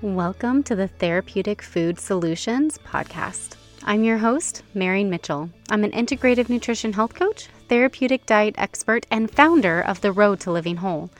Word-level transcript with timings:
Welcome 0.00 0.62
to 0.62 0.76
the 0.76 0.86
Therapeutic 0.86 1.60
Food 1.60 1.98
Solutions 1.98 2.78
podcast. 2.86 3.56
I'm 3.82 4.04
your 4.04 4.18
host, 4.18 4.62
Marian 4.72 5.10
Mitchell. 5.10 5.50
I'm 5.70 5.82
an 5.82 5.90
integrative 5.90 6.48
nutrition 6.48 6.92
health 6.92 7.16
coach, 7.16 7.48
therapeutic 7.68 8.24
diet 8.24 8.54
expert, 8.58 9.06
and 9.10 9.28
founder 9.28 9.80
of 9.80 10.00
The 10.00 10.12
Road 10.12 10.38
to 10.40 10.52
Living 10.52 10.76
Whole. 10.76 11.10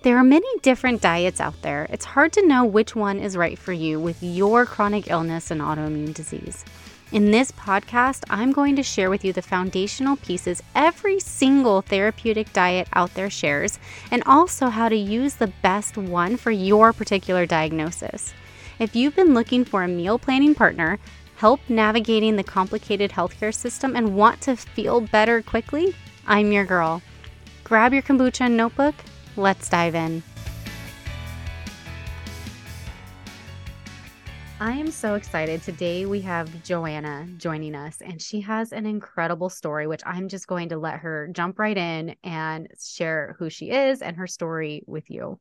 There 0.00 0.16
are 0.16 0.24
many 0.24 0.48
different 0.62 1.02
diets 1.02 1.42
out 1.42 1.60
there. 1.60 1.86
It's 1.90 2.06
hard 2.06 2.32
to 2.32 2.46
know 2.46 2.64
which 2.64 2.96
one 2.96 3.18
is 3.18 3.36
right 3.36 3.58
for 3.58 3.74
you 3.74 4.00
with 4.00 4.22
your 4.22 4.64
chronic 4.64 5.10
illness 5.10 5.50
and 5.50 5.60
autoimmune 5.60 6.14
disease. 6.14 6.64
In 7.12 7.30
this 7.30 7.52
podcast, 7.52 8.24
I'm 8.30 8.52
going 8.52 8.74
to 8.76 8.82
share 8.82 9.10
with 9.10 9.22
you 9.22 9.34
the 9.34 9.42
foundational 9.42 10.16
pieces 10.16 10.62
every 10.74 11.20
single 11.20 11.82
therapeutic 11.82 12.50
diet 12.54 12.88
out 12.94 13.12
there 13.12 13.28
shares, 13.28 13.78
and 14.10 14.22
also 14.24 14.70
how 14.70 14.88
to 14.88 14.96
use 14.96 15.34
the 15.34 15.52
best 15.60 15.98
one 15.98 16.38
for 16.38 16.50
your 16.50 16.94
particular 16.94 17.44
diagnosis. 17.44 18.32
If 18.78 18.96
you've 18.96 19.14
been 19.14 19.34
looking 19.34 19.66
for 19.66 19.82
a 19.82 19.88
meal 19.88 20.18
planning 20.18 20.54
partner, 20.54 20.98
help 21.36 21.60
navigating 21.68 22.36
the 22.36 22.44
complicated 22.44 23.10
healthcare 23.10 23.54
system, 23.54 23.94
and 23.94 24.16
want 24.16 24.40
to 24.42 24.56
feel 24.56 25.02
better 25.02 25.42
quickly, 25.42 25.94
I'm 26.26 26.50
your 26.50 26.64
girl. 26.64 27.02
Grab 27.62 27.92
your 27.92 28.00
kombucha 28.00 28.46
and 28.46 28.56
notebook. 28.56 28.94
Let's 29.36 29.68
dive 29.68 29.94
in. 29.94 30.22
I 34.62 34.74
am 34.74 34.92
so 34.92 35.16
excited. 35.16 35.60
Today 35.60 36.06
we 36.06 36.20
have 36.20 36.62
Johanna 36.62 37.26
joining 37.36 37.74
us, 37.74 38.00
and 38.00 38.22
she 38.22 38.40
has 38.42 38.70
an 38.70 38.86
incredible 38.86 39.48
story, 39.48 39.88
which 39.88 40.02
I'm 40.06 40.28
just 40.28 40.46
going 40.46 40.68
to 40.68 40.78
let 40.78 41.00
her 41.00 41.28
jump 41.32 41.58
right 41.58 41.76
in 41.76 42.14
and 42.22 42.68
share 42.80 43.34
who 43.40 43.50
she 43.50 43.72
is 43.72 44.02
and 44.02 44.16
her 44.18 44.28
story 44.28 44.84
with 44.86 45.10
you. 45.10 45.40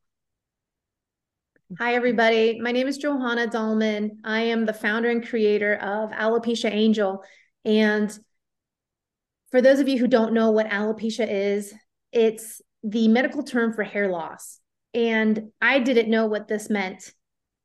Hi, 1.77 1.93
everybody. 1.93 2.59
My 2.59 2.71
name 2.71 2.87
is 2.87 2.97
Johanna 2.97 3.45
Dahlman. 3.45 4.09
I 4.23 4.39
am 4.39 4.65
the 4.65 4.73
founder 4.73 5.11
and 5.11 5.23
creator 5.23 5.75
of 5.75 6.09
Alopecia 6.09 6.71
Angel. 6.71 7.23
And 7.63 8.11
for 9.51 9.61
those 9.61 9.79
of 9.79 9.87
you 9.87 9.99
who 9.99 10.07
don't 10.07 10.33
know 10.33 10.49
what 10.49 10.67
alopecia 10.71 11.27
is, 11.29 11.71
it's 12.11 12.59
the 12.81 13.07
medical 13.07 13.43
term 13.43 13.73
for 13.73 13.83
hair 13.83 14.09
loss. 14.09 14.59
And 14.95 15.51
I 15.61 15.77
didn't 15.77 16.09
know 16.09 16.25
what 16.25 16.47
this 16.47 16.71
meant 16.71 17.13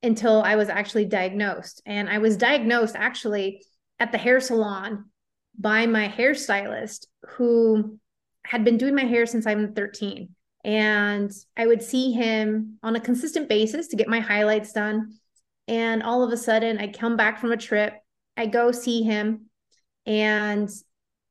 until 0.07 0.41
I 0.41 0.55
was 0.55 0.69
actually 0.69 1.05
diagnosed. 1.05 1.81
And 1.85 2.09
I 2.09 2.17
was 2.17 2.37
diagnosed 2.37 2.95
actually 2.97 3.63
at 3.99 4.11
the 4.11 4.17
hair 4.17 4.39
salon 4.39 5.05
by 5.59 5.85
my 5.85 6.07
hairstylist 6.07 7.05
who 7.29 7.99
had 8.43 8.63
been 8.63 8.77
doing 8.77 8.95
my 8.95 9.03
hair 9.03 9.25
since 9.25 9.45
I'm 9.45 9.73
13. 9.73 10.29
And 10.63 11.31
I 11.55 11.67
would 11.67 11.83
see 11.83 12.13
him 12.13 12.79
on 12.81 12.95
a 12.95 12.99
consistent 12.99 13.47
basis 13.49 13.89
to 13.89 13.95
get 13.95 14.07
my 14.07 14.19
highlights 14.19 14.73
done. 14.73 15.13
And 15.67 16.01
all 16.01 16.23
of 16.23 16.31
a 16.31 16.37
sudden, 16.37 16.77
I 16.79 16.87
come 16.87 17.17
back 17.17 17.39
from 17.39 17.51
a 17.51 17.57
trip, 17.57 17.93
I 18.37 18.45
go 18.45 18.71
see 18.71 19.03
him, 19.03 19.49
and, 20.05 20.69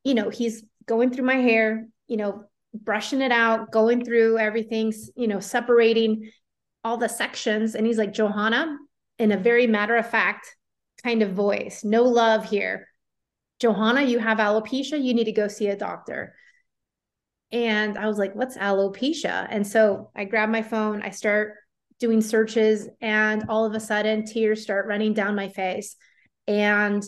you 0.03 0.13
know, 0.13 0.29
he's 0.29 0.63
going 0.85 1.11
through 1.11 1.25
my 1.25 1.35
hair, 1.35 1.87
you 2.07 2.17
know, 2.17 2.45
brushing 2.73 3.21
it 3.21 3.31
out, 3.31 3.71
going 3.71 4.05
through 4.05 4.37
everything, 4.37 4.93
you 5.15 5.27
know, 5.27 5.39
separating 5.39 6.31
all 6.83 6.97
the 6.97 7.09
sections 7.09 7.75
and 7.75 7.85
he's 7.85 7.97
like 7.97 8.13
johanna 8.13 8.77
in 9.19 9.31
a 9.31 9.37
very 9.37 9.67
matter 9.67 9.95
of 9.95 10.09
fact 10.09 10.55
kind 11.03 11.21
of 11.21 11.33
voice 11.33 11.83
no 11.83 12.03
love 12.03 12.49
here. 12.49 12.87
Johanna 13.59 14.03
you 14.03 14.19
have 14.19 14.37
alopecia. 14.37 15.01
You 15.01 15.13
need 15.13 15.25
to 15.25 15.31
go 15.31 15.47
see 15.47 15.67
a 15.67 15.75
doctor. 15.75 16.35
And 17.51 17.97
i 17.97 18.07
was 18.07 18.17
like 18.17 18.35
what's 18.35 18.57
alopecia? 18.57 19.47
And 19.49 19.65
so 19.65 20.11
i 20.15 20.25
grab 20.25 20.49
my 20.49 20.61
phone 20.61 21.01
i 21.01 21.09
start 21.09 21.55
doing 21.99 22.21
searches 22.21 22.87
and 23.01 23.45
all 23.49 23.65
of 23.65 23.73
a 23.73 23.79
sudden 23.79 24.25
tears 24.25 24.61
start 24.61 24.87
running 24.87 25.13
down 25.13 25.35
my 25.35 25.49
face. 25.49 25.95
And 26.47 27.03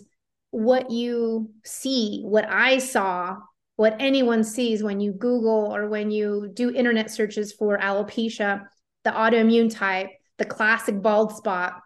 what 0.51 0.89
you 0.89 1.51
see 1.63 2.23
what 2.23 2.49
i 2.49 2.79
saw 2.79 3.37
what 3.75 3.95
anyone 3.99 4.43
sees 4.43 4.81
when 4.81 4.99
you 4.99 5.11
google 5.13 5.75
or 5.75 5.87
when 5.87 6.09
you 6.09 6.49
do 6.55 6.73
internet 6.73 7.11
searches 7.11 7.53
for 7.53 7.77
alopecia 7.77 8.65
the 9.03 9.11
autoimmune 9.11 9.73
type, 9.73 10.09
the 10.37 10.45
classic 10.45 11.01
bald 11.01 11.35
spot, 11.35 11.81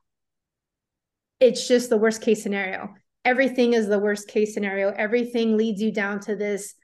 it's 1.40 1.68
just 1.68 1.90
the 1.90 1.97
worst 1.97 2.22
case 2.22 2.41
scenario. 2.41 2.94
Everything 3.25 3.74
is 3.74 3.88
the 3.88 4.00
worst 4.00 4.28
case 4.28 4.53
scenario. 4.53 4.90
Everything 4.90 5.57
leads 5.57 5.81
you 5.81 5.91
down 5.91 6.19
to 6.22 6.35
this 6.35 6.75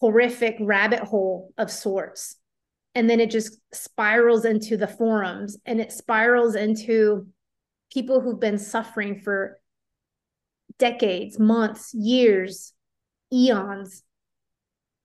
horrific 0.00 0.56
rabbit 0.60 1.00
hole 1.00 1.52
of 1.56 1.70
sorts. 1.70 2.36
And 2.94 3.08
then 3.08 3.20
it 3.20 3.30
just 3.30 3.58
spirals 3.72 4.44
into 4.44 4.76
the 4.76 4.86
forums 4.86 5.56
and 5.64 5.80
it 5.80 5.92
spirals 5.92 6.54
into 6.54 7.26
people 7.92 8.20
who've 8.20 8.40
been 8.40 8.58
suffering 8.58 9.20
for 9.20 9.58
decades, 10.78 11.38
months, 11.38 11.94
years, 11.94 12.72
eons 13.32 14.02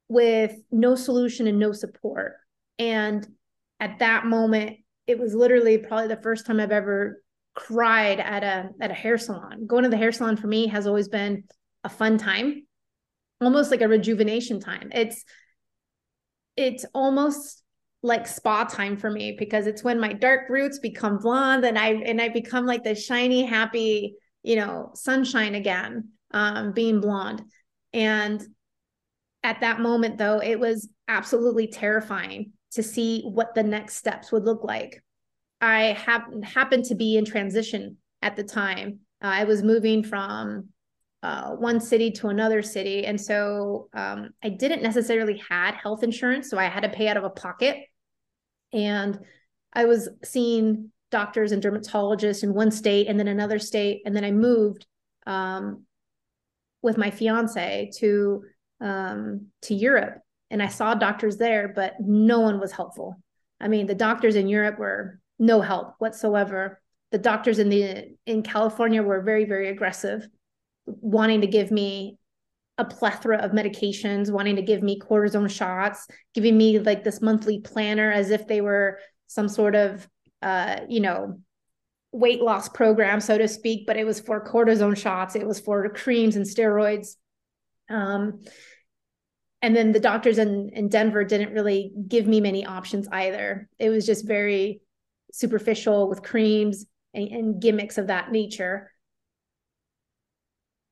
with 0.09 0.55
no 0.71 0.95
solution 0.95 1.47
and 1.47 1.59
no 1.59 1.71
support. 1.71 2.33
And 2.79 3.27
at 3.79 3.99
that 3.99 4.25
moment, 4.25 4.77
it 5.05 5.19
was 5.19 5.33
literally 5.33 5.77
probably 5.77 6.07
the 6.07 6.21
first 6.21 6.45
time 6.45 6.59
I've 6.59 6.71
ever 6.71 7.21
cried 7.55 8.19
at 8.19 8.43
a 8.43 8.69
at 8.81 8.91
a 8.91 8.93
hair 8.93 9.17
salon. 9.17 9.65
Going 9.65 9.83
to 9.83 9.89
the 9.89 9.97
hair 9.97 10.11
salon 10.11 10.37
for 10.37 10.47
me 10.47 10.67
has 10.67 10.85
always 10.85 11.07
been 11.07 11.43
a 11.83 11.89
fun 11.89 12.17
time, 12.17 12.65
almost 13.41 13.71
like 13.71 13.81
a 13.81 13.87
rejuvenation 13.87 14.59
time. 14.59 14.89
It's 14.93 15.23
it's 16.55 16.85
almost 16.93 17.63
like 18.03 18.27
spa 18.27 18.63
time 18.63 18.97
for 18.97 19.09
me 19.09 19.35
because 19.37 19.67
it's 19.67 19.83
when 19.83 19.99
my 19.99 20.13
dark 20.13 20.49
roots 20.49 20.79
become 20.79 21.17
blonde 21.17 21.65
and 21.65 21.77
I 21.77 21.89
and 21.93 22.21
I 22.21 22.29
become 22.29 22.65
like 22.65 22.83
the 22.83 22.95
shiny, 22.95 23.45
happy, 23.45 24.15
you 24.43 24.55
know, 24.55 24.91
sunshine 24.93 25.55
again, 25.55 26.09
um, 26.31 26.73
being 26.73 26.99
blonde. 26.99 27.43
And 27.93 28.43
at 29.43 29.61
that 29.61 29.79
moment, 29.79 30.17
though, 30.17 30.39
it 30.39 30.59
was 30.59 30.89
absolutely 31.07 31.67
terrifying 31.67 32.51
to 32.71 32.83
see 32.83 33.21
what 33.23 33.55
the 33.55 33.63
next 33.63 33.95
steps 33.95 34.31
would 34.31 34.43
look 34.43 34.63
like. 34.63 35.03
I 35.61 35.93
hap- 35.93 36.43
happened 36.43 36.85
to 36.85 36.95
be 36.95 37.17
in 37.17 37.25
transition 37.25 37.97
at 38.21 38.35
the 38.35 38.43
time. 38.43 38.99
Uh, 39.23 39.27
I 39.27 39.43
was 39.45 39.63
moving 39.63 40.03
from 40.03 40.69
uh, 41.23 41.51
one 41.51 41.79
city 41.79 42.11
to 42.11 42.27
another 42.27 42.61
city, 42.61 43.05
and 43.05 43.19
so 43.19 43.89
um, 43.93 44.29
I 44.43 44.49
didn't 44.49 44.83
necessarily 44.83 45.41
had 45.49 45.75
health 45.75 46.03
insurance, 46.03 46.49
so 46.49 46.57
I 46.57 46.65
had 46.65 46.83
to 46.83 46.89
pay 46.89 47.07
out 47.07 47.17
of 47.17 47.23
a 47.23 47.29
pocket. 47.29 47.77
And 48.73 49.19
I 49.73 49.85
was 49.85 50.09
seeing 50.23 50.91
doctors 51.09 51.51
and 51.51 51.63
dermatologists 51.63 52.43
in 52.43 52.53
one 52.53 52.69
state, 52.69 53.07
and 53.07 53.19
then 53.19 53.27
another 53.27 53.59
state, 53.59 54.01
and 54.05 54.15
then 54.15 54.23
I 54.23 54.31
moved 54.31 54.85
um, 55.25 55.85
with 56.83 56.97
my 56.97 57.09
fiance 57.09 57.91
to 57.97 58.43
um, 58.79 59.47
to 59.63 59.73
Europe 59.73 60.21
and 60.49 60.61
I 60.61 60.67
saw 60.67 60.93
doctors 60.93 61.37
there, 61.37 61.67
but 61.67 61.95
no 61.99 62.39
one 62.39 62.59
was 62.59 62.71
helpful. 62.71 63.15
I 63.59 63.67
mean, 63.67 63.87
the 63.87 63.95
doctors 63.95 64.35
in 64.35 64.47
Europe 64.47 64.79
were 64.79 65.19
no 65.39 65.61
help 65.61 65.95
whatsoever. 65.99 66.81
The 67.11 67.17
doctors 67.17 67.59
in 67.59 67.69
the 67.69 68.15
in 68.25 68.43
California 68.43 69.01
were 69.01 69.21
very, 69.21 69.45
very 69.45 69.69
aggressive, 69.69 70.27
wanting 70.85 71.41
to 71.41 71.47
give 71.47 71.71
me 71.71 72.17
a 72.77 72.85
plethora 72.85 73.37
of 73.37 73.51
medications, 73.51 74.29
wanting 74.29 74.55
to 74.57 74.61
give 74.61 74.83
me 74.83 74.99
cortisone 74.99 75.49
shots, 75.49 76.07
giving 76.33 76.57
me 76.57 76.79
like 76.79 77.03
this 77.03 77.21
monthly 77.21 77.59
planner 77.59 78.11
as 78.11 78.29
if 78.29 78.47
they 78.47 78.61
were 78.61 78.99
some 79.25 79.49
sort 79.49 79.75
of 79.75 80.07
uh, 80.41 80.81
you 80.87 80.99
know, 80.99 81.39
weight 82.11 82.41
loss 82.41 82.69
program, 82.69 83.19
so 83.19 83.37
to 83.37 83.47
speak, 83.47 83.85
but 83.85 83.97
it 83.97 84.05
was 84.05 84.19
for 84.19 84.43
cortisone 84.45 84.97
shots, 84.97 85.35
it 85.35 85.47
was 85.47 85.59
for 85.59 85.87
creams 85.89 86.35
and 86.35 86.45
steroids. 86.45 87.15
Um, 87.89 88.39
and 89.61 89.75
then 89.75 89.91
the 89.91 89.99
doctors 89.99 90.37
in, 90.37 90.69
in 90.73 90.89
denver 90.89 91.23
didn't 91.23 91.53
really 91.53 91.91
give 92.07 92.27
me 92.27 92.41
many 92.41 92.65
options 92.65 93.07
either. 93.11 93.67
It 93.79 93.89
was 93.89 94.05
just 94.05 94.27
very 94.27 94.81
superficial 95.31 96.07
with 96.07 96.23
creams 96.23 96.85
and, 97.13 97.27
and 97.29 97.61
gimmicks 97.61 97.97
of 97.97 98.07
that 98.07 98.31
nature. 98.31 98.91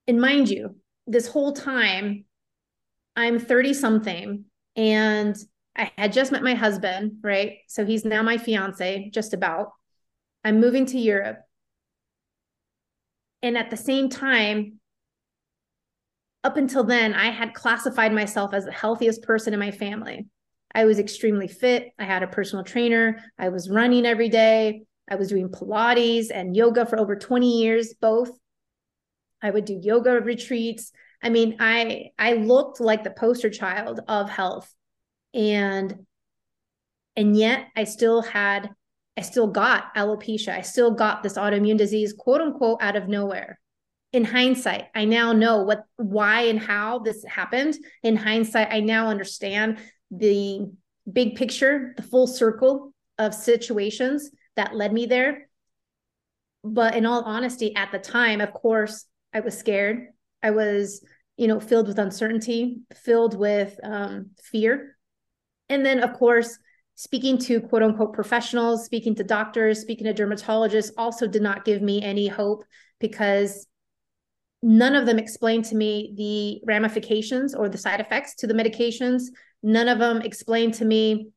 And 0.08 0.22
mind 0.22 0.50
you 0.50 0.76
this 1.08 1.28
whole 1.28 1.54
time 1.54 2.26
i'm 3.16 3.40
30 3.40 3.74
something 3.74 4.46
and 4.76 5.36
i 5.76 5.92
had 5.98 6.14
just 6.14 6.32
met 6.32 6.44
my 6.44 6.56
husband 6.56 7.14
right? 7.22 7.58
So 7.68 7.86
he's 7.86 8.06
now 8.06 8.24
my 8.24 8.38
fiance 8.38 9.10
just 9.14 9.34
about. 9.34 9.72
I'm 10.44 10.60
moving 10.60 10.86
to 10.88 10.98
europe. 11.00 11.40
And 13.42 13.58
at 13.58 13.70
the 13.70 13.78
same 13.78 14.10
time 14.10 14.80
up 16.46 16.58
until 16.58 16.84
then, 16.84 17.16
I 17.16 17.32
had 17.32 17.56
classified 17.56 18.14
myself 18.14 18.54
as 18.54 18.66
the 18.66 18.72
healthiest 18.72 19.24
person 19.24 19.52
in 19.52 19.60
my 19.60 19.72
family. 19.72 20.28
I 20.76 20.86
was 20.86 21.00
extremely 21.00 21.48
fit. 21.48 21.92
I 21.98 22.04
had 22.04 22.22
a 22.22 22.28
personal 22.28 22.64
trainer. 22.64 23.20
I 23.40 23.50
was 23.50 23.68
running 23.68 24.06
every 24.06 24.30
day. 24.30 24.84
I 25.10 25.16
was 25.16 25.30
doing 25.30 25.50
Pilates 25.50 26.28
and 26.32 26.56
yoga 26.56 26.86
for 26.86 27.00
over 27.00 27.16
20 27.16 27.62
years, 27.62 27.96
both. 28.00 28.30
I 29.42 29.50
would 29.50 29.66
do 29.66 29.80
yoga 29.82 30.12
retreats. 30.12 30.92
I 31.24 31.30
mean, 31.30 31.58
I 31.60 32.12
I 32.20 32.34
looked 32.34 32.80
like 32.80 33.04
the 33.04 33.10
poster 33.10 33.50
child 33.50 34.02
of 34.08 34.30
health. 34.30 34.72
And 35.34 36.06
and 37.16 37.36
yet 37.36 37.70
I 37.76 37.86
still 37.86 38.22
had 38.22 38.70
I 39.18 39.22
still 39.22 39.48
got 39.48 39.96
alopecia. 39.96 40.50
I 40.50 40.62
still 40.62 40.92
got 40.92 41.24
this 41.24 41.38
autoimmune 41.38 41.78
disease, 41.78 42.14
quote 42.14 42.42
unquote, 42.42 42.84
out 42.84 42.96
of 42.96 43.08
nowhere. 43.08 43.60
In 44.16 44.24
hindsight, 44.24 44.86
I 44.96 45.04
now 45.04 45.34
know 45.34 45.64
what, 45.64 45.84
why, 45.98 46.44
and 46.44 46.58
how 46.58 47.00
this 47.00 47.26
happened. 47.26 47.76
In 48.02 48.16
hindsight, 48.16 48.70
I 48.72 48.80
now 48.80 49.10
understand 49.10 49.78
the 50.10 50.72
big 51.12 51.36
picture, 51.36 51.94
the 51.98 52.02
full 52.02 52.26
circle 52.26 52.94
of 53.18 53.34
situations 53.34 54.32
that 54.56 54.74
led 54.74 54.94
me 54.94 55.06
there. 55.06 55.50
But 56.64 56.96
in 56.96 57.06
all 57.06 57.24
honesty, 57.24 57.76
at 57.76 57.92
the 57.92 58.00
time, 58.00 58.40
of 58.40 58.54
course, 58.54 59.04
I 59.34 59.42
was 59.42 59.58
scared. 59.58 60.08
I 60.42 60.52
was, 60.52 61.04
you 61.36 61.48
know, 61.48 61.60
filled 61.60 61.90
with 61.90 62.00
uncertainty, 62.00 62.78
filled 62.96 63.38
with 63.38 63.78
um, 63.84 64.30
fear. 64.42 64.96
And 65.68 65.86
then, 65.86 66.00
of 66.02 66.14
course, 66.14 66.58
speaking 66.96 67.38
to 67.40 67.60
quote 67.60 67.84
unquote 67.84 68.14
professionals, 68.14 68.86
speaking 68.86 69.16
to 69.16 69.26
doctors, 69.26 69.82
speaking 69.82 70.06
to 70.06 70.14
dermatologists 70.14 70.92
also 70.98 71.28
did 71.28 71.42
not 71.42 71.66
give 71.66 71.82
me 71.82 72.02
any 72.02 72.30
hope 72.30 72.64
because 73.02 73.68
none 74.66 74.96
of 74.96 75.06
them 75.06 75.20
explained 75.20 75.64
to 75.64 75.76
me 75.76 76.12
the 76.18 76.60
ramifications 76.66 77.54
or 77.54 77.70
the 77.70 77.78
side 77.78 78.00
effects 78.00 78.34
to 78.34 78.48
the 78.48 78.54
medications. 78.54 79.26
None 79.62 79.88
of 79.88 80.00
them 80.00 80.24
explained 80.24 80.74
to 80.76 80.86
me 80.86 81.30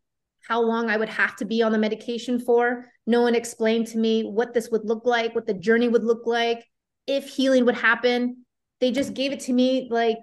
how 0.49 0.63
long 0.63 0.89
I 0.89 0.97
would 0.97 1.11
have 1.11 1.37
to 1.37 1.45
be 1.45 1.63
on 1.63 1.71
the 1.71 1.79
medication 1.79 2.41
for. 2.41 2.87
No 3.07 3.21
one 3.21 3.35
explained 3.35 3.89
to 3.89 3.99
me 3.99 4.23
what 4.23 4.55
this 4.55 4.71
would 4.71 4.87
look 4.87 5.05
like, 5.05 5.35
what 5.35 5.47
the 5.47 5.53
journey 5.53 5.89
would 5.89 6.05
look 6.05 6.27
like, 6.27 6.65
if 7.07 7.29
healing 7.29 7.67
would 7.67 7.77
happen. 7.77 8.47
They 8.81 8.93
just 8.93 9.13
gave 9.13 9.33
it 9.33 9.41
to 9.41 9.53
me 9.53 9.89
like, 9.91 10.17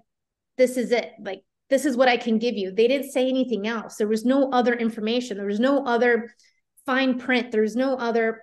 this 0.57 0.75
is 0.75 0.92
it. 0.92 1.12
Like, 1.22 1.44
this 1.69 1.86
is 1.86 1.96
what 1.96 2.10
I 2.10 2.18
can 2.18 2.40
give 2.40 2.56
you. 2.56 2.72
They 2.72 2.88
didn't 2.88 3.12
say 3.12 3.30
anything 3.30 3.68
else. 3.68 3.98
There 3.98 4.07
was 4.07 4.25
no 4.25 4.50
other 4.50 4.74
information. 4.74 5.38
There 5.38 5.46
was 5.46 5.60
no 5.60 5.86
other 5.86 6.34
fine 6.88 7.19
print. 7.19 7.52
There 7.52 7.62
was 7.62 7.75
no 7.75 7.98
other 7.98 8.42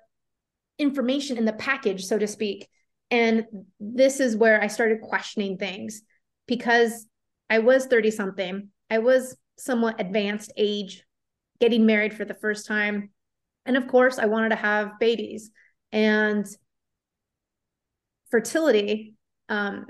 information 0.79 1.37
in 1.37 1.47
the 1.47 1.53
package, 1.53 2.05
so 2.05 2.17
to 2.17 2.29
speak. 2.29 2.69
And 3.12 3.44
this 3.79 4.20
is 4.20 4.35
where 4.35 4.61
I 4.62 4.69
started 4.69 5.03
questioning 5.03 5.59
things 5.59 6.03
because 6.49 7.06
I 7.50 7.59
was 7.59 7.85
30 7.85 8.11
something. 8.11 8.69
I 8.88 8.99
was 8.99 9.37
somewhat 9.59 10.00
advanced 10.00 10.50
age, 10.56 11.05
getting 11.61 11.85
married 11.85 12.14
for 12.14 12.25
the 12.25 12.32
first 12.32 12.67
time. 12.67 13.11
And 13.67 13.76
of 13.76 13.87
course, 13.87 14.19
I 14.19 14.26
wanted 14.26 14.49
to 14.49 14.56
have 14.56 14.99
babies. 14.99 15.50
And 15.93 16.47
fertility, 18.31 19.14
um, 19.50 19.85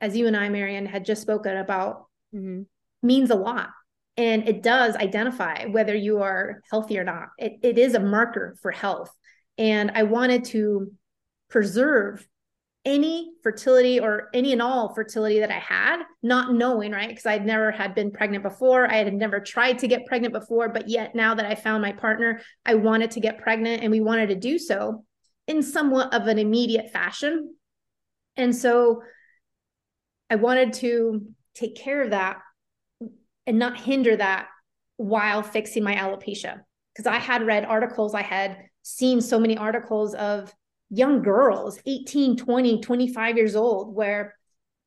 as 0.00 0.16
you 0.16 0.26
and 0.26 0.36
I, 0.36 0.48
Marian, 0.48 0.84
had 0.84 1.04
just 1.04 1.22
spoken 1.22 1.56
about 1.56 2.06
mm-hmm. 2.34 2.62
means 3.04 3.30
a 3.30 3.36
lot. 3.36 3.70
And 4.16 4.48
it 4.48 4.64
does 4.64 4.96
identify 4.96 5.66
whether 5.66 5.94
you 5.94 6.22
are 6.22 6.60
healthy 6.72 6.98
or 6.98 7.04
not. 7.04 7.28
It, 7.38 7.60
it 7.62 7.78
is 7.78 7.94
a 7.94 8.00
marker 8.00 8.56
for 8.62 8.72
health. 8.72 9.12
And 9.58 9.92
I 9.94 10.02
wanted 10.02 10.44
to 10.46 10.90
preserve 11.48 12.26
any 12.88 13.32
fertility 13.42 14.00
or 14.00 14.30
any 14.32 14.54
and 14.54 14.62
all 14.62 14.94
fertility 14.94 15.40
that 15.40 15.50
I 15.50 15.58
had, 15.58 16.02
not 16.22 16.54
knowing, 16.54 16.90
right? 16.90 17.10
Because 17.10 17.26
I'd 17.26 17.44
never 17.44 17.70
had 17.70 17.94
been 17.94 18.10
pregnant 18.10 18.42
before. 18.42 18.90
I 18.90 18.96
had 18.96 19.12
never 19.12 19.40
tried 19.40 19.80
to 19.80 19.88
get 19.88 20.06
pregnant 20.06 20.32
before, 20.32 20.70
but 20.70 20.88
yet 20.88 21.14
now 21.14 21.34
that 21.34 21.44
I 21.44 21.54
found 21.54 21.82
my 21.82 21.92
partner, 21.92 22.40
I 22.64 22.76
wanted 22.76 23.10
to 23.10 23.20
get 23.20 23.42
pregnant 23.42 23.82
and 23.82 23.90
we 23.90 24.00
wanted 24.00 24.30
to 24.30 24.36
do 24.36 24.58
so 24.58 25.04
in 25.46 25.62
somewhat 25.62 26.14
of 26.14 26.28
an 26.28 26.38
immediate 26.38 26.90
fashion. 26.90 27.54
And 28.38 28.56
so 28.56 29.02
I 30.30 30.36
wanted 30.36 30.72
to 30.74 31.20
take 31.54 31.76
care 31.76 32.00
of 32.02 32.10
that 32.10 32.38
and 33.46 33.58
not 33.58 33.78
hinder 33.78 34.16
that 34.16 34.48
while 34.96 35.42
fixing 35.42 35.84
my 35.84 35.94
alopecia. 35.94 36.60
Because 36.94 37.06
I 37.06 37.18
had 37.18 37.44
read 37.44 37.66
articles, 37.66 38.14
I 38.14 38.22
had 38.22 38.56
seen 38.82 39.20
so 39.20 39.38
many 39.38 39.58
articles 39.58 40.14
of 40.14 40.54
young 40.90 41.22
girls, 41.22 41.78
18, 41.86 42.36
20, 42.36 42.80
25 42.80 43.36
years 43.36 43.56
old, 43.56 43.94
where 43.94 44.34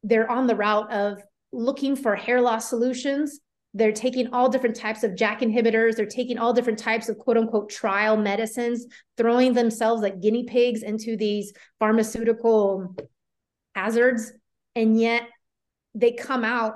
they're 0.03 0.29
on 0.29 0.47
the 0.47 0.55
route 0.55 0.91
of 0.91 1.21
looking 1.51 1.95
for 1.95 2.15
hair 2.15 2.41
loss 2.41 2.69
solutions. 2.69 3.39
They're 3.73 3.91
taking 3.91 4.33
all 4.33 4.49
different 4.49 4.75
types 4.75 5.03
of 5.03 5.15
JAK 5.15 5.41
inhibitors. 5.41 5.95
They're 5.95 6.05
taking 6.05 6.37
all 6.37 6.53
different 6.53 6.79
types 6.79 7.07
of 7.07 7.17
quote 7.17 7.37
unquote 7.37 7.69
trial 7.69 8.17
medicines, 8.17 8.85
throwing 9.15 9.53
themselves 9.53 10.01
like 10.01 10.21
guinea 10.21 10.43
pigs 10.43 10.83
into 10.83 11.15
these 11.15 11.53
pharmaceutical 11.79 12.95
hazards. 13.75 14.33
And 14.75 14.99
yet 14.99 15.23
they 15.93 16.11
come 16.13 16.43
out 16.43 16.75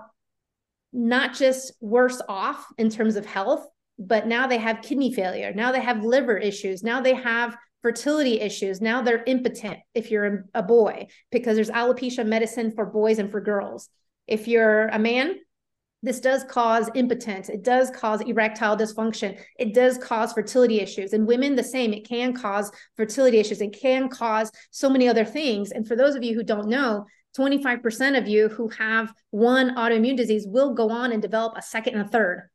not 0.94 1.33
just 1.33 1.74
worse 1.81 2.22
off 2.30 2.66
in 2.77 2.89
terms 2.89 3.18
of 3.18 3.25
health, 3.25 3.68
but 4.00 4.27
now 4.27 4.48
they 4.48 4.57
have 4.57 4.81
kidney 4.81 5.13
failure. 5.13 5.54
Now 5.54 5.72
they 5.72 5.81
have 5.81 6.04
liver 6.04 6.38
issues. 6.38 6.83
Now 6.83 7.01
they 7.01 7.13
have 7.16 7.57
fertility 7.86 8.42
issues. 8.42 8.82
Now 8.82 9.04
they're 9.04 9.24
impotent 9.28 9.78
if 9.94 10.10
you're 10.10 10.46
a 10.56 10.64
boy, 10.64 11.06
because 11.32 11.54
there's 11.56 11.70
alopecia 11.70 12.26
medicine 12.26 12.72
for 12.72 12.84
boys 12.84 13.20
and 13.20 13.30
for 13.30 13.40
girls. 13.40 13.90
If 14.26 14.48
you're 14.48 14.88
a 14.88 14.98
man, 14.98 15.36
this 16.02 16.20
does 16.20 16.44
cause 16.46 16.90
impotence. 16.96 17.48
It 17.48 17.64
does 17.64 17.92
cause 17.92 18.22
erectile 18.22 18.76
dysfunction. 18.76 19.40
It 19.60 19.76
does 19.76 20.00
cause 20.00 20.34
fertility 20.34 20.80
issues. 20.80 21.14
And 21.14 21.28
women, 21.28 21.54
the 21.56 21.64
same. 21.64 21.94
It 21.94 22.10
can 22.10 22.34
cause 22.34 22.72
fertility 22.98 23.38
issues. 23.38 23.62
It 23.62 23.80
can 23.80 24.10
cause 24.10 24.52
so 24.72 24.90
many 24.90 25.08
other 25.08 25.24
things. 25.24 25.70
And 25.70 25.88
for 25.88 25.96
those 25.96 26.16
of 26.16 26.24
you 26.24 26.34
who 26.34 26.44
don't 26.44 26.70
know, 26.70 27.06
25% 27.38 28.18
of 28.18 28.28
you 28.28 28.50
who 28.50 28.68
have 28.70 29.14
one 29.30 29.76
autoimmune 29.76 30.18
disease 30.18 30.48
will 30.48 30.74
go 30.74 30.90
on 30.90 31.12
and 31.12 31.22
develop 31.22 31.56
a 31.56 31.62
second 31.62 31.94
and 31.94 32.08
a 32.08 32.10
third. 32.10 32.50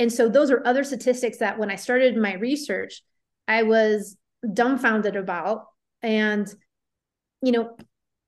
And 0.00 0.12
so 0.12 0.28
those 0.28 0.50
are 0.50 0.66
other 0.66 0.82
statistics 0.82 1.38
that 1.38 1.60
when 1.60 1.70
I 1.70 1.76
started 1.76 2.16
my 2.16 2.34
research, 2.34 3.02
I 3.46 3.62
was 3.62 4.16
dumbfounded 4.52 5.16
about. 5.16 5.66
And, 6.02 6.52
you 7.42 7.52
know, 7.52 7.76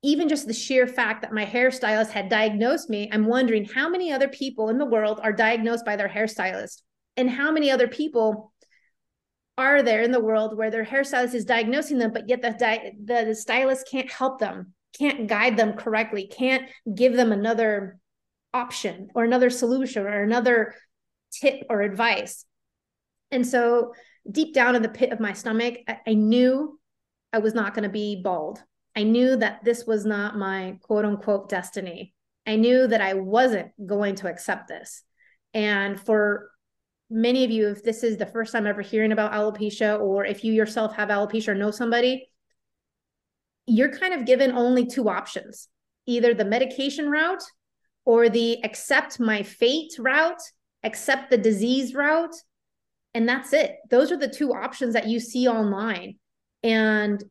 even 0.03 0.29
just 0.29 0.47
the 0.47 0.55
sheer 0.55 0.87
fact 0.87 1.23
that 1.23 1.33
my 1.33 1.45
hairstylist 1.45 2.11
had 2.11 2.29
diagnosed 2.29 2.89
me, 2.89 3.09
I'm 3.13 3.27
wondering 3.27 3.65
how 3.65 3.89
many 3.89 4.13
other 4.13 4.29
people 4.29 4.71
in 4.71 4.79
the 4.79 4.87
world 4.87 5.21
are 5.23 5.33
diagnosed 5.33 5.85
by 5.85 5.97
their 5.97 6.09
hairstylist 6.09 6.83
and 7.17 7.29
how 7.29 7.51
many 7.53 7.71
other 7.71 7.89
people 7.89 8.53
are 9.59 9.83
there 9.83 10.01
in 10.01 10.11
the 10.11 10.21
world 10.21 10.57
where 10.57 10.71
their 10.71 10.85
hairstylist 10.85 11.35
is 11.35 11.45
diagnosing 11.45 11.99
them, 11.99 12.13
but 12.13 12.29
yet 12.29 12.41
the, 12.41 12.53
di- 12.53 12.93
the, 13.05 13.25
the 13.27 13.35
stylist 13.35 13.87
can't 13.91 14.11
help 14.11 14.39
them 14.39 14.73
can't 14.99 15.27
guide 15.27 15.57
them 15.57 15.75
correctly, 15.75 16.27
can't 16.27 16.69
give 16.93 17.15
them 17.15 17.33
another 17.33 17.99
option 18.53 19.09
or 19.15 19.25
another 19.25 19.51
solution 19.51 20.07
or 20.07 20.23
another 20.23 20.75
tip 21.33 21.63
or 21.69 21.83
advice. 21.83 22.45
And 23.31 23.47
so, 23.47 23.95
deep 24.31 24.55
down 24.55 24.75
in 24.75 24.83
the 24.83 24.89
pit 24.89 25.13
of 25.13 25.21
my 25.21 25.33
stomach, 25.33 25.79
I, 25.87 25.99
I 26.07 26.15
knew 26.15 26.79
I 27.33 27.39
was 27.39 27.55
not 27.55 27.75
going 27.75 27.85
to 27.85 27.89
be 27.89 28.21
bald. 28.23 28.63
I 28.97 29.05
knew 29.05 29.37
that 29.37 29.65
this 29.65 29.87
was 29.87 30.05
not 30.05 30.37
my 30.37 30.79
quote 30.83 31.05
unquote 31.05 31.49
destiny. 31.49 32.15
I 32.47 32.57
knew 32.57 32.87
that 32.87 33.01
I 33.01 33.15
wasn't 33.15 33.71
going 33.87 34.17
to 34.17 34.29
accept 34.29 34.69
this. 34.69 35.03
And 35.55 36.01
for 36.01 36.51
many 37.09 37.45
of 37.45 37.51
you, 37.51 37.69
if 37.69 37.83
this 37.83 38.03
is 38.03 38.17
the 38.17 38.27
first 38.27 38.53
time 38.53 38.67
ever 38.67 38.83
hearing 38.83 39.13
about 39.13 39.33
alopecia, 39.33 40.01
or 40.01 40.25
if 40.25 40.45
you 40.45 40.53
yourself 40.53 40.95
have 40.97 41.09
alopecia 41.09 41.49
or 41.49 41.55
know 41.55 41.71
somebody, 41.71 42.29
you're 43.67 43.97
kind 43.97 44.15
of 44.15 44.27
given 44.27 44.53
only 44.53 44.87
two 44.87 45.09
options 45.09 45.69
either 46.07 46.35
the 46.35 46.45
medication 46.45 47.09
route 47.09 47.43
or 48.05 48.29
the 48.29 48.59
accept 48.65 49.21
my 49.21 49.43
fate 49.43 49.93
route, 49.99 50.41
accept 50.83 51.31
the 51.31 51.39
disease 51.39 51.95
route. 51.95 52.35
And 53.15 53.29
that's 53.29 53.53
it. 53.53 53.77
Those 53.91 54.13
are 54.13 54.17
the 54.17 54.29
two 54.29 54.53
options 54.53 54.95
that 54.95 55.09
you 55.09 55.21
see 55.21 55.49
online. 55.49 56.17
And 56.63 57.23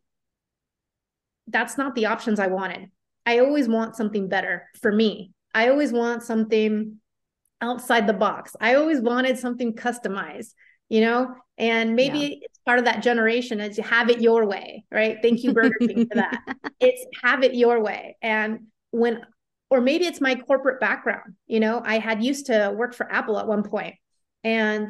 that's 1.48 1.78
not 1.78 1.96
the 1.96 2.08
options 2.08 2.40
I 2.40 2.48
wanted. 2.48 2.90
I 3.26 3.40
always 3.40 3.68
want 3.68 3.96
something 3.96 4.28
better 4.28 4.68
for 4.82 4.92
me. 4.92 5.32
I 5.54 5.70
always 5.70 5.92
want 5.92 6.24
something 6.24 7.00
outside 7.62 8.08
the 8.08 8.14
box. 8.14 8.56
I 8.60 8.76
always 8.76 9.02
wanted 9.02 9.38
something 9.38 9.74
customized 9.74 10.54
you 10.90 11.02
know 11.02 11.34
and 11.58 11.96
maybe 11.96 12.20
yeah. 12.20 12.36
it's 12.42 12.60
part 12.66 12.80
of 12.80 12.86
that 12.86 13.02
generation 13.02 13.62
as 13.62 13.78
you 13.78 13.84
have 13.84 14.10
it 14.10 14.22
your 14.22 14.46
way 14.46 14.84
right 14.92 15.18
thank 15.22 15.44
you 15.44 15.54
burger 15.54 15.78
king 15.80 16.08
for 16.08 16.16
that 16.16 16.42
it's 16.80 17.06
have 17.24 17.44
it 17.44 17.56
your 17.56 17.82
way 17.82 18.18
and 18.22 18.60
when 18.92 19.22
or 19.70 19.80
maybe 19.80 20.06
it's 20.06 20.20
my 20.20 20.36
corporate 20.36 20.80
background 20.80 21.36
you 21.48 21.60
know 21.60 21.82
i 21.86 22.00
had 22.00 22.24
used 22.24 22.48
to 22.48 22.74
work 22.76 22.94
for 22.94 23.10
apple 23.12 23.40
at 23.40 23.48
one 23.48 23.64
point 23.64 23.96
and 24.44 24.90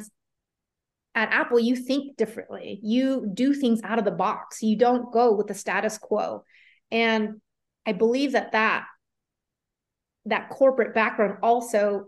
at 1.14 1.32
apple 1.32 1.58
you 1.58 1.74
think 1.76 2.16
differently. 2.16 2.78
You 2.82 3.28
do 3.32 3.52
things 3.52 3.80
out 3.82 3.98
of 3.98 4.04
the 4.04 4.10
box. 4.10 4.62
You 4.62 4.76
don't 4.76 5.12
go 5.12 5.34
with 5.34 5.48
the 5.48 5.54
status 5.54 5.98
quo. 5.98 6.44
And 6.90 7.40
i 7.86 7.92
believe 7.92 8.32
that 8.32 8.52
that 8.52 8.84
that 10.26 10.50
corporate 10.50 10.94
background 10.94 11.38
also 11.42 12.06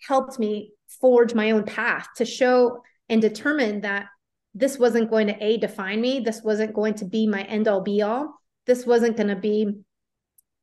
helped 0.00 0.38
me 0.38 0.72
forge 1.00 1.34
my 1.34 1.52
own 1.52 1.64
path 1.64 2.08
to 2.16 2.24
show 2.24 2.82
and 3.08 3.22
determine 3.22 3.82
that 3.82 4.06
this 4.54 4.78
wasn't 4.78 5.10
going 5.10 5.26
to 5.26 5.44
a 5.44 5.56
define 5.56 6.00
me. 6.00 6.20
This 6.20 6.42
wasn't 6.42 6.74
going 6.74 6.94
to 6.94 7.04
be 7.04 7.26
my 7.26 7.42
end 7.42 7.68
all 7.68 7.80
be 7.80 8.02
all. 8.02 8.34
This 8.66 8.86
wasn't 8.86 9.16
going 9.16 9.28
to 9.28 9.36
be 9.36 9.68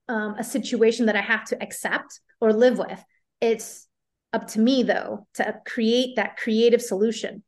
um, 0.07 0.35
a 0.37 0.43
situation 0.43 1.05
that 1.05 1.15
i 1.15 1.21
have 1.21 1.45
to 1.45 1.61
accept 1.61 2.19
or 2.39 2.51
live 2.51 2.77
with. 2.77 3.03
It's 3.39 3.87
up 4.33 4.47
to 4.47 4.59
me 4.59 4.83
though 4.83 5.27
to 5.35 5.55
create 5.65 6.15
that 6.15 6.37
creative 6.37 6.81
solution 6.81 7.43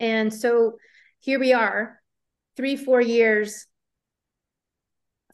and 0.00 0.32
so 0.32 0.76
here 1.20 1.38
we 1.38 1.52
are, 1.52 2.00
three, 2.56 2.76
four 2.76 3.00
years. 3.00 3.66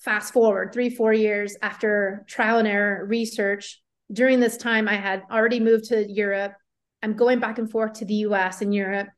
Fast 0.00 0.32
forward 0.32 0.72
three, 0.72 0.90
four 0.90 1.12
years 1.12 1.56
after 1.62 2.24
trial 2.28 2.58
and 2.58 2.66
error 2.66 3.04
research. 3.06 3.80
During 4.12 4.40
this 4.40 4.56
time, 4.56 4.88
I 4.88 4.96
had 4.96 5.22
already 5.30 5.60
moved 5.60 5.84
to 5.86 6.10
Europe. 6.10 6.54
I'm 7.02 7.14
going 7.14 7.38
back 7.38 7.58
and 7.58 7.70
forth 7.70 7.94
to 7.94 8.04
the 8.04 8.14
US 8.26 8.62
and 8.62 8.74
Europe, 8.74 9.08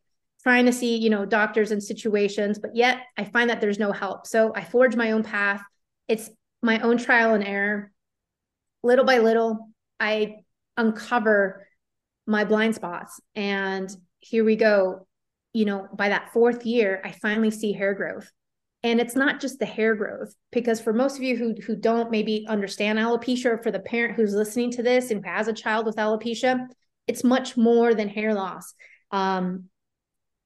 trying 0.42 0.66
to 0.66 0.72
see, 0.72 0.96
you 0.96 1.10
know, 1.10 1.24
doctors 1.24 1.70
and 1.70 1.82
situations, 1.82 2.58
but 2.58 2.76
yet 2.76 2.98
I 3.16 3.24
find 3.24 3.48
that 3.50 3.60
there's 3.60 3.78
no 3.78 3.92
help. 3.92 4.26
So 4.26 4.52
I 4.54 4.62
forge 4.62 4.94
my 4.94 5.12
own 5.12 5.22
path. 5.22 5.62
It's 6.06 6.30
my 6.62 6.80
own 6.80 6.98
trial 6.98 7.34
and 7.34 7.44
error. 7.44 7.90
Little 8.82 9.04
by 9.04 9.18
little, 9.18 9.70
I 9.98 10.36
uncover 10.76 11.66
my 12.26 12.44
blind 12.44 12.74
spots. 12.74 13.20
And 13.34 13.90
here 14.20 14.44
we 14.44 14.56
go. 14.56 15.06
You 15.54 15.64
know, 15.64 15.88
by 15.96 16.10
that 16.10 16.32
fourth 16.34 16.66
year, 16.66 17.00
I 17.04 17.12
finally 17.12 17.50
see 17.50 17.72
hair 17.72 17.94
growth. 17.94 18.30
And 18.82 19.00
it's 19.00 19.16
not 19.16 19.40
just 19.40 19.58
the 19.58 19.64
hair 19.64 19.94
growth, 19.94 20.34
because 20.52 20.78
for 20.78 20.92
most 20.92 21.16
of 21.16 21.22
you 21.22 21.36
who, 21.38 21.54
who 21.66 21.74
don't 21.74 22.10
maybe 22.10 22.44
understand 22.46 22.98
alopecia, 22.98 23.46
or 23.46 23.62
for 23.62 23.70
the 23.70 23.80
parent 23.80 24.14
who's 24.14 24.34
listening 24.34 24.70
to 24.72 24.82
this 24.82 25.10
and 25.10 25.24
who 25.24 25.30
has 25.30 25.48
a 25.48 25.54
child 25.54 25.86
with 25.86 25.96
alopecia, 25.96 26.66
it's 27.06 27.24
much 27.24 27.56
more 27.56 27.94
than 27.94 28.10
hair 28.10 28.34
loss. 28.34 28.74
Um, 29.10 29.70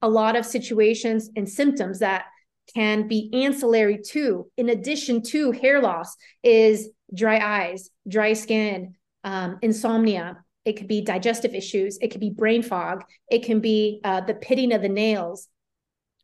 a 0.02 0.08
lot 0.08 0.36
of 0.36 0.46
situations 0.46 1.30
and 1.34 1.48
symptoms 1.48 1.98
that 1.98 2.26
can 2.74 3.08
be 3.08 3.30
ancillary 3.32 3.98
to, 4.10 4.48
in 4.56 4.68
addition 4.68 5.22
to 5.22 5.50
hair 5.50 5.80
loss, 5.80 6.14
is 6.44 6.90
dry 7.12 7.38
eyes, 7.38 7.90
dry 8.06 8.34
skin, 8.34 8.94
um, 9.24 9.58
insomnia. 9.62 10.44
It 10.68 10.76
could 10.76 10.86
be 10.86 11.00
digestive 11.00 11.54
issues. 11.54 11.96
It 12.02 12.10
could 12.10 12.20
be 12.20 12.28
brain 12.28 12.62
fog. 12.62 13.02
It 13.30 13.42
can 13.42 13.60
be 13.60 14.02
uh, 14.04 14.20
the 14.20 14.34
pitting 14.34 14.74
of 14.74 14.82
the 14.82 14.90
nails 14.90 15.48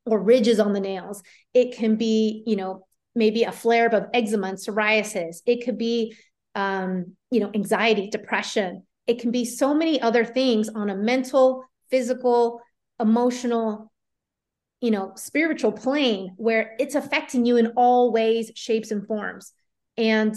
or 0.05 0.21
ridges 0.21 0.61
on 0.61 0.75
the 0.75 0.81
nails. 0.81 1.23
It 1.55 1.75
can 1.75 1.97
be, 1.97 2.43
you 2.47 2.57
know, 2.57 2.87
maybe 3.15 3.45
a 3.45 3.53
flare 3.53 3.87
up 3.87 3.95
of 3.95 4.07
eczema 4.13 4.49
and 4.49 4.59
psoriasis. 4.59 5.39
It 5.47 5.65
could 5.65 5.79
be, 5.79 6.15
um, 6.55 7.17
you 7.31 7.41
know, 7.41 7.51
anxiety, 7.55 8.11
depression. 8.11 8.83
It 9.07 9.19
can 9.19 9.31
be 9.31 9.47
so 9.47 9.73
many 9.73 9.99
other 9.99 10.27
things 10.27 10.69
on 10.69 10.91
a 10.91 10.95
mental, 10.95 11.65
physical, 11.91 12.61
emotional, 13.01 13.91
you 14.83 14.91
know, 14.91 15.13
spiritual 15.17 15.73
plane 15.73 16.35
where 16.37 16.77
it's 16.79 16.97
affecting 16.97 17.47
you 17.47 17.57
in 17.57 17.69
all 17.77 18.13
ways, 18.13 18.53
shapes, 18.57 18.91
and 18.91 19.07
forms. 19.07 19.55
And 19.97 20.37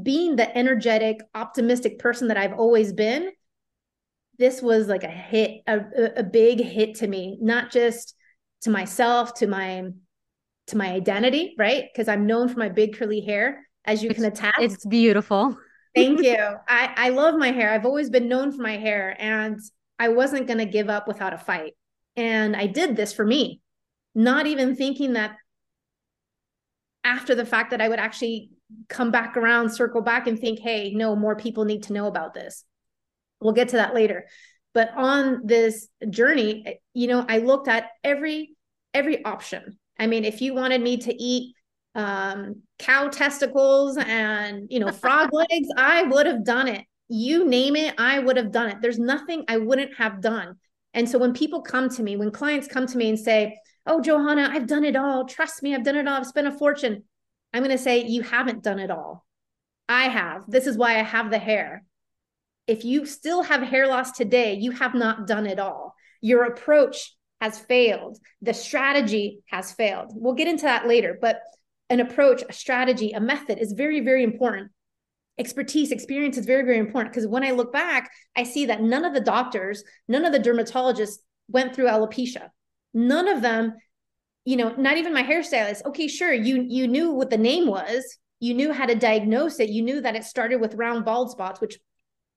being 0.00 0.36
the 0.36 0.56
energetic, 0.56 1.18
optimistic 1.34 1.98
person 1.98 2.28
that 2.28 2.36
I've 2.36 2.52
always 2.52 2.92
been, 2.92 3.32
this 4.38 4.62
was 4.62 4.86
like 4.86 5.04
a 5.04 5.08
hit, 5.08 5.62
a, 5.66 5.80
a 6.16 6.22
big 6.22 6.60
hit 6.60 6.96
to 6.96 7.06
me, 7.06 7.38
not 7.40 7.70
just 7.70 8.14
to 8.62 8.70
myself, 8.70 9.34
to 9.34 9.46
my 9.46 9.90
to 10.68 10.76
my 10.76 10.92
identity, 10.92 11.54
right? 11.58 11.84
Because 11.92 12.08
I'm 12.08 12.26
known 12.26 12.48
for 12.48 12.58
my 12.58 12.68
big 12.68 12.96
curly 12.96 13.20
hair, 13.20 13.66
as 13.84 14.02
you 14.02 14.10
it's, 14.10 14.18
can 14.18 14.26
attest. 14.26 14.58
It's 14.60 14.86
beautiful. 14.86 15.56
Thank 15.94 16.22
you. 16.22 16.36
I, 16.68 16.92
I 16.94 17.08
love 17.08 17.36
my 17.36 17.50
hair. 17.50 17.72
I've 17.72 17.86
always 17.86 18.10
been 18.10 18.28
known 18.28 18.52
for 18.52 18.62
my 18.62 18.76
hair, 18.76 19.16
and 19.18 19.58
I 19.98 20.08
wasn't 20.08 20.46
going 20.46 20.58
to 20.58 20.66
give 20.66 20.90
up 20.90 21.08
without 21.08 21.32
a 21.32 21.38
fight. 21.38 21.74
And 22.16 22.54
I 22.54 22.66
did 22.66 22.96
this 22.96 23.12
for 23.12 23.24
me, 23.24 23.60
not 24.14 24.46
even 24.46 24.76
thinking 24.76 25.14
that 25.14 25.36
after 27.02 27.34
the 27.34 27.46
fact 27.46 27.70
that 27.70 27.80
I 27.80 27.88
would 27.88 27.98
actually 27.98 28.50
come 28.88 29.10
back 29.10 29.36
around, 29.36 29.70
circle 29.70 30.02
back 30.02 30.26
and 30.26 30.38
think, 30.38 30.58
hey, 30.58 30.92
no, 30.94 31.16
more 31.16 31.36
people 31.36 31.64
need 31.64 31.84
to 31.84 31.92
know 31.92 32.06
about 32.06 32.34
this. 32.34 32.64
We'll 33.40 33.54
get 33.54 33.68
to 33.70 33.76
that 33.76 33.94
later. 33.94 34.26
But 34.74 34.90
on 34.96 35.46
this 35.46 35.88
journey, 36.08 36.80
you 36.94 37.06
know, 37.08 37.24
I 37.28 37.38
looked 37.38 37.68
at 37.68 37.88
every 38.04 38.56
every 38.94 39.24
option. 39.24 39.78
I 39.98 40.06
mean, 40.06 40.24
if 40.24 40.40
you 40.40 40.54
wanted 40.54 40.80
me 40.80 40.98
to 40.98 41.14
eat 41.14 41.54
um, 41.94 42.62
cow 42.78 43.08
testicles 43.08 43.96
and 43.96 44.68
you 44.70 44.80
know 44.80 44.92
frog 44.92 45.30
legs, 45.32 45.68
I 45.76 46.02
would 46.04 46.26
have 46.26 46.44
done 46.44 46.68
it. 46.68 46.84
You 47.08 47.46
name 47.46 47.74
it, 47.76 47.94
I 47.98 48.18
would 48.18 48.36
have 48.36 48.52
done 48.52 48.68
it. 48.68 48.78
There's 48.80 48.98
nothing 48.98 49.44
I 49.48 49.56
wouldn't 49.56 49.96
have 49.96 50.20
done. 50.20 50.56
And 50.94 51.08
so 51.08 51.18
when 51.18 51.32
people 51.32 51.62
come 51.62 51.88
to 51.90 52.02
me, 52.02 52.16
when 52.16 52.30
clients 52.30 52.68
come 52.68 52.86
to 52.86 52.98
me 52.98 53.08
and 53.08 53.18
say, 53.18 53.58
"Oh, 53.86 54.00
Johanna, 54.00 54.50
I've 54.52 54.66
done 54.66 54.84
it 54.84 54.96
all. 54.96 55.24
Trust 55.24 55.62
me, 55.62 55.74
I've 55.74 55.84
done 55.84 55.96
it 55.96 56.06
all. 56.06 56.18
I've 56.18 56.26
spent 56.26 56.46
a 56.46 56.52
fortune." 56.52 57.04
I'm 57.52 57.62
going 57.62 57.76
to 57.76 57.82
say, 57.82 58.04
You 58.04 58.22
haven't 58.22 58.62
done 58.62 58.78
it 58.78 58.90
all. 58.90 59.24
I 59.88 60.04
have. 60.04 60.44
This 60.48 60.66
is 60.66 60.76
why 60.76 60.98
I 60.98 61.02
have 61.02 61.30
the 61.30 61.38
hair. 61.38 61.84
If 62.68 62.84
you 62.84 63.06
still 63.06 63.42
have 63.42 63.62
hair 63.62 63.88
loss 63.88 64.12
today, 64.12 64.54
you 64.54 64.70
have 64.72 64.94
not 64.94 65.26
done 65.26 65.46
it 65.46 65.58
all. 65.58 65.94
Your 66.20 66.44
approach 66.44 67.14
has 67.40 67.58
failed. 67.58 68.18
The 68.42 68.54
strategy 68.54 69.40
has 69.46 69.72
failed. 69.72 70.12
We'll 70.14 70.34
get 70.34 70.48
into 70.48 70.64
that 70.64 70.86
later, 70.86 71.18
but 71.20 71.40
an 71.90 72.00
approach, 72.00 72.44
a 72.48 72.52
strategy, 72.52 73.12
a 73.12 73.20
method 73.20 73.58
is 73.58 73.72
very, 73.72 74.00
very 74.00 74.22
important. 74.22 74.70
Expertise, 75.38 75.90
experience 75.90 76.36
is 76.36 76.46
very, 76.46 76.64
very 76.64 76.78
important 76.78 77.12
because 77.12 77.26
when 77.26 77.44
I 77.44 77.52
look 77.52 77.72
back, 77.72 78.10
I 78.36 78.42
see 78.42 78.66
that 78.66 78.82
none 78.82 79.04
of 79.04 79.14
the 79.14 79.20
doctors, 79.20 79.82
none 80.06 80.24
of 80.24 80.32
the 80.32 80.40
dermatologists 80.40 81.18
went 81.48 81.74
through 81.74 81.86
alopecia. 81.86 82.50
None 82.92 83.28
of 83.28 83.42
them 83.42 83.74
you 84.48 84.56
know, 84.56 84.74
not 84.78 84.96
even 84.96 85.12
my 85.12 85.22
hairstylist. 85.22 85.84
Okay, 85.84 86.08
sure, 86.08 86.32
you 86.32 86.64
you 86.66 86.88
knew 86.88 87.12
what 87.12 87.28
the 87.28 87.36
name 87.36 87.66
was, 87.66 88.16
you 88.40 88.54
knew 88.54 88.72
how 88.72 88.86
to 88.86 88.94
diagnose 88.94 89.60
it, 89.60 89.68
you 89.68 89.82
knew 89.82 90.00
that 90.00 90.16
it 90.16 90.24
started 90.24 90.58
with 90.58 90.74
round 90.74 91.04
bald 91.04 91.30
spots, 91.30 91.60
which, 91.60 91.78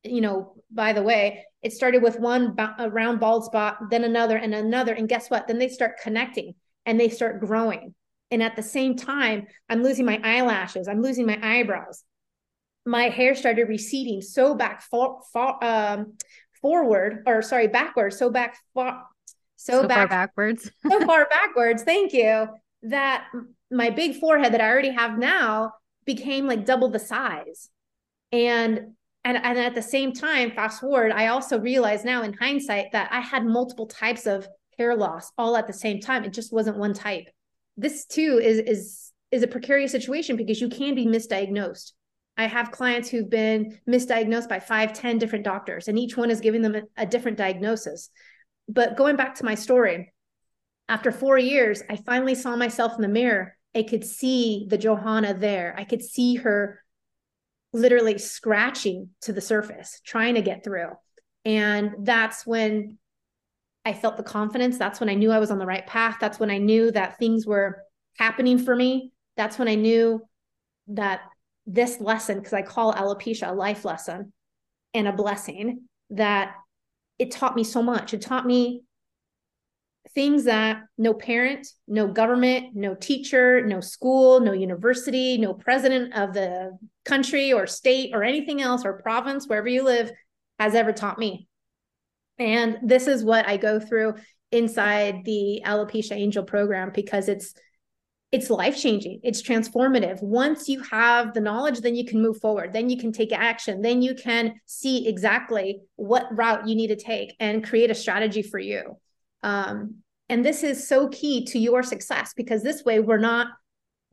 you 0.04 0.22
know, 0.22 0.56
by 0.72 0.94
the 0.94 1.04
way, 1.04 1.46
it 1.62 1.74
started 1.74 2.02
with 2.02 2.20
one 2.20 2.56
a 2.80 2.90
round 2.90 3.20
bald 3.20 3.46
spot, 3.46 3.78
then 3.90 4.04
another 4.04 4.38
and 4.38 4.54
another, 4.54 4.94
and 4.94 5.08
guess 5.08 5.30
what? 5.30 5.48
Then 5.48 5.60
they 5.60 5.70
start 5.70 6.00
connecting 6.02 6.56
and 6.86 7.00
they 7.00 7.10
start 7.10 7.40
growing. 7.40 7.94
And 8.32 8.42
at 8.42 8.56
the 8.56 8.64
same 8.64 8.96
time, 8.96 9.48
I'm 9.70 9.84
losing 9.84 10.06
my 10.06 10.20
eyelashes, 10.24 10.88
I'm 10.88 11.02
losing 11.02 11.26
my 11.26 11.40
eyebrows. 11.42 12.04
My 12.86 13.10
hair 13.10 13.36
started 13.36 13.70
receding 13.70 14.22
so 14.22 14.56
back 14.56 14.82
for, 14.82 15.22
for, 15.32 15.64
um, 15.64 16.14
forward, 16.62 17.24
or 17.28 17.42
sorry, 17.42 17.68
backwards, 17.68 18.18
so 18.18 18.30
back 18.32 18.58
far, 18.74 19.06
so, 19.56 19.82
so 19.82 19.88
back, 19.88 19.98
far 19.98 20.08
backwards. 20.08 20.72
so 20.90 21.06
far 21.06 21.28
backwards. 21.30 21.84
Thank 21.84 22.14
you. 22.14 22.48
That 22.84 23.28
my 23.70 23.92
big 23.92 24.20
forehead 24.20 24.54
that 24.54 24.62
I 24.62 24.70
already 24.70 24.92
have 24.92 25.20
now 25.20 25.74
became 26.06 26.48
like 26.48 26.66
double 26.66 26.90
the 26.90 26.98
size. 26.98 27.70
And 28.32 28.94
and, 29.24 29.38
and 29.38 29.58
at 29.58 29.76
the 29.76 29.82
same 29.82 30.14
time, 30.14 30.52
fast 30.52 30.82
forward, 30.82 31.12
I 31.12 31.28
also 31.28 31.60
realize 31.60 32.04
now 32.04 32.24
in 32.24 32.34
hindsight 32.34 32.92
that 32.94 33.12
I 33.12 33.20
had 33.20 33.46
multiple 33.46 33.88
types 33.88 34.26
of 34.26 34.48
hair 34.78 34.96
loss 34.96 35.32
all 35.38 35.56
at 35.56 35.68
the 35.68 35.74
same 35.74 36.00
time. 36.00 36.24
It 36.24 36.34
just 36.34 36.54
wasn't 36.54 36.78
one 36.78 36.94
type. 36.94 37.28
This 37.78 38.06
too 38.06 38.40
is 38.42 38.60
is 38.60 39.12
is 39.32 39.44
a 39.44 39.48
precarious 39.48 39.92
situation 39.92 40.36
because 40.36 40.60
you 40.60 40.70
can 40.70 40.96
be 40.96 41.06
misdiagnosed. 41.06 41.94
I 42.38 42.48
have 42.48 42.72
clients 42.72 43.10
who've 43.10 43.30
been 43.30 43.78
misdiagnosed 43.88 44.50
by 44.50 44.60
five, 44.60 44.94
ten 44.94 45.18
different 45.18 45.46
doctors, 45.46 45.88
and 45.88 46.00
each 46.00 46.18
one 46.18 46.32
is 46.32 46.42
giving 46.42 46.62
them 46.62 46.76
a, 46.76 46.82
a 46.98 47.06
different 47.06 47.38
diagnosis 47.38 48.10
but 48.72 48.96
going 48.96 49.16
back 49.16 49.36
to 49.36 49.46
my 49.46 49.56
story, 49.56 50.12
after 50.88 51.12
four 51.12 51.38
years, 51.38 51.84
I 51.90 51.98
finally 51.98 52.36
saw 52.36 52.56
myself 52.56 52.94
in 52.96 53.02
the 53.02 53.08
mirror. 53.08 53.58
I 53.76 53.84
could 53.84 54.04
see 54.04 54.66
the 54.70 54.78
Johanna 54.78 55.34
there. 55.34 55.76
I 55.78 55.84
could 55.84 56.02
see 56.02 56.36
her 56.36 56.81
literally 57.74 58.18
scratching 58.18 59.10
to 59.22 59.34
the 59.34 59.42
surface, 59.42 60.02
trying 60.06 60.36
to 60.36 60.42
get 60.42 60.64
through. 60.64 60.90
And 61.46 61.94
that's 62.00 62.46
when 62.46 62.98
I 63.86 63.94
felt 63.94 64.18
the 64.18 64.24
confidence. 64.24 64.78
That's 64.78 65.00
when 65.00 65.10
I 65.10 65.16
knew 65.16 65.32
I 65.32 65.40
was 65.40 65.52
on 65.52 65.60
the 65.60 65.66
right 65.66 65.86
path. 65.88 66.18
That's 66.20 66.40
when 66.40 66.52
I 66.52 66.58
knew 66.58 66.92
that 66.92 67.18
things 67.18 67.46
were 67.46 67.82
happening 68.18 68.60
for 68.60 68.76
me. 68.76 69.12
That's 69.38 69.58
when 69.58 69.68
I 69.68 69.76
knew 69.76 70.22
that 70.90 71.22
this 71.66 72.00
lesson, 72.00 72.40
because 72.40 72.54
I 72.54 72.62
call 72.62 72.94
alopecia 72.94 73.50
a 73.50 73.54
life 73.54 73.86
lesson 73.86 74.34
and 74.94 75.08
a 75.08 75.14
blessing, 75.14 75.84
that 76.10 76.56
it 77.18 77.32
taught 77.32 77.56
me 77.56 77.64
so 77.64 77.82
much. 77.82 78.14
It 78.14 78.22
taught 78.22 78.46
me 78.46 78.84
things 80.14 80.46
that 80.46 80.84
no 80.98 81.14
parent, 81.14 81.68
no 81.88 82.08
government, 82.08 82.76
no 82.76 82.96
teacher, 82.96 83.66
no 83.66 83.80
school, 83.80 84.40
no 84.40 84.52
university, 84.52 85.38
no 85.38 85.54
president 85.54 86.14
of 86.14 86.34
the 86.34 86.78
country 87.06 87.54
or 87.54 87.68
state 87.68 88.12
or 88.14 88.24
anything 88.24 88.62
else 88.62 88.86
or 88.86 89.02
province, 89.02 89.48
wherever 89.48 89.68
you 89.68 89.84
live, 89.84 90.12
has 90.60 90.76
ever 90.76 90.92
taught 90.92 91.18
me. 91.18 91.48
And 92.38 92.78
this 92.84 93.08
is 93.08 93.24
what 93.24 93.48
I 93.48 93.58
go 93.58 93.80
through 93.80 94.16
inside 94.52 95.24
the 95.26 95.62
Alopecia 95.66 96.14
Angel 96.14 96.44
program 96.44 96.92
because 96.94 97.30
it's 97.30 97.54
it's 98.32 98.50
life 98.50 98.78
changing 98.78 99.20
it's 99.24 99.42
transformative. 99.42 100.22
Once 100.24 100.70
you 100.70 100.82
have 100.84 101.34
the 101.34 101.42
knowledge 101.42 101.82
then 101.82 101.96
you 101.96 102.06
can 102.06 102.22
move 102.22 102.40
forward. 102.40 102.74
Then 102.74 102.90
you 102.90 102.98
can 102.98 103.12
take 103.12 103.34
action. 103.34 103.82
Then 103.82 104.02
you 104.02 104.16
can 104.16 104.56
see 104.66 105.08
exactly 105.08 105.82
what 105.96 106.28
route 106.36 106.68
you 106.68 106.76
need 106.76 106.88
to 106.88 106.96
take 106.96 107.36
and 107.40 107.64
create 107.64 107.92
a 107.92 107.96
strategy 107.96 108.42
for 108.42 108.60
you 108.60 108.98
um, 109.44 109.96
and 110.30 110.46
this 110.46 110.64
is 110.64 110.88
so 110.88 111.10
key 111.10 111.46
to 111.48 111.60
your 111.60 111.84
success 111.84 112.34
because 112.36 112.64
this 112.64 112.84
way 112.86 113.00
we're 113.00 113.18
not 113.18 113.48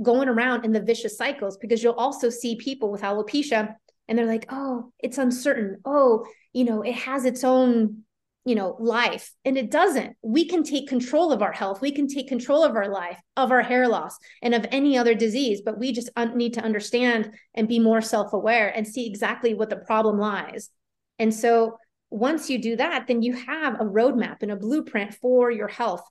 going 0.03 0.29
around 0.29 0.65
in 0.65 0.73
the 0.73 0.81
vicious 0.81 1.17
cycles 1.17 1.57
because 1.57 1.83
you'll 1.83 1.93
also 1.95 2.29
see 2.31 2.57
people 2.57 2.91
with 2.91 3.03
alopecia 3.03 3.75
and 4.07 4.19
they're 4.19 4.27
like 4.27 4.47
oh 4.51 4.93
it's 4.99 5.19
uncertain. 5.19 5.79
Oh 5.85 6.27
you 6.53 6.65
know 6.65 6.83
it 6.83 6.95
has 6.95 7.25
its 7.25 7.45
own 7.45 8.05
you 8.45 8.55
know 8.55 8.77
life. 8.81 9.33
And 9.45 9.59
it 9.59 9.71
doesn't. 9.71 10.17
We 10.23 10.47
can 10.47 10.63
take 10.63 10.89
control 10.89 11.33
of 11.33 11.43
our 11.43 11.53
health. 11.53 11.83
We 11.83 11.93
can 11.93 12.09
take 12.09 12.29
control 12.29 12.65
of 12.65 12.75
our 12.77 12.89
life 12.89 13.21
of 13.37 13.53
our 13.53 13.63
hair 13.63 13.87
loss 13.89 14.17
and 14.43 14.55
of 14.55 14.67
any 14.71 14.97
other 14.97 15.15
disease 15.15 15.63
but 15.65 15.79
we 15.79 15.93
just 15.93 16.11
un- 16.17 16.37
need 16.37 16.55
to 16.55 16.65
understand 16.65 17.33
and 17.55 17.69
be 17.69 17.79
more 17.79 18.01
self-aware 18.01 18.69
and 18.75 18.87
see 18.87 19.07
exactly 19.07 19.55
what 19.55 19.71
the 19.71 19.77
problem 19.77 20.19
lies. 20.19 20.71
And 21.19 21.35
so 21.35 21.77
once 22.11 22.49
you 22.49 22.61
do 22.61 22.77
that 22.77 23.07
then 23.07 23.23
you 23.23 23.33
have 23.35 23.75
a 23.75 23.85
roadmap 23.85 24.43
and 24.43 24.51
a 24.51 24.57
blueprint 24.57 25.15
for 25.15 25.51
your 25.51 25.69
health 25.69 26.07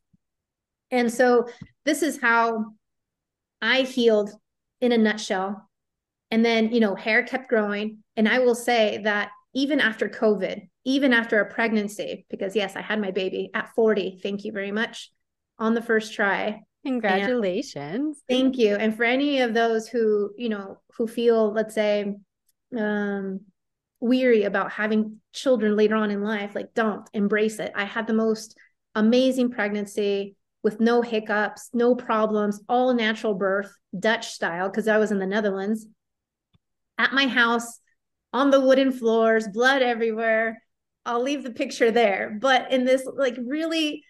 and 0.91 1.11
so 1.11 1.47
this 1.85 2.01
is 2.03 2.19
how 2.21 2.65
i 3.61 3.81
healed 3.81 4.31
in 4.81 4.91
a 4.91 4.97
nutshell 4.97 5.69
and 6.31 6.45
then 6.45 6.71
you 6.71 6.79
know 6.79 6.95
hair 6.95 7.23
kept 7.23 7.49
growing 7.49 7.97
and 8.15 8.27
i 8.27 8.39
will 8.39 8.55
say 8.55 8.99
that 9.03 9.29
even 9.53 9.79
after 9.79 10.07
covid 10.07 10.67
even 10.87 11.11
after 11.11 11.41
a 11.41 11.53
pregnancy, 11.53 12.25
because 12.29 12.55
yes, 12.55 12.77
I 12.77 12.81
had 12.81 13.01
my 13.01 13.11
baby 13.11 13.49
at 13.53 13.73
40. 13.75 14.21
Thank 14.23 14.45
you 14.45 14.53
very 14.53 14.71
much 14.71 15.11
on 15.59 15.73
the 15.73 15.81
first 15.81 16.13
try. 16.13 16.61
Congratulations. 16.85 18.23
And 18.29 18.37
thank 18.37 18.57
you. 18.57 18.77
And 18.77 18.95
for 18.95 19.03
any 19.03 19.41
of 19.41 19.53
those 19.53 19.89
who, 19.89 20.31
you 20.37 20.47
know, 20.47 20.77
who 20.95 21.05
feel, 21.05 21.51
let's 21.51 21.75
say, 21.75 22.15
um, 22.77 23.41
weary 23.99 24.43
about 24.43 24.71
having 24.71 25.19
children 25.33 25.75
later 25.75 25.95
on 25.95 26.11
in 26.11 26.23
life, 26.23 26.55
like 26.55 26.73
don't 26.73 27.07
embrace 27.13 27.59
it. 27.59 27.71
I 27.75 27.85
had 27.85 28.07
the 28.07 28.13
most 28.13 28.57
amazing 28.95 29.51
pregnancy 29.51 30.35
with 30.63 30.79
no 30.79 31.01
hiccups, 31.01 31.69
no 31.73 31.95
problems, 31.95 32.61
all 32.67 32.93
natural 32.93 33.33
birth, 33.33 33.71
Dutch 33.97 34.27
style, 34.27 34.69
because 34.69 34.87
I 34.87 34.97
was 34.97 35.11
in 35.11 35.19
the 35.19 35.25
Netherlands 35.25 35.85
at 36.97 37.13
my 37.13 37.27
house 37.27 37.79
on 38.33 38.51
the 38.51 38.61
wooden 38.61 38.91
floors, 38.91 39.47
blood 39.47 39.81
everywhere. 39.81 40.61
I'll 41.05 41.21
leave 41.21 41.43
the 41.43 41.51
picture 41.51 41.91
there. 41.91 42.37
But 42.41 42.71
in 42.71 42.85
this 42.85 43.07
like 43.15 43.37
really 43.41 44.03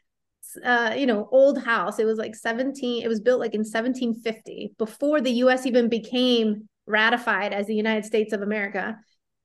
uh, 0.64 0.94
you 0.98 1.06
know, 1.06 1.28
old 1.32 1.62
house, 1.62 2.00
it 2.00 2.06
was 2.06 2.18
like 2.18 2.36
17, 2.36 3.04
it 3.04 3.08
was 3.08 3.20
built 3.20 3.40
like 3.40 3.54
in 3.54 3.60
1750 3.60 4.74
before 4.78 5.22
the 5.22 5.32
US 5.32 5.66
even 5.66 5.90
became 5.90 6.70
ratified 6.86 7.54
as 7.54 7.68
the 7.68 7.76
United 7.76 8.06
States 8.06 8.34
of 8.34 8.42
America. 8.42 8.98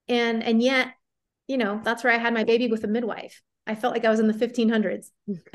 And 0.09 0.42
and 0.42 0.62
yet, 0.62 0.88
you 1.47 1.59
know, 1.59 1.80
that's 1.82 2.04
where 2.04 2.12
I 2.12 2.18
had 2.18 2.35
my 2.35 2.44
baby 2.44 2.68
with 2.68 2.85
a 2.85 2.88
midwife. 2.88 3.42
I 3.66 3.75
felt 3.76 3.94
like 3.94 4.04
I 4.04 4.11
was 4.11 4.18
in 4.18 4.26
the 4.26 4.35
1500s. 4.35 5.11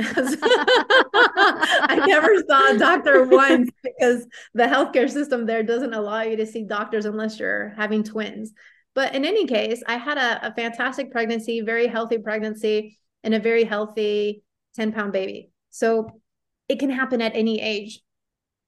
I 1.90 2.04
never 2.08 2.42
saw 2.48 2.72
a 2.74 2.78
doctor 2.78 3.26
once 3.26 3.70
because 3.84 4.26
the 4.54 4.64
healthcare 4.64 5.10
system 5.10 5.46
there 5.46 5.62
doesn't 5.62 5.94
allow 5.94 6.22
you 6.22 6.38
to 6.38 6.46
see 6.46 6.64
doctors 6.64 7.06
unless 7.06 7.38
you're 7.38 7.74
having 7.76 8.04
twins. 8.04 8.54
But 8.96 9.14
in 9.14 9.26
any 9.26 9.46
case, 9.46 9.84
I 9.86 9.98
had 9.98 10.18
a, 10.18 10.48
a 10.48 10.54
fantastic 10.54 11.12
pregnancy, 11.12 11.62
very 11.62 11.88
healthy 11.88 12.18
pregnancy, 12.18 12.98
and 13.24 13.34
a 13.34 13.40
very 13.40 13.66
healthy 13.66 14.44
10 14.76 14.94
pound 14.94 15.12
baby. 15.12 15.52
So 15.70 16.22
it 16.70 16.80
can 16.80 16.90
happen 16.90 17.22
at 17.22 17.36
any 17.36 17.62
age, 17.62 18.02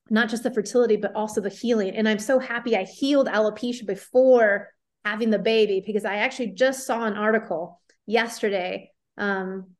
not 0.09 0.29
just 0.29 0.43
the 0.43 0.51
fertility, 0.51 0.97
but 0.97 1.15
also 1.15 1.39
the 1.39 1.49
healing. 1.49 1.95
And 1.95 2.09
I'm 2.09 2.19
so 2.19 2.39
happy 2.39 2.75
I 2.75 2.83
healed 2.83 3.27
alopecia 3.27 3.85
before 3.85 4.67
having 5.05 5.29
the 5.29 5.39
baby 5.39 5.83
because 5.85 6.05
I 6.05 6.17
actually 6.17 6.51
just 6.51 6.85
saw 6.85 7.05
an 7.05 7.13
article 7.13 7.81
yesterday. 8.05 8.91
Um, 9.17 9.75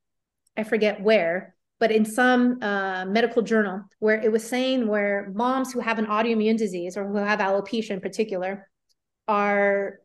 I 0.58 0.64
forget 0.64 1.02
where, 1.02 1.56
but 1.80 1.92
in 1.92 2.06
some 2.06 2.62
uh, 2.62 3.06
medical 3.06 3.42
journal 3.42 3.84
where 4.00 4.20
it 4.22 4.32
was 4.32 4.48
saying 4.48 4.88
where 4.88 5.32
moms 5.34 5.72
who 5.72 5.80
have 5.80 6.00
an 6.00 6.08
autoimmune 6.08 6.58
disease 6.58 6.98
or 6.98 7.08
who 7.08 7.16
have 7.16 7.40
alopecia 7.40 7.92
in 7.92 8.02
particular 8.02 8.70
are 9.28 10.00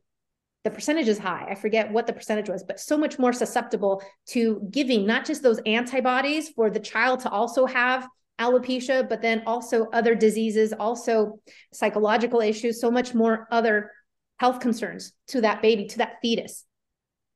the 0.62 0.70
percentage 0.70 1.08
is 1.08 1.18
high. 1.18 1.46
I 1.50 1.54
forget 1.56 1.92
what 1.92 2.06
the 2.06 2.12
percentage 2.12 2.48
was, 2.48 2.64
but 2.64 2.80
so 2.80 2.96
much 2.96 3.18
more 3.18 3.32
susceptible 3.32 4.02
to 4.28 4.66
giving 4.70 5.06
not 5.06 5.26
just 5.26 5.42
those 5.42 5.60
antibodies 5.66 6.48
for 6.48 6.70
the 6.70 6.80
child 6.80 7.20
to 7.20 7.30
also 7.30 7.66
have 7.66 8.08
alopecia, 8.40 9.06
but 9.08 9.20
then 9.20 9.42
also 9.46 9.86
other 9.92 10.14
diseases, 10.14 10.72
also 10.72 11.38
psychological 11.72 12.40
issues, 12.40 12.80
so 12.80 12.90
much 12.90 13.14
more 13.14 13.46
other 13.50 13.90
health 14.38 14.60
concerns 14.60 15.12
to 15.28 15.40
that 15.42 15.62
baby, 15.62 15.86
to 15.86 15.98
that 15.98 16.16
fetus. 16.22 16.64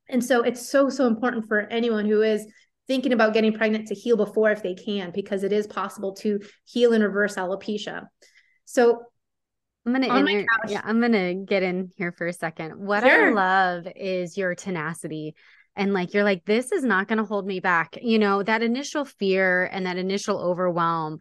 And 0.09 0.25
so 0.25 0.43
it's 0.43 0.69
so, 0.69 0.89
so 0.89 1.07
important 1.07 1.47
for 1.47 1.61
anyone 1.61 2.07
who 2.07 2.23
is 2.23 2.47
thinking 2.87 3.13
about 3.13 3.35
getting 3.35 3.53
pregnant 3.53 3.89
to 3.89 3.95
heal 3.95 4.17
before 4.17 4.51
if 4.51 4.63
they 4.63 4.75
can, 4.75 5.11
because 5.15 5.45
it 5.45 5.53
is 5.53 5.67
possible 5.67 6.15
to 6.15 6.41
heal 6.65 6.95
and 6.95 7.05
reverse 7.05 7.37
alopecia. 7.37 8.07
So 8.65 9.03
I'm 9.87 9.93
gonna 9.93 10.19
inter- 10.19 10.47
yeah, 10.67 10.83
I'm 10.85 11.01
gonna 11.01 11.35
get 11.35 11.63
in 11.63 11.91
here 11.97 12.13
for 12.13 12.27
a 12.27 12.33
second. 12.33 12.79
What 12.79 13.03
sure. 13.05 13.31
I 13.31 13.33
love 13.33 13.87
is 13.95 14.37
your 14.37 14.55
tenacity. 14.55 15.35
And 15.77 15.95
like 15.95 16.13
you're 16.13 16.25
like, 16.25 16.45
this 16.45 16.73
is 16.73 16.83
not 16.83 17.09
gonna 17.09 17.25
hold 17.25 17.47
me 17.47 17.61
back. 17.61 17.97
You 18.03 18.19
know, 18.19 18.43
that 18.43 18.63
initial 18.63 19.05
fear 19.05 19.65
and 19.65 19.87
that 19.87 19.97
initial 19.97 20.39
overwhelm, 20.39 21.19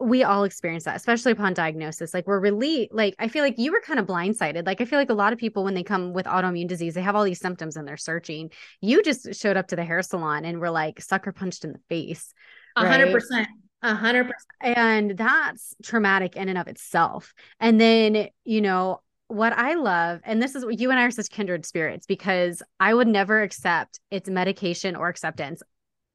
we 0.00 0.22
all 0.22 0.44
experience 0.44 0.84
that, 0.84 0.96
especially 0.96 1.32
upon 1.32 1.54
diagnosis. 1.54 2.14
Like 2.14 2.26
we're 2.26 2.38
really 2.38 2.88
like 2.92 3.14
I 3.18 3.28
feel 3.28 3.42
like 3.42 3.58
you 3.58 3.72
were 3.72 3.80
kind 3.80 3.98
of 3.98 4.06
blindsided. 4.06 4.64
Like 4.64 4.80
I 4.80 4.84
feel 4.84 4.98
like 4.98 5.10
a 5.10 5.14
lot 5.14 5.32
of 5.32 5.38
people 5.38 5.64
when 5.64 5.74
they 5.74 5.82
come 5.82 6.12
with 6.12 6.26
autoimmune 6.26 6.68
disease, 6.68 6.94
they 6.94 7.02
have 7.02 7.16
all 7.16 7.24
these 7.24 7.40
symptoms 7.40 7.76
and 7.76 7.86
they're 7.86 7.96
searching. 7.96 8.50
You 8.80 9.02
just 9.02 9.34
showed 9.34 9.56
up 9.56 9.68
to 9.68 9.76
the 9.76 9.84
hair 9.84 10.02
salon 10.02 10.44
and 10.44 10.60
were 10.60 10.70
like 10.70 11.00
sucker 11.00 11.32
punched 11.32 11.64
in 11.64 11.72
the 11.72 11.80
face. 11.88 12.32
A 12.76 12.86
hundred 12.86 13.12
percent. 13.12 13.48
A 13.82 13.94
hundred 13.94 14.24
percent. 14.24 14.78
And 14.78 15.16
that's 15.16 15.74
traumatic 15.82 16.36
in 16.36 16.48
and 16.48 16.58
of 16.58 16.68
itself. 16.68 17.34
And 17.58 17.80
then, 17.80 18.28
you 18.44 18.60
know, 18.60 19.00
what 19.26 19.52
I 19.52 19.74
love, 19.74 20.20
and 20.24 20.40
this 20.40 20.54
is 20.54 20.64
what 20.64 20.78
you 20.80 20.90
and 20.90 20.98
I 20.98 21.04
are 21.04 21.10
such 21.10 21.28
kindred 21.28 21.66
spirits 21.66 22.06
because 22.06 22.62
I 22.80 22.94
would 22.94 23.08
never 23.08 23.42
accept 23.42 24.00
its 24.10 24.28
medication 24.28 24.96
or 24.96 25.08
acceptance 25.08 25.62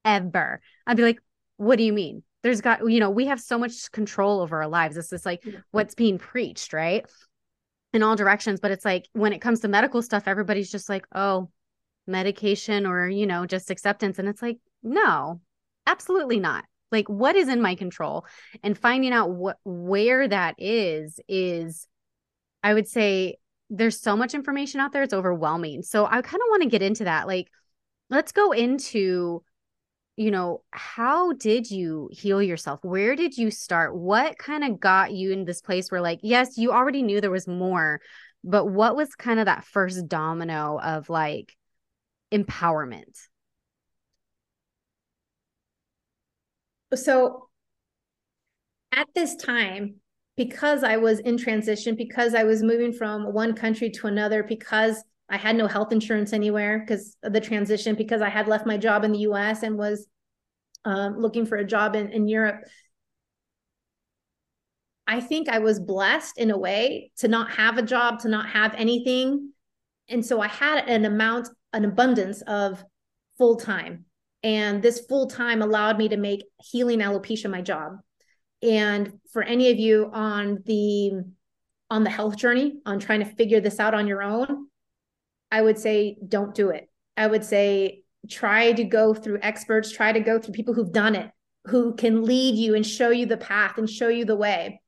ever. 0.04 0.62
I'd 0.88 0.98
be 0.98 1.04
like, 1.04 1.20
what 1.58 1.78
do 1.78 1.84
you 1.84 1.94
mean? 1.94 2.24
There's 2.44 2.62
got, 2.62 2.90
you 2.90 3.00
know, 3.00 3.10
we 3.10 3.26
have 3.28 3.40
so 3.40 3.58
much 3.58 3.92
control 3.92 4.42
over 4.42 4.62
our 4.62 4.68
lives. 4.68 4.96
This 4.96 5.14
is 5.14 5.26
like 5.26 5.42
mm-hmm. 5.42 5.60
what's 5.72 5.96
being 5.96 6.18
preached, 6.18 6.74
right? 6.74 7.06
In 7.94 8.04
all 8.04 8.16
directions. 8.16 8.60
But 8.60 8.72
it's 8.72 8.86
like 8.86 9.08
when 9.14 9.34
it 9.34 9.40
comes 9.40 9.62
to 9.62 9.68
medical 9.68 10.02
stuff, 10.02 10.28
everybody's 10.28 10.72
just 10.72 10.90
like, 10.90 11.06
oh, 11.16 11.50
medication 12.06 12.86
or, 12.86 13.08
you 13.08 13.26
know, 13.26 13.46
just 13.46 13.72
acceptance. 13.72 14.20
And 14.20 14.28
it's 14.28 14.42
like, 14.42 14.60
no, 14.84 15.40
absolutely 15.88 16.40
not 16.40 16.66
like 16.94 17.10
what 17.10 17.36
is 17.36 17.50
in 17.50 17.62
my 17.62 17.76
control 17.76 18.26
and 18.62 18.78
finding 18.78 19.12
out 19.12 19.32
what 19.32 19.58
where 19.66 20.28
that 20.28 20.56
is 20.58 21.20
is 21.28 21.88
i 22.62 22.74
would 22.74 22.88
say 22.88 23.36
there's 23.70 24.00
so 24.00 24.16
much 24.16 24.34
information 24.34 24.80
out 24.80 24.94
there 24.94 25.04
it's 25.04 25.14
overwhelming 25.14 25.82
so 25.82 26.06
i 26.06 26.22
kind 26.22 26.42
of 26.42 26.48
want 26.50 26.64
to 26.64 26.70
get 26.70 26.82
into 26.82 27.04
that 27.04 27.28
like 27.28 27.50
let's 28.10 28.32
go 28.32 28.52
into 28.52 29.44
you 30.16 30.32
know 30.32 30.62
how 30.72 31.34
did 31.34 31.70
you 31.72 32.10
heal 32.12 32.42
yourself? 32.42 32.80
Where 32.84 33.16
did 33.16 33.38
you 33.38 33.50
start? 33.52 33.96
What 33.96 34.38
kind 34.38 34.64
of 34.64 34.80
got 34.80 35.12
you 35.12 35.32
in 35.32 35.46
this 35.46 35.62
place 35.62 35.92
where 35.92 36.02
like 36.02 36.20
yes 36.22 36.58
you 36.58 36.72
already 36.72 37.02
knew 37.02 37.20
there 37.20 37.32
was 37.32 37.48
more 37.48 38.00
but 38.44 38.66
what 38.66 38.96
was 38.96 39.16
kind 39.16 39.40
of 39.40 39.46
that 39.46 39.64
first 39.64 40.08
domino 40.08 40.80
of 40.80 41.10
like 41.10 41.56
empowerment? 42.32 43.18
So 46.96 47.48
at 48.92 49.08
this 49.16 49.36
time, 49.36 49.96
because 50.36 50.84
I 50.84 50.98
was 50.98 51.20
in 51.20 51.38
transition, 51.38 51.96
because 51.96 52.36
I 52.36 52.44
was 52.44 52.62
moving 52.64 52.94
from 52.94 53.34
one 53.34 53.54
country 53.54 53.90
to 53.92 54.08
another, 54.08 54.44
because 54.44 55.04
I 55.34 55.38
had 55.38 55.56
no 55.56 55.68
health 55.68 55.92
insurance 55.92 56.32
anywhere 56.32 56.80
because 56.80 57.18
the 57.24 57.42
transition, 57.42 57.96
because 57.96 58.22
I 58.22 58.30
had 58.30 58.48
left 58.48 58.68
my 58.68 58.78
job 58.78 59.04
in 59.04 59.12
the 59.12 59.20
US 59.30 59.64
and 59.64 59.78
was 59.78 60.08
um, 60.86 61.18
looking 61.18 61.46
for 61.46 61.58
a 61.58 61.66
job 61.66 61.96
in, 61.96 62.10
in 62.10 62.28
Europe. 62.28 62.66
I 65.08 65.20
think 65.20 65.50
I 65.50 65.58
was 65.60 65.80
blessed 65.80 66.38
in 66.38 66.52
a 66.52 66.58
way 66.58 67.12
to 67.18 67.28
not 67.28 67.52
have 67.52 67.78
a 67.78 67.82
job, 67.82 68.20
to 68.20 68.30
not 68.30 68.50
have 68.50 68.76
anything. 68.76 69.54
And 70.08 70.24
so 70.24 70.40
I 70.40 70.48
had 70.48 70.88
an 70.88 71.06
amount, 71.06 71.50
an 71.74 71.84
abundance 71.84 72.44
of 72.44 72.84
full 73.38 73.56
time 73.56 74.06
and 74.44 74.84
this 74.84 75.06
full 75.08 75.28
time 75.28 75.62
allowed 75.62 75.98
me 75.98 76.10
to 76.10 76.18
make 76.18 76.44
healing 76.62 77.00
alopecia 77.00 77.50
my 77.50 77.62
job. 77.62 77.98
And 78.62 79.14
for 79.32 79.42
any 79.42 79.72
of 79.72 79.80
you 79.80 80.12
on 80.14 80.62
the 80.66 81.24
on 81.90 82.04
the 82.04 82.10
health 82.10 82.38
journey, 82.38 82.76
on 82.86 83.00
trying 83.00 83.20
to 83.20 83.26
figure 83.26 83.62
this 83.62 83.80
out 83.80 83.94
on 83.94 84.08
your 84.08 84.22
own, 84.24 84.68
I 85.54 85.62
would 85.62 85.78
say 85.78 86.18
don't 86.28 86.54
do 86.54 86.70
it. 86.72 86.90
I 87.16 87.28
would 87.28 87.44
say 87.46 88.04
try 88.30 88.74
to 88.74 88.84
go 88.84 89.14
through 89.14 89.40
experts, 89.42 89.92
try 89.92 90.12
to 90.12 90.20
go 90.20 90.40
through 90.40 90.54
people 90.54 90.74
who've 90.74 90.92
done 90.92 91.16
it, 91.16 91.30
who 91.68 91.96
can 91.96 92.24
lead 92.24 92.56
you 92.56 92.76
and 92.76 92.86
show 92.86 93.10
you 93.10 93.26
the 93.26 93.38
path 93.38 93.78
and 93.78 93.90
show 93.90 94.08
you 94.08 94.26
the 94.26 94.36
way 94.36 94.82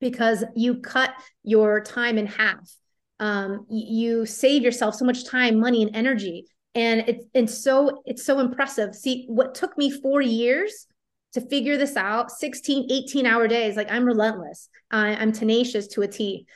because 0.00 0.44
you 0.56 0.80
cut 0.80 1.12
your 1.44 1.80
time 1.80 2.18
in 2.18 2.26
half. 2.26 2.70
Um, 3.18 3.66
you 3.70 4.26
save 4.26 4.62
yourself 4.62 4.94
so 4.94 5.04
much 5.04 5.24
time, 5.26 5.60
money, 5.60 5.82
and 5.82 5.94
energy 5.94 6.46
and 6.74 7.04
it's 7.08 7.24
and 7.34 7.50
so 7.50 8.02
it's 8.04 8.24
so 8.24 8.38
impressive 8.38 8.94
see 8.94 9.24
what 9.28 9.54
took 9.54 9.76
me 9.76 9.90
four 9.90 10.20
years 10.20 10.86
to 11.32 11.40
figure 11.40 11.76
this 11.76 11.96
out 11.96 12.30
16 12.30 12.90
18 12.90 13.26
hour 13.26 13.48
days 13.48 13.76
like 13.76 13.90
i'm 13.90 14.04
relentless 14.04 14.68
I, 14.90 15.16
i'm 15.16 15.32
tenacious 15.32 15.88
to 15.88 16.02
a 16.02 16.08
t 16.08 16.46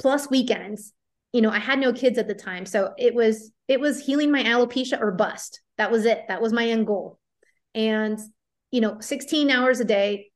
plus 0.00 0.30
weekends 0.30 0.92
you 1.32 1.40
know 1.40 1.50
i 1.50 1.58
had 1.58 1.78
no 1.78 1.92
kids 1.92 2.18
at 2.18 2.28
the 2.28 2.34
time 2.34 2.66
so 2.66 2.92
it 2.98 3.14
was 3.14 3.52
it 3.68 3.80
was 3.80 4.04
healing 4.04 4.30
my 4.30 4.42
alopecia 4.42 5.00
or 5.00 5.12
bust. 5.12 5.60
That 5.78 5.90
was 5.90 6.04
it. 6.04 6.24
That 6.28 6.40
was 6.40 6.52
my 6.52 6.68
end 6.68 6.86
goal. 6.86 7.18
And, 7.74 8.18
you 8.70 8.80
know, 8.80 9.00
16 9.00 9.50
hours 9.50 9.80
a 9.80 9.84
day 9.84 10.30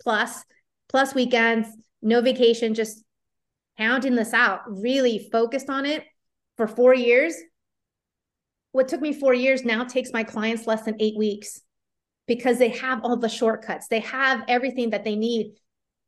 plus, 0.00 0.44
plus 0.88 1.14
weekends, 1.14 1.68
no 2.02 2.20
vacation, 2.20 2.74
just 2.74 3.02
pounding 3.78 4.14
this 4.14 4.32
out, 4.32 4.60
really 4.66 5.28
focused 5.32 5.70
on 5.70 5.86
it 5.86 6.04
for 6.56 6.68
four 6.68 6.94
years. 6.94 7.34
What 8.72 8.88
took 8.88 9.00
me 9.00 9.12
four 9.12 9.32
years 9.32 9.64
now 9.64 9.84
takes 9.84 10.12
my 10.12 10.22
clients 10.22 10.66
less 10.66 10.82
than 10.82 11.00
eight 11.00 11.16
weeks 11.16 11.60
because 12.26 12.58
they 12.58 12.68
have 12.68 13.00
all 13.02 13.16
the 13.16 13.28
shortcuts. 13.28 13.88
They 13.88 14.00
have 14.00 14.44
everything 14.48 14.90
that 14.90 15.04
they 15.04 15.16
need 15.16 15.54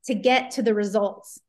to 0.04 0.14
get 0.14 0.52
to 0.52 0.62
the 0.62 0.74
results. 0.74 1.40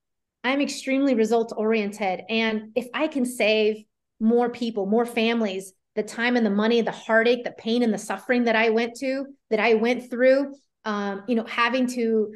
I'm 0.43 0.61
extremely 0.61 1.15
results 1.15 1.53
oriented. 1.53 2.21
And 2.29 2.71
if 2.75 2.87
I 2.93 3.07
can 3.07 3.25
save 3.25 3.83
more 4.19 4.49
people, 4.49 4.85
more 4.85 5.05
families, 5.05 5.73
the 5.95 6.03
time 6.03 6.37
and 6.37 6.45
the 6.45 6.51
money, 6.51 6.81
the 6.81 6.91
heartache, 6.91 7.43
the 7.43 7.51
pain 7.51 7.83
and 7.83 7.93
the 7.93 7.97
suffering 7.97 8.45
that 8.45 8.55
I 8.55 8.69
went 8.69 8.95
to, 8.97 9.25
that 9.49 9.59
I 9.59 9.73
went 9.73 10.09
through, 10.09 10.55
um, 10.85 11.23
you 11.27 11.35
know, 11.35 11.45
having 11.45 11.87
to 11.87 12.33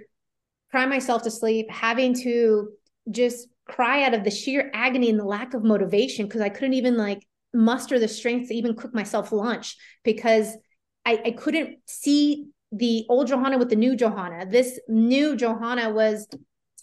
cry 0.71 0.85
myself 0.85 1.23
to 1.23 1.31
sleep, 1.31 1.69
having 1.69 2.13
to 2.23 2.69
just 3.09 3.47
cry 3.65 4.03
out 4.03 4.13
of 4.13 4.23
the 4.23 4.31
sheer 4.31 4.69
agony 4.73 5.09
and 5.09 5.19
the 5.19 5.23
lack 5.23 5.53
of 5.53 5.63
motivation 5.63 6.25
because 6.25 6.41
I 6.41 6.49
couldn't 6.49 6.73
even 6.73 6.97
like 6.97 7.25
muster 7.53 7.99
the 7.99 8.07
strength 8.07 8.49
to 8.49 8.55
even 8.55 8.75
cook 8.75 8.93
myself 8.93 9.31
lunch 9.31 9.77
because 10.03 10.57
I, 11.05 11.21
I 11.25 11.31
couldn't 11.31 11.77
see 11.85 12.47
the 12.71 13.05
old 13.07 13.27
Johanna 13.27 13.57
with 13.57 13.69
the 13.69 13.75
new 13.75 13.95
Johanna. 13.95 14.45
This 14.49 14.79
new 14.87 15.35
Johanna 15.35 15.91
was 15.91 16.27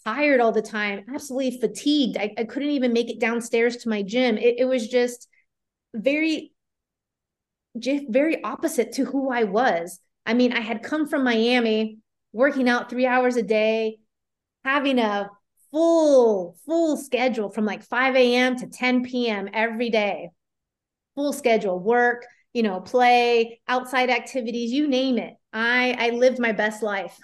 tired 0.03 0.39
all 0.39 0.51
the 0.51 0.61
time, 0.61 1.05
absolutely 1.13 1.59
fatigued. 1.59 2.17
I, 2.17 2.33
I 2.37 2.43
couldn't 2.43 2.69
even 2.69 2.93
make 2.93 3.09
it 3.09 3.19
downstairs 3.19 3.77
to 3.77 3.89
my 3.89 4.03
gym. 4.03 4.37
It, 4.37 4.55
it 4.59 4.65
was 4.65 4.87
just 4.87 5.27
very, 5.93 6.53
very 7.75 8.43
opposite 8.43 8.93
to 8.93 9.05
who 9.05 9.31
I 9.31 9.43
was. 9.43 9.99
I 10.25 10.33
mean, 10.33 10.53
I 10.53 10.59
had 10.61 10.83
come 10.83 11.07
from 11.07 11.23
Miami, 11.23 11.97
working 12.33 12.69
out 12.69 12.89
three 12.89 13.05
hours 13.05 13.35
a 13.35 13.43
day, 13.43 13.97
having 14.63 14.99
a 14.99 15.29
full, 15.71 16.55
full 16.65 16.97
schedule 16.97 17.49
from 17.49 17.65
like 17.65 17.83
5 17.83 18.35
a.m. 18.35 18.57
to 18.57 18.67
10 18.67 19.29
p.m. 19.29 19.49
every 19.53 19.89
day, 19.89 20.29
full 21.15 21.33
schedule, 21.33 21.79
work, 21.79 22.25
you 22.53 22.63
know, 22.63 22.81
play, 22.81 23.61
outside 23.67 24.09
activities, 24.09 24.71
you 24.71 24.87
name 24.87 25.17
it. 25.17 25.35
I 25.53 25.95
I 25.97 26.09
lived 26.11 26.39
my 26.39 26.51
best 26.51 26.83
life 26.83 27.17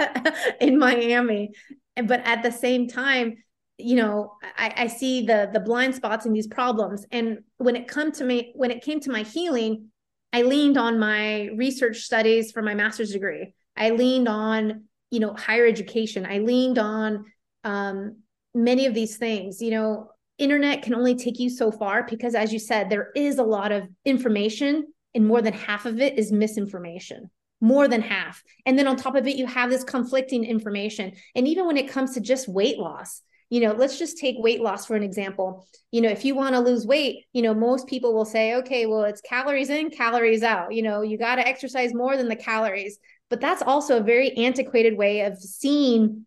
in 0.60 0.78
Miami. 0.78 1.52
But 1.96 2.20
at 2.24 2.42
the 2.42 2.52
same 2.52 2.88
time, 2.88 3.36
you 3.78 3.96
know, 3.96 4.32
I, 4.56 4.72
I 4.76 4.86
see 4.86 5.26
the 5.26 5.50
the 5.52 5.60
blind 5.60 5.94
spots 5.94 6.26
in 6.26 6.32
these 6.32 6.46
problems. 6.46 7.06
And 7.10 7.38
when 7.58 7.76
it 7.76 7.88
come 7.88 8.12
to 8.12 8.24
me, 8.24 8.52
when 8.54 8.70
it 8.70 8.82
came 8.82 9.00
to 9.00 9.10
my 9.10 9.22
healing, 9.22 9.90
I 10.32 10.42
leaned 10.42 10.76
on 10.76 10.98
my 10.98 11.48
research 11.56 11.98
studies 11.98 12.52
for 12.52 12.62
my 12.62 12.74
master's 12.74 13.12
degree. 13.12 13.54
I 13.76 13.90
leaned 13.90 14.28
on, 14.28 14.84
you 15.10 15.20
know, 15.20 15.34
higher 15.34 15.66
education. 15.66 16.26
I 16.26 16.38
leaned 16.38 16.78
on 16.78 17.24
um, 17.64 18.18
many 18.54 18.86
of 18.86 18.94
these 18.94 19.16
things. 19.16 19.60
You 19.60 19.70
know, 19.70 20.10
internet 20.40 20.82
can 20.82 20.94
only 20.94 21.14
take 21.14 21.38
you 21.38 21.50
so 21.50 21.70
far 21.70 22.04
because 22.08 22.34
as 22.34 22.52
you 22.52 22.58
said 22.58 22.88
there 22.88 23.10
is 23.14 23.38
a 23.38 23.42
lot 23.42 23.70
of 23.70 23.86
information 24.04 24.86
and 25.14 25.26
more 25.26 25.42
than 25.42 25.52
half 25.52 25.84
of 25.84 26.00
it 26.00 26.18
is 26.18 26.32
misinformation 26.32 27.30
more 27.60 27.88
than 27.88 28.02
half. 28.02 28.42
And 28.66 28.78
then 28.78 28.86
on 28.86 28.96
top 28.96 29.14
of 29.14 29.26
it 29.26 29.36
you 29.36 29.46
have 29.46 29.70
this 29.70 29.84
conflicting 29.84 30.44
information. 30.44 31.12
And 31.34 31.46
even 31.46 31.66
when 31.66 31.76
it 31.76 31.90
comes 31.90 32.14
to 32.14 32.20
just 32.20 32.48
weight 32.48 32.78
loss 32.78 33.22
you 33.50 33.60
know 33.60 33.72
let's 33.72 33.98
just 33.98 34.16
take 34.16 34.36
weight 34.38 34.62
loss 34.62 34.86
for 34.86 34.96
an 34.96 35.02
example. 35.02 35.66
You 35.90 36.00
know 36.00 36.08
if 36.08 36.24
you 36.24 36.34
want 36.34 36.54
to 36.54 36.60
lose 36.60 36.86
weight 36.86 37.26
you 37.32 37.42
know 37.42 37.52
most 37.52 37.86
people 37.86 38.14
will 38.14 38.24
say 38.24 38.54
okay 38.56 38.86
well 38.86 39.02
it's 39.02 39.20
calories 39.20 39.68
in 39.68 39.90
calories 39.90 40.42
out. 40.42 40.72
You 40.72 40.82
know 40.82 41.02
you 41.02 41.18
got 41.18 41.34
to 41.36 41.46
exercise 41.46 41.92
more 41.92 42.16
than 42.16 42.28
the 42.28 42.36
calories. 42.36 42.98
But 43.28 43.40
that's 43.40 43.62
also 43.62 43.98
a 43.98 44.02
very 44.02 44.36
antiquated 44.36 44.96
way 44.96 45.20
of 45.20 45.38
seeing 45.38 46.26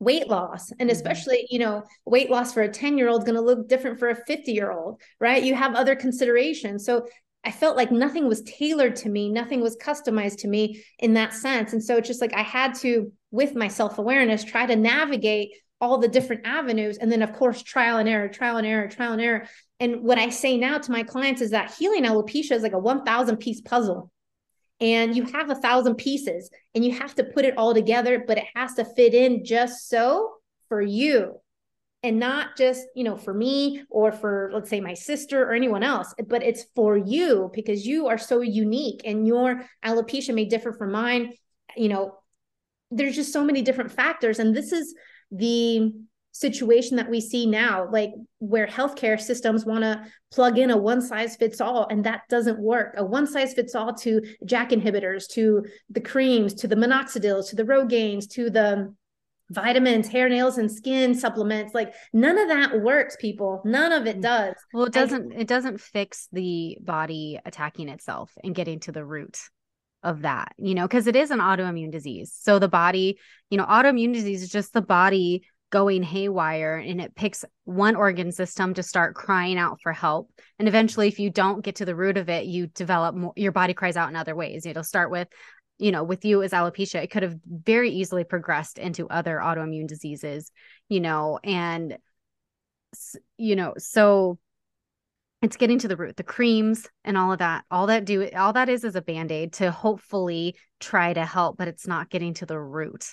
weight 0.00 0.28
loss. 0.28 0.70
And 0.72 0.80
mm-hmm. 0.80 0.90
especially 0.90 1.46
you 1.48 1.60
know 1.60 1.84
weight 2.04 2.28
loss 2.28 2.52
for 2.52 2.62
a 2.62 2.68
10 2.68 2.98
year 2.98 3.08
old 3.08 3.22
is 3.22 3.24
going 3.24 3.36
to 3.36 3.40
look 3.40 3.68
different 3.68 4.00
for 4.00 4.10
a 4.10 4.16
50 4.26 4.52
year 4.52 4.72
old 4.72 5.00
right? 5.20 5.42
You 5.42 5.54
have 5.54 5.76
other 5.76 5.94
considerations. 5.94 6.84
So 6.84 7.06
i 7.44 7.50
felt 7.50 7.76
like 7.76 7.90
nothing 7.90 8.28
was 8.28 8.42
tailored 8.42 8.96
to 8.96 9.08
me 9.08 9.30
nothing 9.30 9.60
was 9.60 9.76
customized 9.76 10.38
to 10.38 10.48
me 10.48 10.82
in 10.98 11.14
that 11.14 11.32
sense. 11.32 11.72
And 11.72 11.82
so 11.82 11.96
it's 11.96 12.08
just 12.08 12.20
like 12.20 12.34
i 12.34 12.42
had 12.42 12.74
to 12.76 13.12
with 13.30 13.54
my 13.54 13.68
self-awareness 13.68 14.44
try 14.44 14.66
to 14.66 14.76
navigate 14.76 15.50
all 15.80 15.98
the 15.98 16.08
different 16.08 16.46
avenues 16.46 16.98
and 16.98 17.10
then 17.10 17.22
of 17.22 17.32
course 17.32 17.62
trial 17.62 17.98
and 17.98 18.08
error 18.08 18.28
trial 18.28 18.56
and 18.56 18.66
error 18.66 18.88
trial 18.88 19.12
and 19.12 19.22
error. 19.22 19.46
And 19.80 20.02
what 20.02 20.18
i 20.18 20.28
say 20.30 20.56
now 20.56 20.78
to 20.78 20.92
my 20.92 21.02
clients 21.02 21.40
is 21.40 21.50
that 21.50 21.74
healing 21.74 22.04
alopecia 22.04 22.52
is 22.52 22.62
like 22.62 22.72
a 22.72 22.78
1000 22.78 23.36
piece 23.38 23.60
puzzle. 23.60 24.10
And 24.80 25.16
you 25.16 25.24
have 25.26 25.50
a 25.50 25.54
thousand 25.54 25.96
pieces 25.96 26.50
and 26.74 26.84
you 26.84 26.92
have 26.98 27.14
to 27.14 27.24
put 27.24 27.44
it 27.44 27.56
all 27.56 27.74
together 27.74 28.24
but 28.26 28.38
it 28.38 28.46
has 28.54 28.74
to 28.74 28.84
fit 28.84 29.14
in 29.14 29.44
just 29.44 29.88
so 29.88 30.34
for 30.68 30.82
you 30.82 31.40
and 32.04 32.20
not 32.20 32.56
just 32.56 32.86
you 32.94 33.02
know 33.02 33.16
for 33.16 33.34
me 33.34 33.82
or 33.90 34.12
for 34.12 34.50
let's 34.52 34.70
say 34.70 34.80
my 34.80 34.94
sister 34.94 35.42
or 35.42 35.52
anyone 35.52 35.82
else 35.82 36.14
but 36.28 36.42
it's 36.44 36.66
for 36.76 36.96
you 36.96 37.50
because 37.52 37.84
you 37.84 38.06
are 38.06 38.18
so 38.18 38.40
unique 38.42 39.00
and 39.04 39.26
your 39.26 39.64
alopecia 39.84 40.32
may 40.32 40.44
differ 40.44 40.72
from 40.72 40.92
mine 40.92 41.32
you 41.76 41.88
know 41.88 42.16
there's 42.92 43.16
just 43.16 43.32
so 43.32 43.42
many 43.42 43.62
different 43.62 43.90
factors 43.90 44.38
and 44.38 44.54
this 44.54 44.70
is 44.70 44.94
the 45.32 45.90
situation 46.34 46.96
that 46.96 47.08
we 47.08 47.20
see 47.20 47.46
now, 47.46 47.88
like 47.90 48.10
where 48.40 48.66
healthcare 48.66 49.20
systems 49.20 49.64
want 49.64 49.82
to 49.82 50.04
plug 50.32 50.58
in 50.58 50.70
a 50.72 50.76
one 50.76 51.00
size 51.00 51.36
fits 51.36 51.60
all, 51.60 51.86
and 51.88 52.04
that 52.04 52.22
doesn't 52.28 52.58
work. 52.58 52.94
A 52.96 53.04
one 53.04 53.26
size 53.26 53.54
fits 53.54 53.74
all 53.76 53.94
to 53.94 54.20
JAK 54.44 54.70
inhibitors, 54.70 55.28
to 55.30 55.64
the 55.90 56.00
creams, 56.00 56.52
to 56.54 56.66
the 56.66 56.74
minoxidils, 56.74 57.50
to 57.50 57.56
the 57.56 57.62
Rogaines, 57.62 58.28
to 58.30 58.50
the 58.50 58.92
vitamins, 59.50 60.08
hair, 60.08 60.28
nails, 60.28 60.58
and 60.58 60.70
skin 60.70 61.14
supplements. 61.14 61.74
Like 61.74 61.94
none 62.12 62.38
of 62.38 62.48
that 62.48 62.80
works, 62.80 63.16
people. 63.20 63.62
None 63.64 63.92
of 63.92 64.06
it 64.06 64.18
mm. 64.18 64.22
does. 64.22 64.54
Well, 64.72 64.86
it 64.86 64.92
doesn't. 64.92 65.32
I, 65.32 65.40
it 65.40 65.48
doesn't 65.48 65.80
fix 65.80 66.28
the 66.32 66.78
body 66.80 67.38
attacking 67.44 67.88
itself 67.88 68.32
and 68.42 68.54
getting 68.54 68.80
to 68.80 68.92
the 68.92 69.04
root 69.04 69.38
of 70.02 70.22
that, 70.22 70.52
you 70.58 70.74
know, 70.74 70.86
because 70.86 71.06
it 71.06 71.16
is 71.16 71.30
an 71.30 71.38
autoimmune 71.38 71.90
disease. 71.90 72.36
So 72.38 72.58
the 72.58 72.68
body, 72.68 73.18
you 73.50 73.56
know, 73.56 73.64
autoimmune 73.64 74.12
disease 74.12 74.42
is 74.42 74.50
just 74.50 74.72
the 74.72 74.82
body 74.82 75.44
going 75.74 76.04
haywire 76.04 76.76
and 76.76 77.00
it 77.00 77.16
picks 77.16 77.44
one 77.64 77.96
organ 77.96 78.30
system 78.30 78.74
to 78.74 78.82
start 78.82 79.16
crying 79.16 79.58
out 79.58 79.80
for 79.82 79.92
help 79.92 80.30
and 80.60 80.68
eventually 80.68 81.08
if 81.08 81.18
you 81.18 81.30
don't 81.30 81.64
get 81.64 81.74
to 81.74 81.84
the 81.84 81.96
root 81.96 82.16
of 82.16 82.28
it 82.28 82.46
you 82.46 82.68
develop 82.68 83.16
more 83.16 83.32
your 83.34 83.50
body 83.50 83.74
cries 83.74 83.96
out 83.96 84.08
in 84.08 84.14
other 84.14 84.36
ways 84.36 84.66
it'll 84.66 84.84
start 84.84 85.10
with 85.10 85.26
you 85.78 85.92
know 85.92 86.04
with 86.04 86.24
you 86.24 86.42
as 86.42 86.52
alopecia 86.52 87.02
it 87.02 87.10
could 87.10 87.22
have 87.22 87.36
very 87.46 87.90
easily 87.90 88.24
progressed 88.24 88.78
into 88.78 89.08
other 89.08 89.38
autoimmune 89.42 89.88
diseases 89.88 90.50
you 90.88 91.00
know 91.00 91.38
and 91.42 91.98
you 93.36 93.56
know 93.56 93.74
so 93.76 94.38
it's 95.42 95.56
getting 95.56 95.78
to 95.78 95.88
the 95.88 95.96
root 95.96 96.16
the 96.16 96.22
creams 96.22 96.88
and 97.04 97.18
all 97.18 97.32
of 97.32 97.38
that 97.38 97.64
all 97.70 97.88
that 97.88 98.04
do 98.04 98.28
all 98.36 98.52
that 98.52 98.68
is 98.68 98.84
is 98.84 98.94
a 98.94 99.02
band-aid 99.02 99.52
to 99.52 99.70
hopefully 99.70 100.54
try 100.78 101.12
to 101.12 101.24
help 101.24 101.56
but 101.56 101.68
it's 101.68 101.86
not 101.86 102.08
getting 102.08 102.34
to 102.34 102.46
the 102.46 102.58
root 102.58 103.06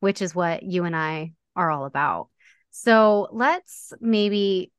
which 0.00 0.22
is 0.22 0.34
what 0.34 0.62
you 0.62 0.84
and 0.84 0.96
i 0.96 1.32
are 1.56 1.70
all 1.70 1.86
about. 1.86 2.28
So 2.70 3.28
let's 3.32 3.92
maybe, 4.00 4.70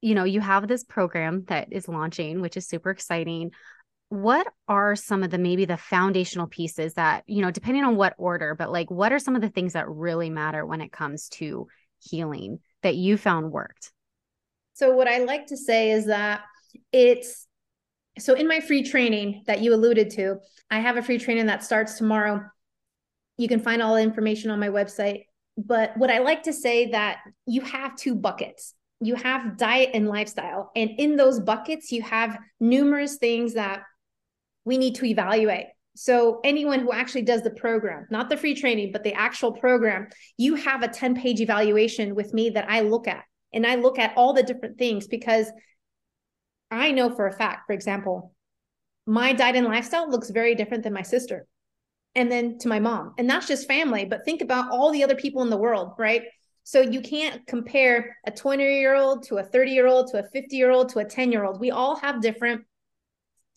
you 0.00 0.14
know, 0.14 0.24
you 0.24 0.40
have 0.40 0.68
this 0.68 0.84
program 0.84 1.44
that 1.48 1.68
is 1.72 1.88
launching, 1.88 2.40
which 2.40 2.56
is 2.56 2.66
super 2.66 2.90
exciting. 2.90 3.50
What 4.12 4.46
are 4.68 4.94
some 4.94 5.22
of 5.22 5.30
the 5.30 5.38
maybe 5.38 5.64
the 5.64 5.78
foundational 5.78 6.46
pieces 6.46 6.92
that, 6.94 7.24
you 7.26 7.40
know, 7.40 7.50
depending 7.50 7.82
on 7.82 7.96
what 7.96 8.12
order, 8.18 8.54
but 8.54 8.70
like 8.70 8.90
what 8.90 9.10
are 9.10 9.18
some 9.18 9.34
of 9.34 9.40
the 9.40 9.48
things 9.48 9.72
that 9.72 9.88
really 9.88 10.28
matter 10.28 10.66
when 10.66 10.82
it 10.82 10.92
comes 10.92 11.30
to 11.30 11.66
healing 11.98 12.58
that 12.82 12.94
you 12.94 13.16
found 13.16 13.50
worked? 13.50 13.90
So, 14.74 14.94
what 14.94 15.08
I 15.08 15.20
like 15.20 15.46
to 15.46 15.56
say 15.56 15.92
is 15.92 16.08
that 16.08 16.42
it's 16.92 17.46
so 18.18 18.34
in 18.34 18.46
my 18.46 18.60
free 18.60 18.82
training 18.82 19.44
that 19.46 19.60
you 19.60 19.72
alluded 19.72 20.10
to, 20.10 20.40
I 20.70 20.80
have 20.80 20.98
a 20.98 21.02
free 21.02 21.18
training 21.18 21.46
that 21.46 21.64
starts 21.64 21.96
tomorrow. 21.96 22.42
You 23.38 23.48
can 23.48 23.60
find 23.60 23.80
all 23.80 23.94
the 23.94 24.02
information 24.02 24.50
on 24.50 24.60
my 24.60 24.68
website, 24.68 25.22
but 25.56 25.96
what 25.96 26.10
I 26.10 26.18
like 26.18 26.42
to 26.42 26.52
say 26.52 26.90
that 26.90 27.20
you 27.46 27.62
have 27.62 27.96
two 27.96 28.14
buckets. 28.14 28.74
You 29.00 29.14
have 29.14 29.56
diet 29.56 29.92
and 29.94 30.06
lifestyle. 30.06 30.70
And 30.76 30.90
in 30.98 31.16
those 31.16 31.40
buckets, 31.40 31.90
you 31.90 32.02
have 32.02 32.38
numerous 32.60 33.16
things 33.16 33.54
that 33.54 33.84
we 34.64 34.78
need 34.78 34.94
to 34.96 35.06
evaluate. 35.06 35.66
So, 35.94 36.40
anyone 36.42 36.80
who 36.80 36.92
actually 36.92 37.22
does 37.22 37.42
the 37.42 37.50
program, 37.50 38.06
not 38.10 38.30
the 38.30 38.36
free 38.36 38.54
training, 38.54 38.92
but 38.92 39.04
the 39.04 39.12
actual 39.12 39.52
program, 39.52 40.08
you 40.38 40.54
have 40.54 40.82
a 40.82 40.88
10 40.88 41.14
page 41.16 41.40
evaluation 41.40 42.14
with 42.14 42.32
me 42.32 42.50
that 42.50 42.66
I 42.68 42.80
look 42.80 43.06
at. 43.06 43.24
And 43.52 43.66
I 43.66 43.74
look 43.74 43.98
at 43.98 44.14
all 44.16 44.32
the 44.32 44.42
different 44.42 44.78
things 44.78 45.06
because 45.06 45.50
I 46.70 46.92
know 46.92 47.14
for 47.14 47.26
a 47.26 47.32
fact, 47.32 47.66
for 47.66 47.74
example, 47.74 48.32
my 49.06 49.34
diet 49.34 49.56
and 49.56 49.66
lifestyle 49.66 50.10
looks 50.10 50.30
very 50.30 50.54
different 50.54 50.84
than 50.84 50.94
my 50.94 51.02
sister 51.02 51.46
and 52.14 52.30
then 52.30 52.58
to 52.58 52.68
my 52.68 52.80
mom. 52.80 53.14
And 53.18 53.28
that's 53.28 53.46
just 53.46 53.68
family. 53.68 54.04
But 54.04 54.24
think 54.24 54.40
about 54.40 54.70
all 54.70 54.90
the 54.90 55.04
other 55.04 55.14
people 55.14 55.42
in 55.42 55.50
the 55.50 55.56
world, 55.56 55.92
right? 55.98 56.22
So 56.64 56.80
you 56.80 57.00
can't 57.00 57.46
compare 57.46 58.16
a 58.26 58.30
20 58.30 58.62
year 58.62 58.94
old 58.94 59.24
to 59.24 59.36
a 59.36 59.42
30 59.42 59.72
year 59.72 59.86
old 59.86 60.10
to 60.12 60.20
a 60.24 60.28
50 60.28 60.56
year 60.56 60.70
old 60.70 60.90
to 60.90 61.00
a 61.00 61.04
10 61.04 61.32
year 61.32 61.44
old. 61.44 61.60
We 61.60 61.70
all 61.70 61.96
have 61.96 62.22
different 62.22 62.64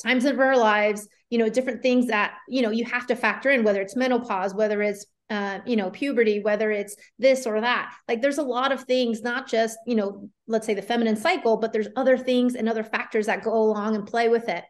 times 0.01 0.25
of 0.25 0.39
our 0.39 0.57
lives, 0.57 1.07
you 1.29 1.37
know, 1.37 1.49
different 1.49 1.81
things 1.81 2.07
that, 2.07 2.35
you 2.47 2.61
know, 2.61 2.71
you 2.71 2.85
have 2.85 3.07
to 3.07 3.15
factor 3.15 3.49
in, 3.51 3.63
whether 3.63 3.81
it's 3.81 3.95
menopause, 3.95 4.53
whether 4.53 4.81
it's 4.81 5.05
uh, 5.29 5.59
you 5.65 5.75
know, 5.75 5.89
puberty, 5.89 6.39
whether 6.39 6.71
it's 6.71 6.95
this 7.17 7.47
or 7.47 7.61
that. 7.61 7.93
Like 8.07 8.21
there's 8.21 8.37
a 8.37 8.43
lot 8.43 8.71
of 8.71 8.83
things, 8.83 9.21
not 9.21 9.47
just, 9.47 9.77
you 9.87 9.95
know, 9.95 10.29
let's 10.47 10.67
say 10.67 10.75
the 10.75 10.81
feminine 10.81 11.15
cycle, 11.15 11.57
but 11.57 11.73
there's 11.73 11.87
other 11.95 12.17
things 12.17 12.55
and 12.55 12.69
other 12.69 12.83
factors 12.83 13.25
that 13.25 13.43
go 13.43 13.53
along 13.53 13.95
and 13.95 14.05
play 14.05 14.29
with 14.29 14.47
it. 14.49 14.63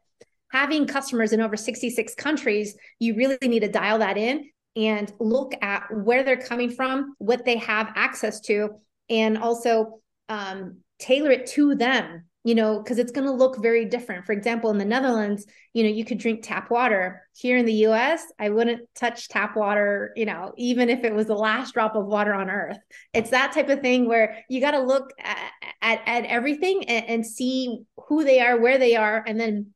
Having 0.51 0.88
customers 0.88 1.33
in 1.33 1.41
over 1.41 1.57
66 1.57 2.15
countries, 2.15 2.77
you 2.99 3.15
really 3.15 3.38
need 3.41 3.61
to 3.61 3.67
dial 3.67 3.99
that 3.99 4.17
in 4.17 4.49
and 4.77 5.11
look 5.19 5.53
at 5.61 5.83
where 5.93 6.23
they're 6.23 6.38
coming 6.38 6.69
from, 6.69 7.15
what 7.17 7.43
they 7.43 7.57
have 7.57 7.91
access 7.95 8.39
to, 8.41 8.69
and 9.09 9.38
also 9.38 9.99
um, 10.29 10.77
tailor 10.99 11.31
it 11.31 11.47
to 11.47 11.75
them 11.75 12.25
you 12.45 12.53
know, 12.53 12.77
because 12.77 12.99
it's 12.99 13.12
going 13.12 13.25
to 13.25 13.34
look 13.34 13.60
very 13.60 13.86
different. 13.86 14.23
For 14.23 14.31
example, 14.31 14.69
in 14.69 14.77
the 14.77 14.86
Netherlands, 14.86 15.47
you 15.73 15.81
know, 15.81 15.89
you 15.89 16.05
could 16.05 16.19
drink 16.19 16.41
tap 16.43 16.69
water. 16.69 17.23
Here 17.36 17.58
in 17.58 17.65
the 17.65 17.88
US, 17.88 18.23
I 18.38 18.49
wouldn't 18.49 18.88
touch 18.93 19.27
tap 19.29 19.58
water, 19.58 20.13
you 20.15 20.27
know, 20.27 20.53
even 20.55 20.88
if 20.88 21.03
it 21.03 21.13
was 21.13 21.25
the 21.25 21.34
last 21.36 21.73
drop 21.73 21.95
of 21.95 22.05
water 22.05 22.36
on 22.36 22.51
earth. 22.51 22.77
It's 23.13 23.31
that 23.31 23.51
type 23.53 23.69
of 23.69 23.81
thing 23.81 24.08
where 24.08 24.43
you 24.47 24.62
got 24.62 24.71
to 24.71 24.79
look 24.79 25.12
at, 25.17 25.39
at, 25.81 26.01
at 26.05 26.25
everything 26.25 26.88
and, 26.88 27.05
and 27.08 27.25
see 27.25 27.79
who 28.10 28.23
they 28.23 28.39
are, 28.39 28.62
where 28.62 28.77
they 28.77 28.95
are, 28.95 29.23
and 29.25 29.39
then 29.39 29.73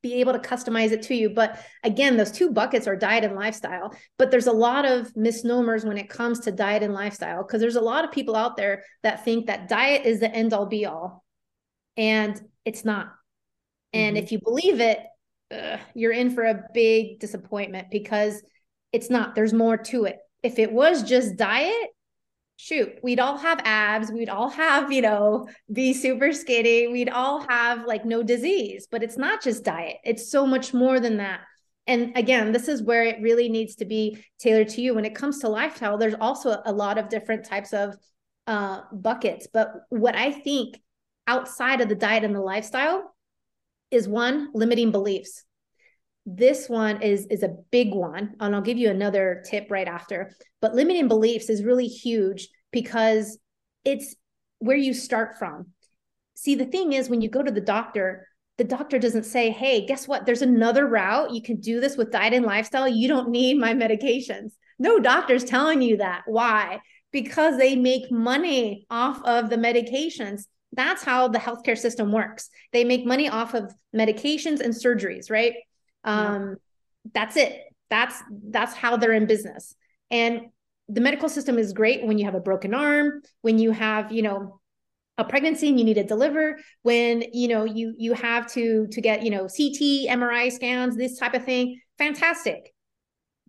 be 0.00 0.14
able 0.20 0.34
to 0.34 0.38
customize 0.38 0.92
it 0.92 1.02
to 1.02 1.16
you. 1.16 1.30
But 1.30 1.60
again, 1.82 2.16
those 2.16 2.30
two 2.30 2.52
buckets 2.52 2.86
are 2.86 2.94
diet 2.94 3.24
and 3.24 3.34
lifestyle. 3.34 3.92
But 4.18 4.30
there's 4.30 4.46
a 4.46 4.52
lot 4.52 4.84
of 4.84 5.16
misnomers 5.16 5.84
when 5.84 5.98
it 5.98 6.08
comes 6.08 6.38
to 6.40 6.52
diet 6.52 6.84
and 6.84 6.94
lifestyle 6.94 7.42
because 7.42 7.60
there's 7.60 7.74
a 7.74 7.80
lot 7.80 8.04
of 8.04 8.12
people 8.12 8.36
out 8.36 8.56
there 8.56 8.84
that 9.02 9.24
think 9.24 9.46
that 9.46 9.68
diet 9.68 10.06
is 10.06 10.20
the 10.20 10.32
end 10.32 10.52
all 10.52 10.66
be 10.66 10.86
all 10.86 11.23
and 11.96 12.40
it's 12.64 12.84
not. 12.84 13.12
And 13.92 14.16
mm-hmm. 14.16 14.24
if 14.24 14.32
you 14.32 14.40
believe 14.42 14.80
it, 14.80 15.00
ugh, 15.52 15.80
you're 15.94 16.12
in 16.12 16.30
for 16.30 16.44
a 16.44 16.64
big 16.72 17.20
disappointment 17.20 17.88
because 17.90 18.42
it's 18.92 19.10
not. 19.10 19.34
There's 19.34 19.52
more 19.52 19.76
to 19.76 20.04
it. 20.04 20.18
If 20.42 20.58
it 20.58 20.72
was 20.72 21.02
just 21.02 21.36
diet, 21.36 21.88
shoot, 22.56 22.98
we'd 23.02 23.20
all 23.20 23.38
have 23.38 23.60
abs, 23.64 24.10
we'd 24.12 24.28
all 24.28 24.50
have, 24.50 24.92
you 24.92 25.02
know, 25.02 25.48
be 25.72 25.92
super 25.92 26.32
skinny, 26.32 26.88
we'd 26.88 27.08
all 27.08 27.40
have 27.48 27.86
like 27.86 28.04
no 28.04 28.22
disease, 28.22 28.86
but 28.90 29.02
it's 29.02 29.16
not 29.16 29.42
just 29.42 29.64
diet. 29.64 29.96
It's 30.04 30.30
so 30.30 30.46
much 30.46 30.72
more 30.72 31.00
than 31.00 31.16
that. 31.16 31.40
And 31.86 32.16
again, 32.16 32.52
this 32.52 32.68
is 32.68 32.82
where 32.82 33.04
it 33.04 33.20
really 33.20 33.48
needs 33.48 33.76
to 33.76 33.84
be 33.84 34.24
tailored 34.38 34.68
to 34.70 34.80
you. 34.80 34.94
When 34.94 35.04
it 35.04 35.14
comes 35.14 35.40
to 35.40 35.48
lifestyle, 35.48 35.98
there's 35.98 36.14
also 36.18 36.62
a 36.64 36.72
lot 36.72 36.96
of 36.96 37.08
different 37.08 37.44
types 37.44 37.72
of 37.72 37.96
uh, 38.46 38.82
buckets. 38.92 39.48
But 39.52 39.72
what 39.90 40.16
I 40.16 40.32
think 40.32 40.80
outside 41.26 41.80
of 41.80 41.88
the 41.88 41.94
diet 41.94 42.24
and 42.24 42.34
the 42.34 42.40
lifestyle 42.40 43.14
is 43.90 44.08
one 44.08 44.50
limiting 44.54 44.90
beliefs. 44.90 45.44
This 46.26 46.68
one 46.68 47.02
is 47.02 47.26
is 47.26 47.42
a 47.42 47.56
big 47.70 47.92
one 47.92 48.34
and 48.40 48.54
i'll 48.54 48.62
give 48.62 48.78
you 48.78 48.90
another 48.90 49.44
tip 49.48 49.70
right 49.70 49.86
after. 49.86 50.32
But 50.60 50.74
limiting 50.74 51.08
beliefs 51.08 51.50
is 51.50 51.64
really 51.64 51.86
huge 51.86 52.48
because 52.72 53.38
it's 53.84 54.14
where 54.58 54.76
you 54.76 54.94
start 54.94 55.38
from. 55.38 55.66
See 56.34 56.54
the 56.54 56.64
thing 56.64 56.92
is 56.92 57.08
when 57.08 57.20
you 57.20 57.28
go 57.28 57.42
to 57.42 57.52
the 57.52 57.60
doctor 57.60 58.26
the 58.56 58.64
doctor 58.64 58.98
doesn't 58.98 59.24
say 59.24 59.50
hey 59.50 59.84
guess 59.84 60.08
what? 60.08 60.26
There's 60.26 60.42
another 60.42 60.86
route. 60.86 61.32
You 61.32 61.42
can 61.42 61.60
do 61.60 61.80
this 61.80 61.96
with 61.96 62.12
diet 62.12 62.32
and 62.32 62.46
lifestyle. 62.46 62.88
You 62.88 63.08
don't 63.08 63.30
need 63.30 63.58
my 63.58 63.74
medications. 63.74 64.52
No 64.78 64.98
doctor's 64.98 65.44
telling 65.44 65.82
you 65.82 65.98
that. 65.98 66.22
Why? 66.26 66.80
Because 67.12 67.58
they 67.58 67.76
make 67.76 68.10
money 68.10 68.86
off 68.90 69.22
of 69.24 69.50
the 69.50 69.56
medications 69.56 70.46
that's 70.74 71.02
how 71.02 71.28
the 71.28 71.38
healthcare 71.38 71.78
system 71.78 72.12
works. 72.12 72.50
They 72.72 72.84
make 72.84 73.06
money 73.06 73.28
off 73.28 73.54
of 73.54 73.74
medications 73.94 74.60
and 74.60 74.74
surgeries, 74.74 75.30
right? 75.30 75.54
Um, 76.04 76.24
yeah. 76.24 76.54
That's 77.12 77.36
it. 77.36 77.60
That's 77.90 78.22
that's 78.48 78.74
how 78.74 78.96
they're 78.96 79.12
in 79.12 79.26
business. 79.26 79.74
And 80.10 80.46
the 80.88 81.00
medical 81.00 81.28
system 81.28 81.58
is 81.58 81.72
great 81.72 82.04
when 82.04 82.18
you 82.18 82.24
have 82.24 82.34
a 82.34 82.40
broken 82.40 82.74
arm, 82.74 83.22
when 83.42 83.58
you 83.58 83.70
have, 83.70 84.12
you 84.12 84.22
know, 84.22 84.60
a 85.16 85.24
pregnancy 85.24 85.68
and 85.68 85.78
you 85.78 85.84
need 85.84 85.94
to 85.94 86.04
deliver, 86.04 86.58
when 86.82 87.24
you 87.32 87.48
know 87.48 87.64
you 87.64 87.94
you 87.96 88.14
have 88.14 88.50
to 88.52 88.86
to 88.90 89.00
get, 89.00 89.22
you 89.22 89.30
know, 89.30 89.42
CT, 89.42 90.08
MRI 90.08 90.50
scans, 90.50 90.96
this 90.96 91.18
type 91.18 91.34
of 91.34 91.44
thing. 91.44 91.80
Fantastic. 91.98 92.72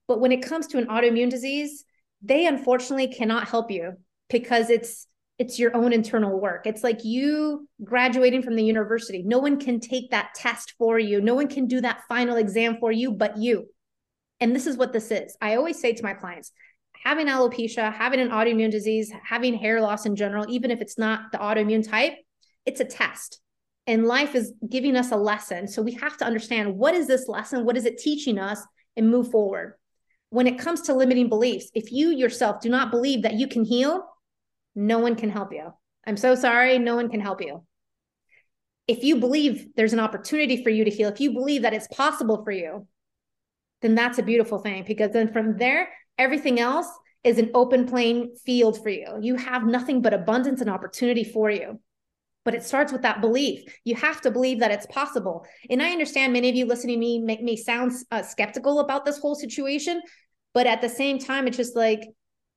But 0.07 0.19
when 0.19 0.31
it 0.31 0.43
comes 0.43 0.67
to 0.67 0.77
an 0.77 0.88
autoimmune 0.88 1.31
disease, 1.31 1.83
they 2.21 2.45
unfortunately 2.45 3.07
cannot 3.07 3.47
help 3.47 3.71
you 3.71 3.93
because 4.29 4.69
it's 4.69 5.07
it's 5.38 5.60
your 5.60 5.76
own 5.76 5.91
internal 5.91 6.39
work. 6.39 6.65
It's 6.65 6.84
like 6.84 7.04
you 7.04 7.67
graduating 7.84 8.41
from 8.41 8.56
the 8.56 8.63
university. 8.63 9.21
No 9.24 9.39
one 9.39 9.60
can 9.60 9.80
take 9.80 10.12
that 10.12 10.34
test 10.34 10.74
for 10.78 10.98
you. 10.98 11.19
No 11.19 11.36
one 11.36 11.48
can 11.48 11.67
do 11.67 11.82
that 11.82 12.04
final 12.08 12.38
exam 12.38 12.78
for 12.80 12.91
you 12.91 13.12
but 13.12 13.38
you. 13.38 13.67
And 14.39 14.56
this 14.56 14.67
is 14.67 14.78
what 14.78 14.93
this 14.93 15.12
is. 15.12 15.36
I 15.41 15.56
always 15.56 15.80
say 15.80 15.93
to 15.93 16.04
my 16.04 16.13
clients, 16.13 16.52
having 17.04 17.28
alopecia, 17.28 17.93
having 17.93 18.19
an 18.19 18.30
autoimmune 18.30 18.71
disease, 18.71 19.12
having 19.24 19.56
hair 19.56 19.82
loss 19.82 20.06
in 20.06 20.15
general, 20.15 20.45
even 20.50 20.71
if 20.71 20.82
it's 20.82 20.98
not 20.98 21.32
the 21.32 21.38
autoimmune 21.38 21.88
type, 21.88 22.13
it's 22.65 22.80
a 22.80 22.86
test. 22.86 23.41
And 23.88 24.06
life 24.06 24.36
is 24.36 24.54
giving 24.67 24.95
us 24.95 25.12
a 25.12 25.17
lesson. 25.17 25.67
So 25.67 25.82
we 25.82 25.93
have 25.93 26.17
to 26.17 26.26
understand 26.26 26.76
what 26.76 26.95
is 26.95 27.08
this 27.08 27.28
lesson? 27.28 27.65
What 27.65 27.78
is 27.78 27.86
it 27.86 28.00
teaching 28.00 28.39
us 28.39 28.60
and 28.95 29.10
move 29.10 29.32
forward? 29.32 29.76
When 30.30 30.48
it 30.48 30.58
comes 30.58 30.82
to 30.84 30.93
limiting 30.93 31.30
beliefs, 31.30 31.69
if 31.76 31.91
you 31.91 32.10
yourself 32.10 32.62
do 32.62 32.69
not 32.69 32.89
believe 32.89 33.21
that 33.21 33.36
you 33.36 33.48
can 33.48 33.63
heal, 33.63 34.04
no 34.75 34.99
one 34.99 35.15
can 35.15 35.29
help 35.29 35.53
you. 35.53 35.73
I'm 36.05 36.17
so 36.17 36.35
sorry, 36.35 36.77
no 36.77 36.95
one 36.95 37.09
can 37.09 37.21
help 37.21 37.41
you. 37.41 37.63
If 38.88 39.03
you 39.03 39.15
believe 39.15 39.69
there's 39.75 39.93
an 39.93 39.99
opportunity 39.99 40.63
for 40.63 40.69
you 40.69 40.83
to 40.83 40.91
heal, 40.91 41.09
if 41.09 41.19
you 41.19 41.33
believe 41.33 41.63
that 41.63 41.73
it's 41.73 41.88
possible 41.88 42.43
for 42.43 42.51
you, 42.51 42.88
then 43.81 43.95
that's 43.95 44.19
a 44.19 44.23
beautiful 44.23 44.59
thing 44.59 44.83
because 44.88 45.11
then 45.11 45.33
from 45.33 45.57
there, 45.57 45.89
everything 46.17 46.59
else 46.59 46.88
is 47.23 47.39
an 47.39 47.49
open 47.55 47.88
plain 47.88 48.35
field 48.45 48.81
for 48.81 48.89
you. 48.89 49.17
You 49.19 49.35
have 49.35 49.65
nothing 49.65 50.01
but 50.01 50.13
abundance 50.13 50.61
and 50.61 50.69
opportunity 50.69 51.23
for 51.23 51.49
you. 51.49 51.79
But 52.43 52.53
it 52.53 52.63
starts 52.63 52.91
with 52.91 53.01
that 53.01 53.21
belief. 53.21 53.63
You 53.83 53.95
have 53.95 54.21
to 54.21 54.29
believe 54.29 54.59
that 54.59 54.69
it's 54.69 54.85
possible. 54.85 55.47
And 55.67 55.81
I 55.81 55.89
understand 55.91 56.31
many 56.31 56.47
of 56.49 56.55
you 56.55 56.67
listening 56.67 56.97
to 56.97 56.99
me 56.99 57.17
make 57.17 57.41
me 57.41 57.57
sound 57.57 57.93
uh, 58.11 58.21
skeptical 58.21 58.79
about 58.79 59.03
this 59.03 59.17
whole 59.17 59.33
situation, 59.33 59.99
but 60.53 60.67
at 60.67 60.81
the 60.81 60.89
same 60.89 61.17
time, 61.17 61.47
it's 61.47 61.57
just 61.57 61.75
like 61.75 62.01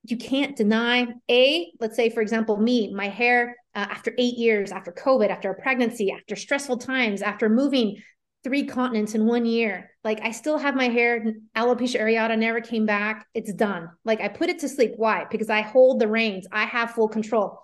you 0.05 0.17
can't 0.17 0.57
deny 0.57 1.07
a 1.31 1.73
let's 1.81 1.97
say 1.97 2.11
for 2.11 2.21
example 2.21 2.57
me 2.57 2.93
my 2.93 3.09
hair 3.09 3.57
uh, 3.75 3.87
after 3.91 4.13
eight 4.19 4.37
years 4.37 4.73
after 4.73 4.93
covid 4.93 5.29
after 5.31 5.51
a 5.51 5.61
pregnancy 5.61 6.11
after 6.11 6.37
stressful 6.37 6.79
times 6.79 7.23
after 7.23 7.49
moving 7.49 7.97
three 8.45 8.65
continents 8.65 9.15
in 9.15 9.27
one 9.27 9.45
year 9.45 9.91
like 10.05 10.21
i 10.23 10.31
still 10.31 10.57
have 10.57 10.75
my 10.75 10.89
hair 10.89 11.23
alopecia 11.57 12.01
areata 12.01 12.39
never 12.39 12.61
came 12.61 12.87
back. 12.87 13.27
It's 13.35 13.53
done. 13.53 13.91
Like 14.05 14.21
i 14.21 14.29
put 14.29 14.49
it 14.49 14.61
to 14.61 14.69
sleep. 14.69 14.93
Why? 14.97 15.27
Because 15.31 15.51
i 15.51 15.61
hold 15.61 16.01
the 16.01 16.09
reins. 16.09 16.47
I 16.51 16.65
have 16.65 16.93
full 16.93 17.09
control. 17.09 17.61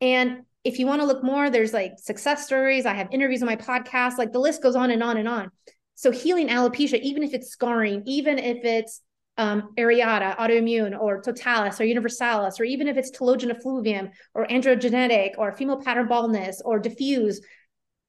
And 0.00 0.42
if 0.64 0.80
you 0.80 0.86
want 0.86 1.00
to 1.00 1.06
look 1.06 1.22
more 1.22 1.48
there's 1.48 1.72
like 1.72 1.92
success 1.98 2.44
stories. 2.44 2.86
I 2.86 2.94
have 2.94 3.08
interviews 3.12 3.42
on 3.42 3.46
my 3.46 3.56
podcast. 3.56 4.18
Like 4.18 4.32
the 4.32 4.40
list 4.40 4.62
goes 4.62 4.74
on 4.74 4.90
and 4.90 5.02
on 5.02 5.16
and 5.16 5.28
on. 5.28 5.50
So 5.94 6.10
healing 6.10 6.48
alopecia 6.48 7.00
even 7.00 7.22
if 7.22 7.32
it's 7.32 7.50
scarring 7.50 8.02
even 8.06 8.38
if 8.38 8.64
it's 8.64 9.00
um, 9.38 9.74
areata, 9.76 10.36
autoimmune, 10.36 10.98
or 10.98 11.20
totalis, 11.20 11.80
or 11.80 11.84
universalis, 11.84 12.58
or 12.58 12.64
even 12.64 12.88
if 12.88 12.96
it's 12.96 13.10
telogen 13.10 13.50
effluvium, 13.50 14.10
or 14.34 14.46
androgenetic, 14.46 15.32
or 15.38 15.52
female 15.52 15.82
pattern 15.82 16.08
baldness, 16.08 16.62
or 16.64 16.78
diffuse, 16.78 17.40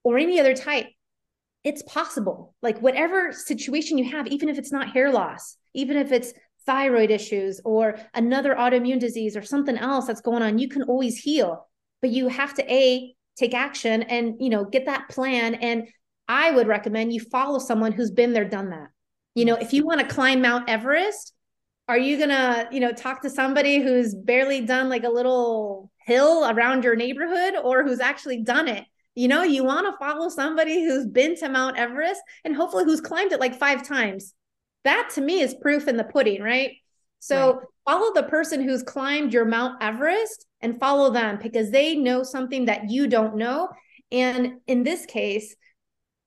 or 0.04 0.18
any 0.18 0.40
other 0.40 0.54
type, 0.54 0.88
it's 1.64 1.84
possible. 1.84 2.56
Like 2.62 2.80
whatever 2.80 3.34
situation 3.34 3.98
you 3.98 4.10
have, 4.12 4.28
even 4.28 4.48
if 4.50 4.58
it's 4.58 4.72
not 4.72 4.90
hair 4.90 5.12
loss, 5.12 5.58
even 5.74 5.98
if 5.98 6.12
it's 6.12 6.34
thyroid 6.66 7.12
issues 7.12 7.60
or 7.66 7.98
another 8.14 8.56
autoimmune 8.56 9.00
disease 9.00 9.36
or 9.36 9.42
something 9.42 9.78
else 9.78 10.08
that's 10.08 10.22
going 10.22 10.44
on, 10.44 10.60
you 10.60 10.70
can 10.70 10.84
always 10.84 11.18
heal. 11.18 11.68
But 12.02 12.12
you 12.12 12.28
have 12.30 12.54
to 12.56 12.74
a 12.74 13.14
take 13.36 13.54
action 13.54 14.04
and 14.04 14.36
you 14.40 14.50
know 14.50 14.66
get 14.66 14.86
that 14.86 15.10
plan. 15.10 15.56
And 15.56 15.88
I 16.28 16.52
would 16.52 16.68
recommend 16.68 17.14
you 17.14 17.20
follow 17.20 17.60
someone 17.60 17.92
who's 17.92 18.12
been 18.12 18.34
there, 18.34 18.46
done 18.46 18.70
that 18.70 18.90
you 19.38 19.46
know, 19.46 19.54
if 19.54 19.72
you 19.72 19.86
want 19.86 20.00
to 20.00 20.08
climb 20.08 20.42
Mount 20.42 20.68
Everest, 20.68 21.32
are 21.88 21.98
you 21.98 22.18
going 22.18 22.30
to, 22.30 22.68
you 22.72 22.80
know, 22.80 22.92
talk 22.92 23.22
to 23.22 23.30
somebody 23.30 23.80
who's 23.80 24.16
barely 24.16 24.62
done 24.62 24.90
like 24.90 25.04
a 25.04 25.10
little 25.10 25.92
hill 26.04 26.50
around 26.50 26.84
your 26.84 26.96
neighborhood 26.96 27.54
or 27.64 27.84
who's 27.84 28.00
actually 28.00 28.42
done 28.42 28.68
it? 28.68 28.84
You 29.14 29.28
know, 29.28 29.44
you 29.44 29.64
want 29.64 29.86
to 29.86 29.98
follow 30.04 30.30
somebody 30.30 30.84
who's 30.84 31.06
been 31.06 31.36
to 31.36 31.50
Mount 31.50 31.78
Everest 31.78 32.20
and 32.46 32.56
hopefully 32.56 32.84
who's 32.84 33.00
climbed 33.00 33.32
it 33.32 33.40
like 33.40 33.60
five 33.60 33.88
times. 33.88 34.34
That 34.86 35.12
to 35.14 35.22
me 35.22 35.42
is 35.42 35.54
proof 35.54 35.88
in 35.88 35.98
the 35.98 36.04
pudding, 36.04 36.42
right? 36.42 36.72
So 37.20 37.54
right. 37.54 37.64
follow 37.86 38.16
the 38.16 38.24
person 38.24 38.68
who's 38.68 38.82
climbed 38.82 39.34
your 39.34 39.46
Mount 39.46 39.84
Everest 39.84 40.48
and 40.62 40.80
follow 40.80 41.12
them 41.12 41.38
because 41.44 41.70
they 41.70 41.96
know 41.96 42.24
something 42.24 42.66
that 42.66 42.90
you 42.90 43.06
don't 43.06 43.36
know. 43.36 43.70
And 44.12 44.62
in 44.66 44.82
this 44.82 45.06
case, 45.06 45.56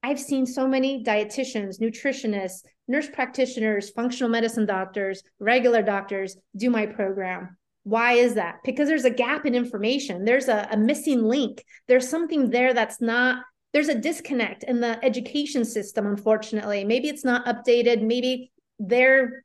I've 0.03 0.21
seen 0.21 0.47
so 0.47 0.67
many 0.67 1.05
dietitians, 1.05 1.79
nutritionists, 1.81 2.63
nurse 2.89 3.09
practitioners, 3.09 3.91
functional 3.91 4.31
medicine 4.31 4.67
doctors, 4.67 5.23
regular 5.39 5.83
doctors 5.83 6.37
do 6.57 6.71
my 6.71 6.87
program. 6.87 7.57
Why 7.85 8.13
is 8.13 8.35
that? 8.35 8.57
Because 8.65 8.89
there's 8.89 9.05
a 9.05 9.11
gap 9.11 9.47
in 9.47 9.55
information. 9.55 10.25
There's 10.25 10.49
a, 10.49 10.69
a 10.71 10.77
missing 10.77 11.23
link. 11.23 11.65
There's 11.89 12.09
something 12.09 12.51
there 12.51 12.75
that's 12.75 13.01
not, 13.01 13.43
there's 13.73 13.89
a 13.89 13.95
disconnect 13.99 14.65
in 14.65 14.81
the 14.81 15.03
education 15.05 15.65
system, 15.65 16.07
unfortunately. 16.07 16.85
Maybe 16.85 17.09
it's 17.09 17.25
not 17.25 17.47
updated. 17.47 18.03
Maybe 18.03 18.53
their 18.79 19.45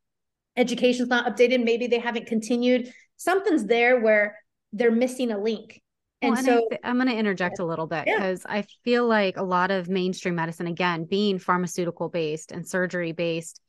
education's 0.57 1.09
not 1.09 1.25
updated. 1.25 1.63
Maybe 1.63 1.87
they 1.87 1.99
haven't 1.99 2.27
continued. 2.27 2.91
Something's 3.17 3.65
there 3.65 4.01
where 4.01 4.37
they're 4.73 4.91
missing 4.91 5.31
a 5.31 5.37
link. 5.37 5.81
And 6.21 6.33
well, 6.33 6.43
so 6.43 6.69
I 6.83 6.89
am 6.89 6.97
going 6.97 7.09
to 7.09 7.15
interject 7.15 7.59
a 7.59 7.65
little 7.65 7.87
bit 7.87 8.05
because 8.05 8.45
yeah. 8.47 8.55
I 8.55 8.65
feel 8.83 9.05
like 9.05 9.37
a 9.37 9.43
lot 9.43 9.71
of 9.71 9.89
mainstream 9.89 10.35
medicine, 10.35 10.67
again, 10.67 11.05
being 11.05 11.39
pharmaceutical 11.39 12.09
based 12.09 12.51
and 12.51 12.67
surgery 12.67 13.11
based, 13.11 13.61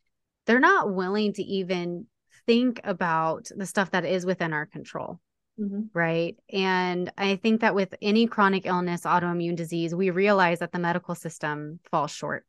they're 0.46 0.61
not 0.61 0.94
willing 0.94 1.32
to 1.35 1.42
even 1.42 2.06
think 2.46 2.80
about 2.85 3.48
the 3.54 3.66
stuff 3.66 3.90
that 3.90 4.04
is 4.04 4.24
within 4.24 4.52
our 4.52 4.66
control. 4.66 5.20
Mm-hmm. 5.61 5.82
Right. 5.92 6.37
And 6.52 7.11
I 7.16 7.37
think 7.37 7.62
that 7.62 7.74
with 7.74 7.94
any 8.02 8.26
chronic 8.26 8.66
illness, 8.66 9.02
autoimmune 9.02 9.56
disease, 9.56 9.94
we 9.94 10.11
realize 10.11 10.59
that 10.59 10.70
the 10.70 10.78
medical 10.78 11.14
system 11.14 11.80
falls 11.90 12.11
short. 12.11 12.46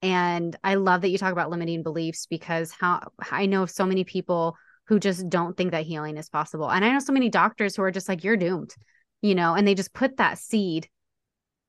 And 0.00 0.56
I 0.64 0.74
love 0.74 1.02
that 1.02 1.10
you 1.10 1.18
talk 1.18 1.32
about 1.32 1.50
limiting 1.50 1.82
beliefs 1.82 2.26
because 2.26 2.72
how 2.72 3.12
I 3.30 3.46
know 3.46 3.66
so 3.66 3.86
many 3.86 4.02
people 4.02 4.56
who 4.88 4.98
just 4.98 5.28
don't 5.28 5.56
think 5.56 5.70
that 5.70 5.86
healing 5.86 6.16
is 6.16 6.28
possible. 6.28 6.70
And 6.70 6.84
I 6.84 6.90
know 6.92 6.98
so 6.98 7.12
many 7.12 7.28
doctors 7.28 7.76
who 7.76 7.82
are 7.82 7.92
just 7.92 8.08
like, 8.08 8.24
you're 8.24 8.36
doomed, 8.36 8.74
you 9.22 9.34
know, 9.34 9.54
and 9.54 9.66
they 9.66 9.74
just 9.74 9.94
put 9.94 10.18
that 10.18 10.38
seed 10.38 10.88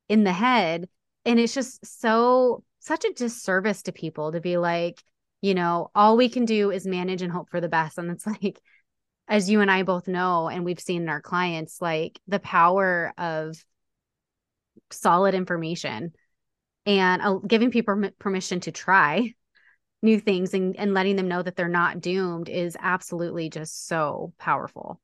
in 0.09 0.23
the 0.23 0.33
head. 0.33 0.89
And 1.25 1.39
it's 1.39 1.53
just 1.53 1.85
so, 2.01 2.63
such 2.79 3.05
a 3.05 3.13
disservice 3.13 3.83
to 3.83 3.93
people 3.93 4.33
to 4.33 4.41
be 4.41 4.57
like, 4.57 5.01
you 5.41 5.53
know, 5.53 5.89
all 5.95 6.17
we 6.17 6.27
can 6.27 6.45
do 6.45 6.71
is 6.71 6.85
manage 6.85 7.21
and 7.21 7.31
hope 7.31 7.49
for 7.49 7.61
the 7.61 7.69
best. 7.69 7.97
And 7.97 8.11
it's 8.11 8.27
like, 8.27 8.59
as 9.27 9.49
you 9.49 9.61
and 9.61 9.71
I 9.71 9.83
both 9.83 10.07
know, 10.07 10.49
and 10.49 10.65
we've 10.65 10.79
seen 10.79 11.03
in 11.03 11.09
our 11.09 11.21
clients, 11.21 11.81
like 11.81 12.19
the 12.27 12.39
power 12.39 13.13
of 13.17 13.55
solid 14.91 15.33
information 15.33 16.11
and 16.85 17.21
uh, 17.21 17.35
giving 17.47 17.71
people 17.71 18.09
permission 18.19 18.59
to 18.61 18.71
try 18.71 19.33
new 20.01 20.19
things 20.19 20.53
and, 20.53 20.75
and 20.77 20.93
letting 20.93 21.15
them 21.15 21.27
know 21.27 21.41
that 21.41 21.55
they're 21.55 21.69
not 21.69 22.01
doomed 22.01 22.49
is 22.49 22.75
absolutely 22.79 23.49
just 23.49 23.87
so 23.87 24.33
powerful. 24.37 24.99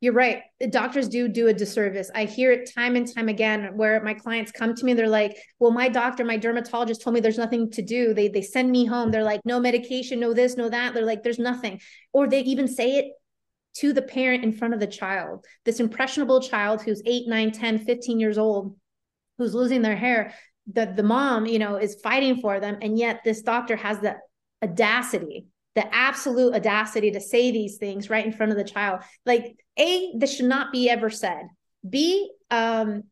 You're 0.00 0.12
right. 0.12 0.42
Doctors 0.70 1.08
do 1.08 1.26
do 1.26 1.48
a 1.48 1.52
disservice. 1.52 2.08
I 2.14 2.24
hear 2.24 2.52
it 2.52 2.70
time 2.72 2.94
and 2.94 3.12
time 3.12 3.28
again 3.28 3.76
where 3.76 4.00
my 4.00 4.14
clients 4.14 4.52
come 4.52 4.74
to 4.74 4.84
me. 4.84 4.94
They're 4.94 5.08
like, 5.08 5.36
"Well, 5.58 5.72
my 5.72 5.88
doctor, 5.88 6.24
my 6.24 6.36
dermatologist 6.36 7.02
told 7.02 7.14
me 7.14 7.20
there's 7.20 7.36
nothing 7.38 7.70
to 7.72 7.82
do." 7.82 8.14
They 8.14 8.28
they 8.28 8.42
send 8.42 8.70
me 8.70 8.84
home. 8.84 9.10
They're 9.10 9.24
like, 9.24 9.40
"No 9.44 9.58
medication, 9.58 10.20
no 10.20 10.32
this, 10.32 10.56
no 10.56 10.68
that." 10.68 10.94
They're 10.94 11.04
like, 11.04 11.24
"There's 11.24 11.40
nothing," 11.40 11.80
or 12.12 12.28
they 12.28 12.40
even 12.42 12.68
say 12.68 12.98
it 12.98 13.06
to 13.78 13.92
the 13.92 14.02
parent 14.02 14.44
in 14.44 14.52
front 14.52 14.74
of 14.74 14.80
the 14.80 14.86
child. 14.86 15.44
This 15.64 15.80
impressionable 15.80 16.40
child 16.42 16.82
who's 16.82 17.02
8, 17.04 17.26
9, 17.28 17.50
10, 17.50 17.78
15 17.78 18.20
years 18.20 18.38
old, 18.38 18.76
who's 19.36 19.54
losing 19.54 19.82
their 19.82 19.96
hair. 19.96 20.34
that 20.74 20.96
the 20.96 21.02
mom, 21.02 21.46
you 21.46 21.58
know, 21.58 21.76
is 21.76 21.98
fighting 22.02 22.40
for 22.42 22.60
them, 22.60 22.76
and 22.82 22.98
yet 22.98 23.20
this 23.24 23.40
doctor 23.40 23.74
has 23.74 23.98
the 24.00 24.14
audacity 24.62 25.46
the 25.78 25.94
absolute 25.94 26.54
audacity 26.54 27.12
to 27.12 27.20
say 27.20 27.52
these 27.52 27.76
things 27.76 28.10
right 28.10 28.26
in 28.26 28.32
front 28.32 28.50
of 28.50 28.58
the 28.58 28.64
child. 28.64 29.00
Like, 29.24 29.44
A, 29.78 30.12
this 30.16 30.34
should 30.34 30.46
not 30.46 30.72
be 30.72 30.90
ever 30.90 31.08
said. 31.08 31.44
B, 31.88 32.28
um, 32.50 33.04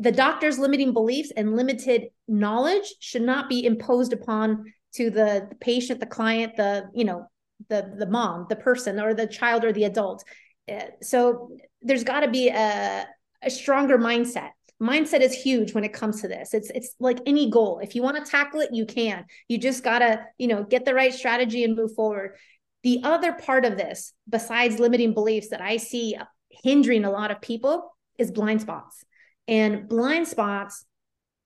the 0.00 0.10
doctor's 0.10 0.58
limiting 0.58 0.92
beliefs 0.92 1.30
and 1.36 1.54
limited 1.54 2.08
knowledge 2.26 2.96
should 2.98 3.22
not 3.22 3.48
be 3.48 3.64
imposed 3.64 4.12
upon 4.12 4.64
to 4.96 5.08
the, 5.08 5.46
the 5.48 5.56
patient, 5.60 6.00
the 6.00 6.06
client, 6.06 6.56
the, 6.56 6.90
you 6.92 7.04
know, 7.04 7.28
the 7.68 7.94
the 7.96 8.06
mom, 8.06 8.46
the 8.48 8.56
person, 8.56 8.98
or 8.98 9.14
the 9.14 9.28
child 9.28 9.64
or 9.64 9.72
the 9.72 9.84
adult. 9.84 10.24
Uh, 10.68 10.86
so 11.00 11.50
there's 11.80 12.02
got 12.02 12.20
to 12.20 12.30
be 12.30 12.48
a, 12.48 13.06
a 13.40 13.50
stronger 13.50 13.98
mindset 13.98 14.50
mindset 14.84 15.20
is 15.20 15.32
huge 15.32 15.72
when 15.72 15.84
it 15.84 15.92
comes 15.92 16.20
to 16.20 16.28
this. 16.28 16.52
It's 16.52 16.70
it's 16.70 16.94
like 17.00 17.18
any 17.26 17.50
goal. 17.50 17.80
If 17.82 17.94
you 17.94 18.02
want 18.02 18.22
to 18.22 18.30
tackle 18.30 18.60
it 18.60 18.70
you 18.72 18.84
can. 18.86 19.24
You 19.48 19.58
just 19.58 19.82
got 19.82 20.00
to 20.00 20.24
you 20.38 20.46
know 20.46 20.62
get 20.62 20.84
the 20.84 20.94
right 20.94 21.12
strategy 21.12 21.64
and 21.64 21.74
move 21.74 21.94
forward. 21.94 22.36
The 22.82 23.00
other 23.02 23.32
part 23.32 23.64
of 23.64 23.78
this 23.78 24.12
besides 24.28 24.78
limiting 24.78 25.14
beliefs 25.14 25.48
that 25.48 25.62
i 25.62 25.78
see 25.78 26.16
hindering 26.50 27.04
a 27.04 27.10
lot 27.10 27.30
of 27.30 27.40
people 27.40 27.96
is 28.18 28.30
blind 28.30 28.60
spots. 28.60 29.04
And 29.48 29.88
blind 29.88 30.28
spots 30.28 30.84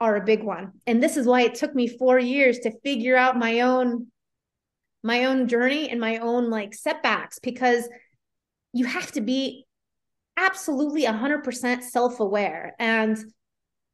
are 0.01 0.17
a 0.17 0.25
big 0.25 0.43
one. 0.43 0.73
And 0.87 1.03
this 1.03 1.17
is 1.17 1.27
why 1.27 1.43
it 1.43 1.55
took 1.55 1.75
me 1.75 1.89
4 1.89 2.19
years 2.19 2.59
to 2.61 2.79
figure 2.81 3.17
out 3.17 3.39
my 3.39 3.61
own 3.61 4.09
my 5.03 5.27
own 5.27 5.47
journey 5.47 5.89
and 5.89 6.01
my 6.01 6.19
own 6.19 6.51
like 6.51 6.75
setbacks 6.75 7.39
because 7.39 7.89
you 8.73 8.85
have 8.85 9.13
to 9.13 9.21
be 9.21 9.65
absolutely 10.39 11.05
100% 11.05 11.83
self 11.83 12.21
aware. 12.21 12.75
And 12.79 13.19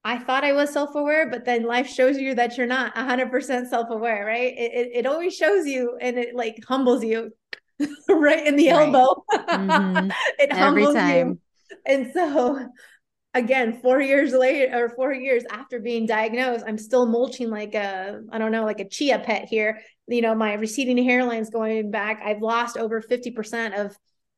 I 0.05 0.19
thought 0.19 0.45
I 0.45 0.53
was 0.53 0.71
self 0.71 0.95
aware, 0.95 1.31
but 1.31 1.45
then 1.45 1.65
life 1.65 1.89
shows 1.89 2.19
you 2.19 2.35
that 2.35 2.59
you're 2.59 2.67
not 2.67 2.95
100% 2.95 3.69
self 3.69 3.91
aware, 3.91 4.27
right? 4.27 4.53
It, 4.53 4.73
it, 4.73 4.91
it, 4.95 5.07
always 5.07 5.35
shows 5.35 5.67
you 5.67 5.97
and 6.01 6.19
it 6.19 6.35
like 6.35 6.63
humbles 6.69 7.03
you 7.03 7.31
right 8.09 8.47
in 8.47 8.57
the 8.57 8.69
right. 8.71 8.95
elbow. 8.95 9.25
Mm-hmm. 9.33 10.11
it 10.39 10.53
humbles 10.53 10.95
you. 10.95 11.39
And 11.87 12.11
so, 12.13 12.69
again, 13.33 13.81
four 13.81 14.01
years 14.01 14.33
later 14.33 14.77
or 14.77 14.91
four 14.91 15.15
years 15.15 15.43
after 15.51 15.81
being 15.81 16.05
diagnosed, 16.05 16.65
I'm 16.67 16.79
still 16.79 17.07
mulching 17.07 17.49
like 17.49 17.75
a, 17.75 18.21
I 18.31 18.39
don't 18.39 18.53
know, 18.53 18.65
like 18.65 18.81
a 18.81 18.89
chia 18.89 19.19
pet 19.19 19.47
here. 19.47 19.81
You 20.07 20.21
know, 20.21 20.35
my 20.35 20.53
receding 20.53 20.99
hairline's 20.99 21.49
going 21.49 21.91
back. 21.91 22.21
I've 22.23 22.43
lost 22.43 22.77
over 22.77 23.01
50% 23.01 23.87
of 23.87 23.97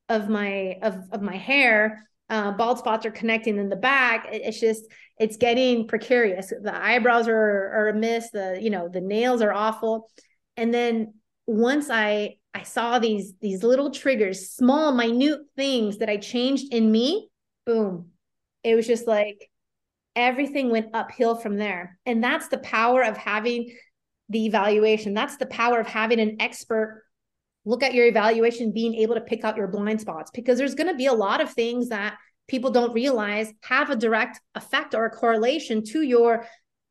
of 0.09 0.29
my 0.29 0.79
of 0.83 0.97
of 1.13 1.23
my 1.23 1.37
hair 1.37 2.09
uh, 2.29 2.53
bald 2.53 2.79
spots 2.79 3.07
are 3.07 3.13
connecting 3.13 3.57
in 3.57 3.69
the 3.69 3.77
back. 3.77 4.27
It's 4.33 4.59
just 4.59 4.85
it's 5.19 5.37
getting 5.37 5.87
precarious. 5.87 6.49
The 6.49 6.75
eyebrows 6.75 7.29
are 7.29 7.35
are 7.35 7.89
a 7.89 7.95
miss 7.95 8.31
the 8.31 8.59
you 8.61 8.71
know 8.71 8.89
the 8.89 9.01
nails 9.01 9.43
are 9.43 9.53
awful. 9.53 10.11
And 10.57 10.73
then 10.73 11.15
once 11.49 11.91
i 11.91 12.35
i 12.55 12.65
saw 12.65 12.99
these 12.99 13.33
these 13.41 13.63
little 13.63 13.93
triggers 13.93 14.51
small 14.51 14.91
minute 14.91 15.39
things 15.55 15.99
that 15.99 16.09
i 16.09 16.17
changed 16.17 16.75
in 16.75 16.91
me 16.91 17.29
boom 17.65 18.11
it 18.65 18.75
was 18.75 18.85
just 18.85 19.07
like 19.07 19.49
everything 20.17 20.71
went 20.71 20.95
uphill 20.95 21.37
from 21.37 21.59
there. 21.59 21.99
And 22.07 22.25
that's 22.25 22.49
the 22.49 22.59
power 22.59 23.03
of 23.03 23.17
having 23.17 23.77
the 24.29 24.47
evaluation. 24.47 25.15
That's 25.15 25.37
the 25.37 25.47
power 25.47 25.79
of 25.79 25.87
having 25.87 26.19
an 26.19 26.39
expert 26.41 27.05
look 27.67 27.83
at 27.83 27.93
your 27.93 28.07
evaluation 28.07 28.73
being 28.73 28.95
able 28.95 29.15
to 29.17 29.21
pick 29.21 29.45
out 29.45 29.57
your 29.57 29.67
blind 29.67 30.01
spots 30.01 30.31
because 30.33 30.57
there's 30.57 30.75
going 30.75 30.87
to 30.87 30.95
be 30.95 31.07
a 31.07 31.13
lot 31.13 31.43
of 31.43 31.53
things 31.53 31.91
that 31.91 32.17
people 32.49 32.71
don't 32.71 32.95
realize 32.95 33.53
have 33.63 33.91
a 33.91 33.97
direct 33.97 34.41
effect 34.55 34.95
or 34.95 35.05
a 35.05 35.11
correlation 35.11 35.85
to 35.85 36.01
your 36.01 36.47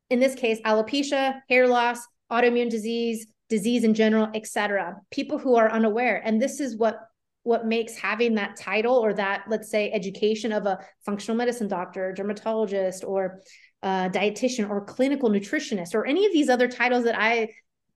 in 0.09 0.19
this 0.19 0.35
case 0.35 0.59
alopecia 0.61 1.39
hair 1.49 1.67
loss 1.67 1.99
autoimmune 2.31 2.69
disease 2.69 3.25
disease 3.49 3.83
in 3.83 3.93
general 3.93 4.27
etc 4.35 4.95
people 5.11 5.38
who 5.38 5.55
are 5.55 5.71
unaware 5.71 6.21
and 6.23 6.41
this 6.41 6.59
is 6.59 6.77
what 6.77 6.99
what 7.43 7.67
makes 7.67 7.95
having 7.95 8.35
that 8.35 8.55
title 8.57 8.95
or 8.95 9.13
that 9.13 9.43
let's 9.47 9.69
say 9.69 9.91
education 9.91 10.51
of 10.51 10.65
a 10.65 10.79
functional 11.05 11.38
medicine 11.38 11.67
doctor 11.67 12.11
dermatologist 12.11 13.03
or 13.03 13.39
uh, 13.83 14.09
dietitian 14.09 14.67
or 14.67 14.83
clinical 14.83 15.29
nutritionist 15.29 15.93
or 15.93 16.07
any 16.07 16.25
of 16.25 16.33
these 16.33 16.49
other 16.49 16.67
titles 16.67 17.03
that 17.03 17.15
i 17.17 17.47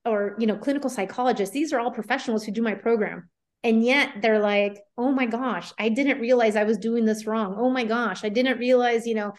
or 0.06 0.36
you 0.40 0.48
know 0.48 0.58
clinical 0.58 0.90
psychologists 0.90 1.54
these 1.54 1.74
are 1.74 1.80
all 1.80 1.92
professionals 1.92 2.44
who 2.44 2.52
do 2.52 2.62
my 2.62 2.76
program. 2.76 3.30
And 3.62 3.84
yet 3.84 4.22
they're 4.22 4.40
like 4.40 4.80
oh 4.98 5.12
my 5.12 5.26
gosh 5.26 5.74
i 5.78 5.90
didn't 5.90 6.22
realize 6.22 6.56
i 6.56 6.64
was 6.64 6.78
doing 6.78 7.06
this 7.06 7.26
wrong. 7.28 7.56
Oh 7.58 7.70
my 7.70 7.84
gosh 7.84 8.24
i 8.24 8.30
didn't 8.30 8.60
realize 8.60 9.06
you 9.06 9.16
know 9.16 9.34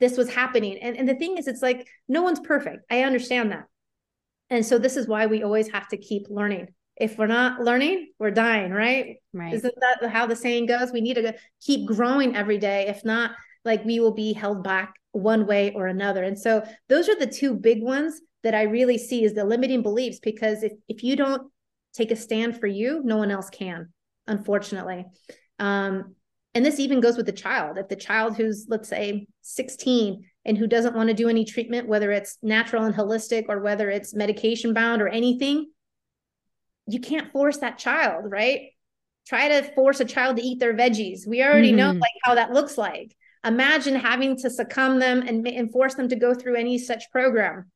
this 0.00 0.16
was 0.16 0.32
happening. 0.32 0.78
And, 0.78 0.96
and 0.96 1.08
the 1.08 1.14
thing 1.14 1.36
is 1.36 1.46
it's 1.46 1.62
like 1.62 1.86
no 2.08 2.22
one's 2.22 2.40
perfect. 2.40 2.84
I 2.90 3.02
understand 3.02 3.52
that. 3.52 3.66
And 4.48 4.64
so 4.64 4.78
this 4.78 4.96
is 4.96 5.06
why 5.06 5.26
we 5.26 5.42
always 5.42 5.68
have 5.68 5.88
to 5.88 5.98
keep 5.98 6.26
learning. 6.30 6.68
If 6.96 7.18
we're 7.18 7.26
not 7.26 7.60
learning 7.60 8.08
we're 8.18 8.30
dying 8.30 8.72
right? 8.72 9.16
Right. 9.32 9.54
Isn't 9.54 9.74
that 9.80 10.10
how 10.10 10.26
the 10.26 10.36
saying 10.36 10.66
goes? 10.66 10.92
We 10.92 11.00
need 11.02 11.14
to 11.14 11.34
keep 11.60 11.86
growing 11.86 12.34
every 12.34 12.58
day. 12.58 12.86
If 12.88 13.04
not 13.04 13.32
like 13.64 13.84
we 13.84 14.00
will 14.00 14.14
be 14.14 14.32
held 14.32 14.64
back 14.64 14.94
one 15.12 15.46
way 15.46 15.72
or 15.74 15.86
another. 15.86 16.24
And 16.24 16.38
so 16.38 16.64
those 16.88 17.08
are 17.08 17.16
the 17.16 17.26
two 17.26 17.54
big 17.54 17.82
ones 17.82 18.20
that 18.42 18.54
I 18.54 18.62
really 18.62 18.98
see 18.98 19.24
is 19.24 19.34
the 19.34 19.44
limiting 19.44 19.82
beliefs 19.82 20.18
because 20.20 20.62
if, 20.62 20.72
if 20.88 21.02
you 21.02 21.16
don't 21.16 21.50
take 21.92 22.10
a 22.10 22.16
stand 22.16 22.58
for 22.58 22.66
you, 22.66 23.02
no 23.04 23.16
one 23.16 23.30
else 23.30 23.50
can, 23.50 23.92
unfortunately. 24.26 25.06
Um, 25.58 26.14
and 26.54 26.64
this 26.64 26.80
even 26.80 27.00
goes 27.00 27.16
with 27.16 27.26
the 27.26 27.32
child. 27.32 27.78
If 27.78 27.88
the 27.88 27.96
child 27.96 28.36
who's, 28.36 28.66
let's 28.68 28.88
say, 28.88 29.26
16 29.42 30.24
and 30.44 30.58
who 30.58 30.66
doesn't 30.66 30.96
want 30.96 31.08
to 31.08 31.14
do 31.14 31.28
any 31.28 31.44
treatment, 31.44 31.86
whether 31.86 32.10
it's 32.10 32.38
natural 32.42 32.84
and 32.84 32.94
holistic 32.94 33.44
or 33.48 33.60
whether 33.60 33.90
it's 33.90 34.14
medication 34.14 34.74
bound 34.74 35.02
or 35.02 35.08
anything, 35.08 35.70
you 36.86 36.98
can't 36.98 37.30
force 37.30 37.58
that 37.58 37.78
child, 37.78 38.24
right? 38.26 38.70
Try 39.28 39.48
to 39.48 39.74
force 39.74 40.00
a 40.00 40.04
child 40.04 40.36
to 40.36 40.42
eat 40.42 40.58
their 40.58 40.74
veggies. 40.74 41.26
We 41.26 41.42
already 41.42 41.68
mm-hmm. 41.68 41.76
know 41.76 41.92
like 41.92 42.10
how 42.24 42.34
that 42.34 42.52
looks 42.52 42.76
like. 42.76 43.14
Imagine 43.44 43.94
having 43.94 44.36
to 44.38 44.50
succumb 44.50 44.98
them 44.98 45.22
and, 45.22 45.46
and 45.46 45.70
force 45.70 45.94
them 45.94 46.08
to 46.08 46.16
go 46.16 46.34
through 46.34 46.56
any 46.56 46.78
such 46.78 47.10
program 47.12 47.70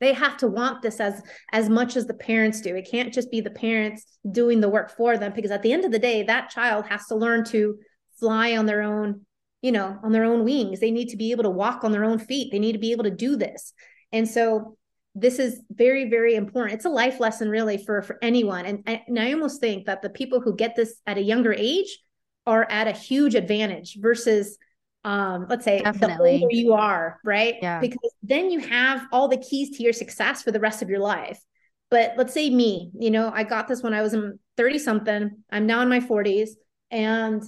they 0.00 0.12
have 0.14 0.36
to 0.38 0.48
want 0.48 0.82
this 0.82 0.98
as 0.98 1.22
as 1.52 1.68
much 1.68 1.96
as 1.96 2.06
the 2.06 2.14
parents 2.14 2.60
do. 2.60 2.74
It 2.74 2.88
can't 2.90 3.12
just 3.12 3.30
be 3.30 3.40
the 3.40 3.50
parents 3.50 4.04
doing 4.30 4.60
the 4.60 4.68
work 4.68 4.96
for 4.96 5.16
them 5.16 5.32
because 5.34 5.50
at 5.50 5.62
the 5.62 5.72
end 5.72 5.84
of 5.84 5.92
the 5.92 5.98
day 5.98 6.22
that 6.24 6.50
child 6.50 6.86
has 6.86 7.06
to 7.06 7.14
learn 7.14 7.44
to 7.46 7.78
fly 8.18 8.56
on 8.56 8.66
their 8.66 8.82
own 8.82 9.26
you 9.62 9.72
know 9.72 9.98
on 10.02 10.12
their 10.12 10.24
own 10.24 10.44
wings. 10.44 10.80
They 10.80 10.90
need 10.90 11.10
to 11.10 11.16
be 11.16 11.30
able 11.30 11.44
to 11.44 11.50
walk 11.50 11.84
on 11.84 11.92
their 11.92 12.04
own 12.04 12.18
feet. 12.18 12.50
They 12.50 12.58
need 12.58 12.72
to 12.72 12.78
be 12.78 12.92
able 12.92 13.04
to 13.04 13.10
do 13.10 13.36
this. 13.36 13.72
And 14.12 14.28
so 14.28 14.76
this 15.14 15.38
is 15.38 15.60
very 15.70 16.08
very 16.08 16.34
important. 16.34 16.74
It's 16.74 16.86
a 16.86 16.90
life 16.90 17.20
lesson 17.20 17.50
really 17.50 17.76
for 17.76 18.02
for 18.02 18.18
anyone. 18.22 18.64
And, 18.64 18.82
and 19.06 19.18
i 19.18 19.32
almost 19.32 19.60
think 19.60 19.86
that 19.86 20.02
the 20.02 20.10
people 20.10 20.40
who 20.40 20.56
get 20.56 20.76
this 20.76 21.00
at 21.06 21.18
a 21.18 21.22
younger 21.22 21.52
age 21.52 21.98
are 22.46 22.66
at 22.70 22.88
a 22.88 22.92
huge 22.92 23.34
advantage 23.34 23.98
versus 24.00 24.56
um 25.04 25.46
let's 25.48 25.64
say 25.64 25.80
Definitely. 25.80 26.38
the 26.38 26.42
older 26.44 26.54
you 26.54 26.72
are 26.74 27.18
right? 27.24 27.56
Yeah. 27.62 27.80
Because 27.80 28.12
then 28.22 28.50
you 28.50 28.60
have 28.60 29.06
all 29.12 29.28
the 29.28 29.38
keys 29.38 29.76
to 29.76 29.82
your 29.82 29.92
success 29.92 30.42
for 30.42 30.50
the 30.50 30.60
rest 30.60 30.82
of 30.82 30.90
your 30.90 31.00
life. 31.00 31.40
But 31.90 32.14
let's 32.16 32.32
say 32.34 32.50
me 32.50 32.90
you 32.98 33.10
know 33.10 33.32
i 33.34 33.42
got 33.42 33.66
this 33.66 33.82
when 33.82 33.94
i 33.94 34.02
was 34.02 34.14
in 34.14 34.38
30 34.56 34.78
something 34.78 35.42
i'm 35.50 35.66
now 35.66 35.80
in 35.80 35.88
my 35.88 35.98
40s 35.98 36.50
and 36.92 37.42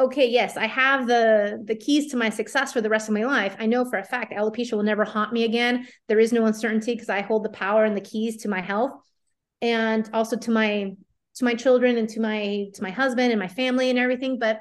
okay 0.00 0.28
yes 0.28 0.56
i 0.56 0.66
have 0.66 1.06
the 1.06 1.62
the 1.64 1.76
keys 1.76 2.10
to 2.10 2.16
my 2.16 2.28
success 2.28 2.72
for 2.72 2.80
the 2.80 2.88
rest 2.88 3.08
of 3.08 3.14
my 3.14 3.24
life. 3.24 3.54
I 3.60 3.66
know 3.66 3.84
for 3.84 3.98
a 3.98 4.04
fact 4.04 4.32
alopecia 4.32 4.72
will 4.72 4.82
never 4.82 5.04
haunt 5.04 5.32
me 5.32 5.44
again. 5.44 5.86
There 6.08 6.18
is 6.18 6.32
no 6.32 6.46
uncertainty 6.46 6.94
because 6.94 7.08
i 7.08 7.20
hold 7.20 7.44
the 7.44 7.50
power 7.50 7.84
and 7.84 7.96
the 7.96 8.00
keys 8.00 8.38
to 8.38 8.48
my 8.48 8.60
health 8.60 8.92
and 9.60 10.10
also 10.12 10.36
to 10.36 10.50
my 10.50 10.96
to 11.36 11.44
my 11.44 11.54
children 11.54 11.96
and 11.96 12.08
to 12.10 12.20
my 12.20 12.66
to 12.74 12.82
my 12.82 12.90
husband 12.90 13.30
and 13.32 13.40
my 13.40 13.48
family 13.48 13.88
and 13.90 13.98
everything. 13.98 14.38
But 14.38 14.60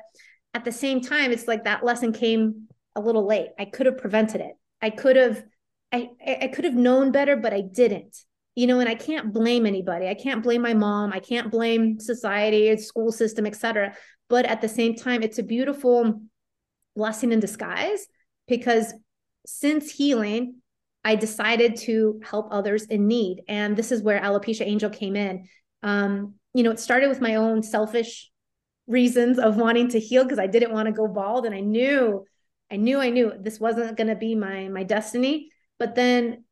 at 0.54 0.66
the 0.66 0.72
same 0.72 1.02
time, 1.02 1.32
it's 1.32 1.48
like 1.48 1.64
that 1.64 1.84
lesson 1.84 2.14
came 2.14 2.68
a 2.96 3.02
little 3.02 3.26
late. 3.26 3.50
I 3.58 3.66
could 3.66 3.86
have 3.86 3.98
prevented 3.98 4.42
it. 4.42 4.54
I 4.82 4.90
could 4.90 5.16
have, 5.16 5.44
I, 5.92 6.10
I 6.26 6.48
could 6.48 6.66
have 6.66 6.76
known 6.76 7.12
better, 7.12 7.36
but 7.36 7.54
I 7.54 7.62
didn't. 7.62 8.18
You 8.56 8.68
know, 8.68 8.82
and 8.82 8.90
I 8.90 8.96
can't 8.96 9.32
blame 9.34 9.66
anybody. 9.66 10.10
I 10.10 10.14
can't 10.14 10.44
blame 10.44 10.62
my 10.62 10.74
mom. 10.74 11.14
I 11.14 11.20
can't 11.20 11.50
blame 11.50 12.00
society, 12.00 12.76
school 12.78 13.12
system, 13.12 13.46
etc. 13.46 13.96
But 14.30 14.46
at 14.46 14.60
the 14.60 14.68
same 14.68 14.96
time, 14.96 15.24
it's 15.24 15.40
a 15.40 15.44
beautiful 15.44 16.22
blessing 16.96 17.32
in 17.32 17.40
disguise 17.40 18.08
because 18.48 18.94
since 19.46 19.90
healing, 19.90 20.56
I 21.04 21.16
decided 21.16 21.78
to 21.78 22.20
help 22.24 22.50
others 22.52 22.86
in 22.86 23.08
need. 23.08 23.44
And 23.48 23.76
this 23.76 23.92
is 23.92 24.04
where 24.04 24.20
Alopecia 24.20 24.66
Angel 24.66 24.90
came 24.90 25.16
in. 25.16 25.48
Um, 25.82 26.36
you 26.54 26.64
know, 26.64 26.72
it 26.72 26.80
started 26.80 27.08
with 27.08 27.22
my 27.22 27.36
own 27.36 27.64
selfish 27.64 28.31
reasons 28.92 29.40
of 29.40 29.56
wanting 29.56 29.90
to 29.90 30.00
heal 30.00 30.24
because 30.24 30.40
I 30.40 30.48
didn't 30.48 30.74
want 30.74 30.88
to 30.88 30.92
go 30.92 31.08
bald 31.08 31.46
and 31.46 31.56
I 31.56 31.62
knew 31.62 32.26
I 32.70 32.78
knew 32.78 33.00
I 33.00 33.10
knew 33.10 33.34
this 33.40 33.60
wasn't 33.60 33.98
going 33.98 34.08
to 34.08 34.16
be 34.16 34.36
my 34.36 34.68
my 34.68 34.84
destiny. 34.84 35.50
But 35.80 35.96
then 35.96 36.44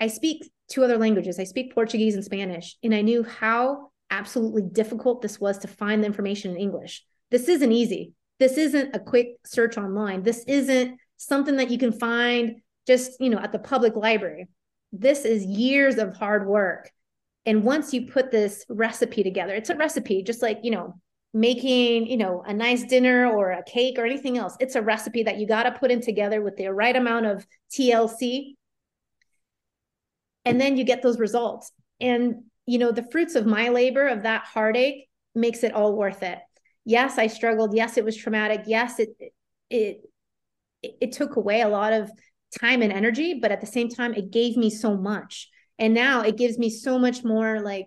I 0.00 0.06
speak 0.06 0.50
two 0.68 0.82
other 0.82 0.96
languages. 0.98 1.38
I 1.38 1.44
speak 1.44 1.74
Portuguese 1.74 2.14
and 2.14 2.24
Spanish 2.24 2.76
and 2.82 2.94
I 2.94 3.02
knew 3.02 3.22
how 3.22 3.90
absolutely 4.10 4.62
difficult 4.62 5.20
this 5.20 5.40
was 5.40 5.58
to 5.58 5.68
find 5.68 6.02
the 6.02 6.06
information 6.06 6.52
in 6.52 6.56
English. 6.56 7.04
This 7.30 7.48
isn't 7.48 7.72
easy. 7.72 8.12
This 8.38 8.56
isn't 8.56 8.94
a 8.94 9.00
quick 9.00 9.36
search 9.44 9.76
online. 9.76 10.22
This 10.22 10.44
isn't 10.46 10.98
something 11.16 11.56
that 11.56 11.70
you 11.70 11.78
can 11.78 11.92
find 11.92 12.60
just 12.86 13.20
you 13.20 13.30
know 13.30 13.38
at 13.38 13.52
the 13.52 13.58
public 13.58 13.96
library. 13.96 14.48
This 14.92 15.24
is 15.24 15.44
years 15.44 15.98
of 15.98 16.16
hard 16.16 16.46
work. 16.46 16.90
And 17.46 17.62
once 17.62 17.92
you 17.92 18.06
put 18.06 18.30
this 18.30 18.64
recipe 18.68 19.22
together 19.22 19.54
it's 19.54 19.70
a 19.70 19.76
recipe 19.76 20.22
just 20.22 20.42
like 20.42 20.60
you 20.62 20.70
know 20.70 20.94
making, 21.34 22.06
you 22.06 22.16
know, 22.16 22.44
a 22.46 22.54
nice 22.54 22.84
dinner 22.84 23.26
or 23.26 23.50
a 23.50 23.64
cake 23.64 23.98
or 23.98 24.06
anything 24.06 24.38
else. 24.38 24.56
It's 24.60 24.76
a 24.76 24.82
recipe 24.82 25.24
that 25.24 25.38
you 25.38 25.48
got 25.48 25.64
to 25.64 25.72
put 25.72 25.90
in 25.90 26.00
together 26.00 26.40
with 26.40 26.56
the 26.56 26.68
right 26.68 26.94
amount 26.94 27.26
of 27.26 27.44
TLC. 27.72 28.54
And 30.44 30.60
then 30.60 30.76
you 30.76 30.84
get 30.84 31.02
those 31.02 31.18
results. 31.18 31.72
And, 32.00 32.44
you 32.66 32.78
know, 32.78 32.92
the 32.92 33.08
fruits 33.10 33.34
of 33.34 33.46
my 33.46 33.70
labor, 33.70 34.06
of 34.06 34.22
that 34.22 34.44
heartache, 34.44 35.08
makes 35.34 35.64
it 35.64 35.74
all 35.74 35.96
worth 35.96 36.22
it. 36.22 36.38
Yes, 36.84 37.18
I 37.18 37.26
struggled. 37.26 37.74
Yes, 37.74 37.96
it 37.96 38.04
was 38.04 38.16
traumatic. 38.16 38.62
Yes, 38.66 39.00
it, 39.00 39.08
it, 39.18 39.32
it, 40.82 40.96
it 41.00 41.12
took 41.12 41.34
away 41.34 41.62
a 41.62 41.68
lot 41.68 41.92
of 41.92 42.12
time 42.60 42.80
and 42.80 42.92
energy, 42.92 43.40
but 43.40 43.50
at 43.50 43.60
the 43.60 43.66
same 43.66 43.88
time, 43.88 44.14
it 44.14 44.30
gave 44.30 44.56
me 44.56 44.70
so 44.70 44.96
much. 44.96 45.50
And 45.80 45.94
now 45.94 46.20
it 46.20 46.36
gives 46.36 46.58
me 46.58 46.70
so 46.70 46.96
much 46.98 47.24
more 47.24 47.60
like 47.60 47.86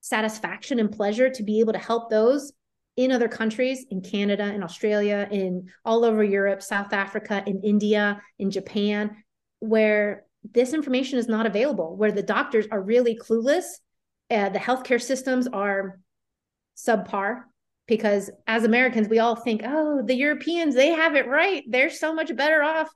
satisfaction 0.00 0.80
and 0.80 0.90
pleasure 0.90 1.30
to 1.30 1.42
be 1.44 1.60
able 1.60 1.74
to 1.74 1.78
help 1.78 2.10
those 2.10 2.52
in 2.96 3.12
other 3.12 3.28
countries 3.28 3.84
in 3.90 4.00
Canada 4.00 4.44
in 4.44 4.62
Australia 4.62 5.28
in 5.30 5.68
all 5.84 6.04
over 6.04 6.24
Europe 6.24 6.62
South 6.62 6.92
Africa 6.92 7.42
in 7.46 7.62
India 7.62 8.20
in 8.38 8.50
Japan 8.50 9.16
where 9.60 10.24
this 10.52 10.72
information 10.72 11.18
is 11.18 11.28
not 11.28 11.46
available 11.46 11.96
where 11.96 12.12
the 12.12 12.22
doctors 12.22 12.66
are 12.70 12.82
really 12.82 13.16
clueless 13.16 13.64
uh, 14.30 14.48
the 14.48 14.58
healthcare 14.58 15.00
systems 15.00 15.46
are 15.46 16.00
subpar 16.76 17.42
because 17.86 18.30
as 18.46 18.64
Americans 18.64 19.08
we 19.08 19.18
all 19.18 19.36
think 19.36 19.62
oh 19.64 20.02
the 20.04 20.14
Europeans 20.14 20.74
they 20.74 20.88
have 20.88 21.14
it 21.14 21.28
right. 21.28 21.64
They're 21.68 21.90
so 21.90 22.14
much 22.14 22.34
better 22.34 22.62
off. 22.62 22.88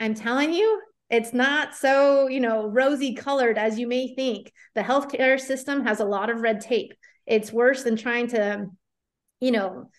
I'm 0.00 0.14
telling 0.14 0.52
you 0.52 0.80
it's 1.08 1.32
not 1.32 1.74
so 1.74 2.26
you 2.26 2.40
know 2.40 2.66
rosy 2.66 3.14
colored 3.14 3.58
as 3.58 3.78
you 3.78 3.86
may 3.86 4.14
think. 4.14 4.52
The 4.74 4.82
healthcare 4.82 5.38
system 5.38 5.84
has 5.84 6.00
a 6.00 6.04
lot 6.04 6.30
of 6.30 6.40
red 6.40 6.60
tape. 6.60 6.94
It's 7.26 7.52
worse 7.52 7.82
than 7.82 7.96
trying 7.96 8.28
to 8.28 8.66
you 9.40 9.50
know 9.50 9.90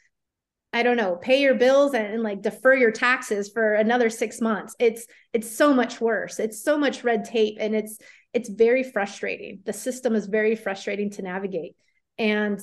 i 0.74 0.84
don't 0.84 0.98
know 0.98 1.16
pay 1.16 1.42
your 1.42 1.56
bills 1.56 1.94
and, 1.94 2.08
and, 2.08 2.24
like 2.24 2.42
defer 2.42 2.74
your 2.74 2.92
taxes 2.92 3.50
for 3.50 3.74
another 3.74 4.10
six 4.10 4.42
months. 4.42 4.76
It's 4.80 5.06
it's 5.34 5.50
so 5.50 5.74
much 5.74 6.02
worse. 6.02 6.40
It's 6.40 6.64
so 6.64 6.78
much 6.78 7.04
red 7.04 7.26
tape 7.26 7.58
and 7.60 7.76
it's 7.76 7.98
it's 8.34 8.50
very 8.50 8.84
frustrating. 8.84 9.62
The 9.66 9.74
system 9.74 10.14
is 10.14 10.28
very 10.28 10.56
frustrating 10.56 11.10
to 11.12 11.22
navigate. 11.22 11.76
And 12.18 12.60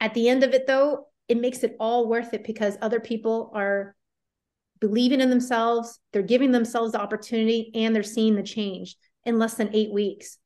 at 0.00 0.14
the 0.14 0.28
end 0.28 0.42
of 0.42 0.52
it 0.54 0.66
though 0.66 1.06
it 1.28 1.38
makes 1.38 1.62
it 1.62 1.76
all 1.78 2.08
worth 2.08 2.34
it 2.34 2.44
because 2.44 2.76
other 2.80 3.00
people 3.00 3.50
are 3.54 3.94
believing 4.80 5.20
in 5.20 5.30
themselves, 5.30 6.00
they're 6.12 6.22
giving 6.22 6.52
themselves 6.52 6.92
the 6.92 7.00
opportunity, 7.00 7.70
and 7.74 7.94
they're 7.94 8.02
seeing 8.02 8.34
the 8.34 8.42
change 8.42 8.96
in 9.24 9.38
less 9.38 9.54
than 9.54 9.74
eight 9.74 9.92
weeks. 9.92 10.38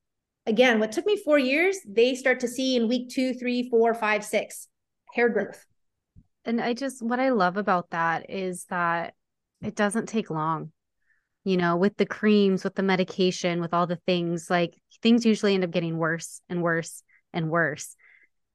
Again, 0.46 0.80
what 0.80 0.90
took 0.90 1.06
me 1.06 1.16
four 1.22 1.38
years, 1.38 1.76
they 1.86 2.14
start 2.14 2.40
to 2.40 2.48
see 2.48 2.76
in 2.76 2.88
week 2.88 3.10
two, 3.10 3.34
three, 3.34 3.68
four, 3.70 3.94
five, 3.94 4.24
six 4.24 4.68
hair 5.12 5.28
growth. 5.28 5.64
And 6.44 6.60
I 6.60 6.74
just, 6.74 7.02
what 7.02 7.20
I 7.20 7.30
love 7.30 7.56
about 7.56 7.90
that 7.90 8.30
is 8.30 8.64
that 8.70 9.14
it 9.60 9.76
doesn't 9.76 10.08
take 10.08 10.30
long. 10.30 10.72
You 11.44 11.56
know, 11.56 11.76
with 11.76 11.96
the 11.96 12.06
creams, 12.06 12.62
with 12.62 12.76
the 12.76 12.84
medication, 12.84 13.60
with 13.60 13.74
all 13.74 13.86
the 13.88 13.98
things, 14.06 14.48
like 14.48 14.74
things 15.02 15.26
usually 15.26 15.54
end 15.54 15.64
up 15.64 15.72
getting 15.72 15.98
worse 15.98 16.40
and 16.48 16.62
worse 16.62 17.02
and 17.32 17.50
worse. 17.50 17.96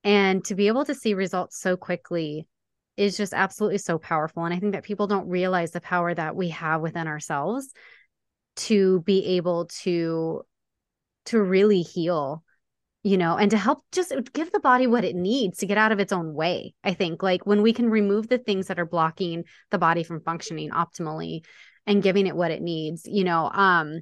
And 0.05 0.43
to 0.45 0.55
be 0.55 0.67
able 0.67 0.85
to 0.85 0.95
see 0.95 1.13
results 1.13 1.59
so 1.59 1.75
quickly 1.75 2.47
is 2.95 3.17
just 3.17 3.33
absolutely 3.33 3.79
so 3.79 3.97
powerful. 3.97 4.45
And 4.45 4.53
I 4.53 4.59
think 4.59 4.71
that 4.73 4.83
people 4.83 5.07
don't 5.07 5.27
realize 5.27 5.71
the 5.71 5.81
power 5.81 6.13
that 6.13 6.35
we 6.35 6.49
have 6.49 6.81
within 6.81 7.07
ourselves 7.07 7.73
to 8.57 9.01
be 9.01 9.37
able 9.37 9.65
to 9.81 10.43
to 11.25 11.41
really 11.41 11.81
heal 11.81 12.43
you 13.03 13.17
know 13.17 13.37
and 13.37 13.51
to 13.51 13.57
help 13.57 13.83
just 13.91 14.13
give 14.33 14.51
the 14.51 14.59
body 14.59 14.87
what 14.87 15.03
it 15.03 15.15
needs 15.15 15.59
to 15.59 15.65
get 15.65 15.77
out 15.77 15.91
of 15.91 15.99
its 15.99 16.11
own 16.11 16.33
way 16.33 16.73
i 16.83 16.93
think 16.93 17.21
like 17.21 17.45
when 17.45 17.61
we 17.61 17.73
can 17.73 17.89
remove 17.89 18.27
the 18.27 18.37
things 18.37 18.67
that 18.67 18.79
are 18.79 18.85
blocking 18.85 19.43
the 19.71 19.77
body 19.77 20.03
from 20.03 20.21
functioning 20.21 20.71
optimally 20.71 21.43
and 21.85 22.03
giving 22.03 22.27
it 22.27 22.35
what 22.35 22.51
it 22.51 22.61
needs 22.61 23.05
you 23.05 23.23
know 23.23 23.49
um 23.53 24.01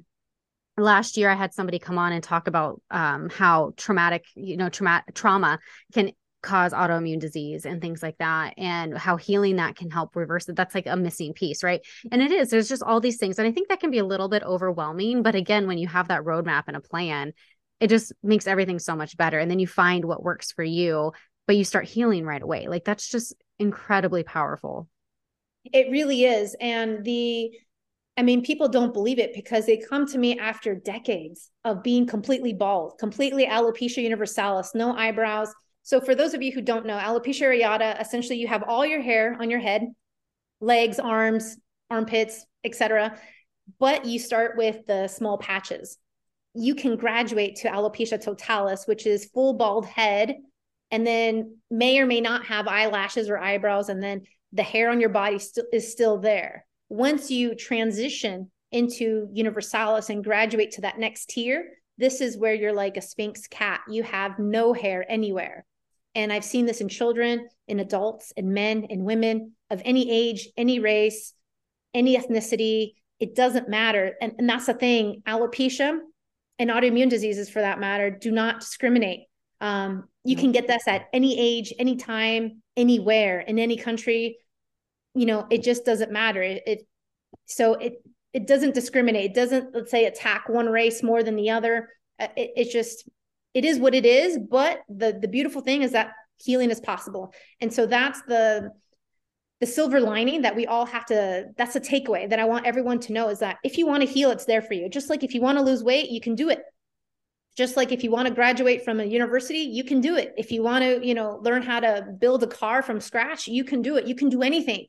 last 0.76 1.16
year 1.16 1.30
i 1.30 1.34
had 1.34 1.52
somebody 1.52 1.78
come 1.78 1.98
on 1.98 2.12
and 2.12 2.22
talk 2.22 2.48
about 2.48 2.80
um, 2.90 3.28
how 3.30 3.72
traumatic 3.76 4.24
you 4.34 4.56
know 4.56 4.68
trauma 4.68 5.02
trauma 5.14 5.58
can 5.92 6.10
cause 6.42 6.72
autoimmune 6.72 7.18
disease 7.18 7.66
and 7.66 7.80
things 7.80 8.02
like 8.02 8.16
that 8.18 8.54
and 8.56 8.96
how 8.96 9.16
healing 9.16 9.56
that 9.56 9.74
can 9.74 9.90
help 9.90 10.14
reverse 10.14 10.48
it. 10.48 10.54
That's 10.54 10.76
like 10.76 10.86
a 10.86 10.96
missing 10.96 11.32
piece 11.32 11.64
right? 11.64 11.80
And 12.12 12.22
it 12.22 12.30
is 12.30 12.50
there's 12.50 12.68
just 12.68 12.84
all 12.84 13.00
these 13.00 13.16
things 13.16 13.38
and 13.38 13.48
i 13.48 13.52
think 13.52 13.68
that 13.68 13.80
can 13.80 13.90
be 13.90 13.98
a 13.98 14.04
little 14.04 14.28
bit 14.28 14.44
overwhelming 14.44 15.22
but 15.22 15.34
again 15.34 15.66
when 15.66 15.78
you 15.78 15.88
have 15.88 16.08
that 16.08 16.22
roadmap 16.22 16.64
and 16.68 16.76
a 16.76 16.80
plan 16.80 17.32
it 17.80 17.88
just 17.88 18.12
makes 18.22 18.46
everything 18.46 18.78
so 18.78 18.96
much 18.96 19.16
better 19.16 19.38
and 19.38 19.50
then 19.50 19.58
you 19.58 19.66
find 19.66 20.04
what 20.04 20.22
works 20.22 20.52
for 20.52 20.64
you 20.64 21.12
but 21.46 21.56
you 21.56 21.64
start 21.64 21.84
healing 21.86 22.24
right 22.24 22.42
away 22.42 22.66
like 22.68 22.84
that's 22.84 23.08
just 23.08 23.34
incredibly 23.58 24.22
powerful 24.22 24.88
it 25.72 25.90
really 25.90 26.24
is 26.24 26.54
and 26.60 27.04
the 27.04 27.50
I 28.18 28.22
mean, 28.22 28.42
people 28.42 28.68
don't 28.68 28.94
believe 28.94 29.18
it 29.18 29.34
because 29.34 29.66
they 29.66 29.76
come 29.76 30.06
to 30.06 30.16
me 30.16 30.38
after 30.38 30.74
decades 30.74 31.50
of 31.64 31.82
being 31.82 32.06
completely 32.06 32.54
bald, 32.54 32.96
completely 32.98 33.44
alopecia 33.44 34.02
universalis, 34.02 34.70
no 34.74 34.96
eyebrows, 34.96 35.52
so 35.86 36.00
for 36.00 36.16
those 36.16 36.34
of 36.34 36.42
you 36.42 36.50
who 36.50 36.62
don't 36.62 36.84
know, 36.84 36.98
alopecia 36.98 37.42
areata, 37.42 38.00
essentially 38.00 38.38
you 38.38 38.48
have 38.48 38.64
all 38.64 38.84
your 38.84 39.00
hair 39.00 39.36
on 39.40 39.50
your 39.50 39.60
head, 39.60 39.86
legs, 40.60 40.98
arms, 40.98 41.58
armpits, 41.88 42.44
etc. 42.64 43.16
But 43.78 44.04
you 44.04 44.18
start 44.18 44.56
with 44.56 44.84
the 44.88 45.06
small 45.06 45.38
patches. 45.38 45.96
You 46.56 46.74
can 46.74 46.96
graduate 46.96 47.56
to 47.56 47.68
alopecia 47.68 48.22
totalis, 48.22 48.86
which 48.86 49.06
is 49.06 49.30
full 49.32 49.54
bald 49.54 49.86
head, 49.86 50.36
and 50.90 51.06
then 51.06 51.58
may 51.70 51.98
or 51.98 52.06
may 52.06 52.20
not 52.20 52.46
have 52.46 52.66
eyelashes 52.66 53.28
or 53.28 53.38
eyebrows, 53.38 53.88
and 53.88 54.02
then 54.02 54.22
the 54.52 54.62
hair 54.62 54.90
on 54.90 55.00
your 55.00 55.10
body 55.10 55.38
st- 55.38 55.66
is 55.72 55.92
still 55.92 56.18
there. 56.18 56.66
Once 56.88 57.30
you 57.30 57.54
transition 57.54 58.50
into 58.72 59.28
universalis 59.32 60.10
and 60.10 60.24
graduate 60.24 60.72
to 60.72 60.80
that 60.82 60.98
next 60.98 61.30
tier, 61.30 61.64
this 61.98 62.20
is 62.20 62.36
where 62.36 62.54
you're 62.54 62.72
like 62.72 62.96
a 62.96 63.02
sphinx 63.02 63.46
cat. 63.46 63.80
You 63.88 64.02
have 64.02 64.38
no 64.38 64.72
hair 64.72 65.04
anywhere. 65.08 65.64
And 66.14 66.32
I've 66.32 66.44
seen 66.44 66.66
this 66.66 66.80
in 66.80 66.88
children, 66.88 67.48
in 67.68 67.80
adults, 67.80 68.32
in 68.36 68.52
men, 68.54 68.84
in 68.84 69.04
women 69.04 69.52
of 69.70 69.82
any 69.84 70.10
age, 70.10 70.48
any 70.56 70.78
race, 70.78 71.34
any 71.92 72.16
ethnicity. 72.16 72.94
It 73.18 73.34
doesn't 73.34 73.68
matter. 73.68 74.14
And, 74.20 74.32
and 74.38 74.48
that's 74.48 74.66
the 74.66 74.74
thing 74.74 75.22
alopecia 75.26 75.98
and 76.58 76.70
autoimmune 76.70 77.10
diseases, 77.10 77.50
for 77.50 77.60
that 77.60 77.78
matter, 77.80 78.10
do 78.10 78.30
not 78.30 78.60
discriminate. 78.60 79.26
Um, 79.60 80.08
you 80.24 80.36
can 80.36 80.52
get 80.52 80.66
this 80.66 80.86
at 80.86 81.06
any 81.12 81.38
age, 81.38 81.72
any 81.78 81.96
time, 81.96 82.62
anywhere, 82.76 83.40
in 83.40 83.58
any 83.58 83.76
country. 83.76 84.38
You 85.14 85.26
know, 85.26 85.46
it 85.50 85.62
just 85.62 85.84
doesn't 85.84 86.12
matter. 86.12 86.42
It, 86.42 86.62
it 86.66 86.86
so 87.46 87.74
it 87.74 88.02
it 88.32 88.46
doesn't 88.46 88.74
discriminate. 88.74 89.30
It 89.30 89.34
doesn't, 89.34 89.74
let's 89.74 89.90
say, 89.90 90.04
attack 90.04 90.48
one 90.48 90.66
race 90.66 91.02
more 91.02 91.22
than 91.22 91.36
the 91.36 91.50
other. 91.50 91.88
Uh, 92.20 92.28
it, 92.36 92.50
it's 92.56 92.72
just, 92.72 93.08
it 93.54 93.64
is 93.64 93.78
what 93.78 93.94
it 93.94 94.04
is. 94.04 94.38
But 94.38 94.80
the 94.88 95.18
the 95.18 95.28
beautiful 95.28 95.62
thing 95.62 95.82
is 95.82 95.92
that 95.92 96.12
healing 96.38 96.70
is 96.70 96.80
possible, 96.80 97.32
and 97.60 97.72
so 97.72 97.86
that's 97.86 98.20
the 98.22 98.72
the 99.60 99.66
silver 99.66 100.00
lining 100.00 100.42
that 100.42 100.54
we 100.54 100.66
all 100.66 100.86
have 100.86 101.06
to. 101.06 101.46
That's 101.56 101.76
a 101.76 101.80
takeaway 101.80 102.28
that 102.28 102.38
I 102.38 102.44
want 102.44 102.66
everyone 102.66 103.00
to 103.00 103.12
know 103.12 103.28
is 103.28 103.38
that 103.38 103.58
if 103.64 103.78
you 103.78 103.86
want 103.86 104.02
to 104.02 104.08
heal, 104.08 104.30
it's 104.30 104.44
there 104.44 104.62
for 104.62 104.74
you. 104.74 104.88
Just 104.88 105.08
like 105.08 105.24
if 105.24 105.34
you 105.34 105.40
want 105.40 105.58
to 105.58 105.64
lose 105.64 105.82
weight, 105.82 106.10
you 106.10 106.20
can 106.20 106.34
do 106.34 106.50
it. 106.50 106.60
Just 107.56 107.76
like 107.76 107.90
if 107.90 108.04
you 108.04 108.10
want 108.10 108.28
to 108.28 108.34
graduate 108.34 108.84
from 108.84 109.00
a 109.00 109.04
university, 109.04 109.60
you 109.60 109.82
can 109.82 110.02
do 110.02 110.16
it. 110.16 110.34
If 110.36 110.52
you 110.52 110.62
want 110.62 110.84
to, 110.84 111.06
you 111.06 111.14
know, 111.14 111.40
learn 111.42 111.62
how 111.62 111.80
to 111.80 112.06
build 112.18 112.42
a 112.42 112.46
car 112.46 112.82
from 112.82 113.00
scratch, 113.00 113.48
you 113.48 113.64
can 113.64 113.80
do 113.80 113.96
it. 113.96 114.06
You 114.06 114.14
can 114.14 114.28
do 114.28 114.42
anything 114.42 114.86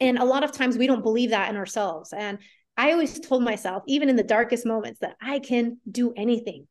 and 0.00 0.18
a 0.18 0.24
lot 0.24 0.44
of 0.44 0.52
times 0.52 0.76
we 0.76 0.86
don't 0.86 1.02
believe 1.02 1.30
that 1.30 1.48
in 1.48 1.56
ourselves. 1.56 2.12
And 2.12 2.38
I 2.76 2.92
always 2.92 3.18
told 3.18 3.42
myself, 3.42 3.82
even 3.86 4.08
in 4.08 4.16
the 4.16 4.22
darkest 4.22 4.66
moments, 4.66 5.00
that 5.00 5.16
I 5.20 5.38
can 5.38 5.78
do 5.90 6.12
anything, 6.16 6.66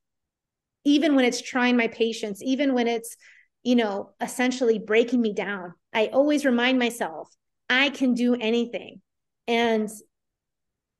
even 0.84 1.16
when 1.16 1.26
it's 1.26 1.41
trying 1.41 1.78
my 1.78 1.88
patience, 1.88 2.41
even 2.43 2.74
when 2.74 2.88
it's, 2.88 3.18
you 3.66 3.76
know, 3.76 4.11
essentially 4.22 4.78
breaking 4.78 5.20
me 5.20 5.34
down. 5.34 5.74
I 5.91 6.07
always 6.13 6.45
remind 6.45 6.78
myself, 6.78 7.36
I 7.68 7.89
can 7.89 8.13
do 8.13 8.36
anything. 8.36 9.01
And, 9.47 9.89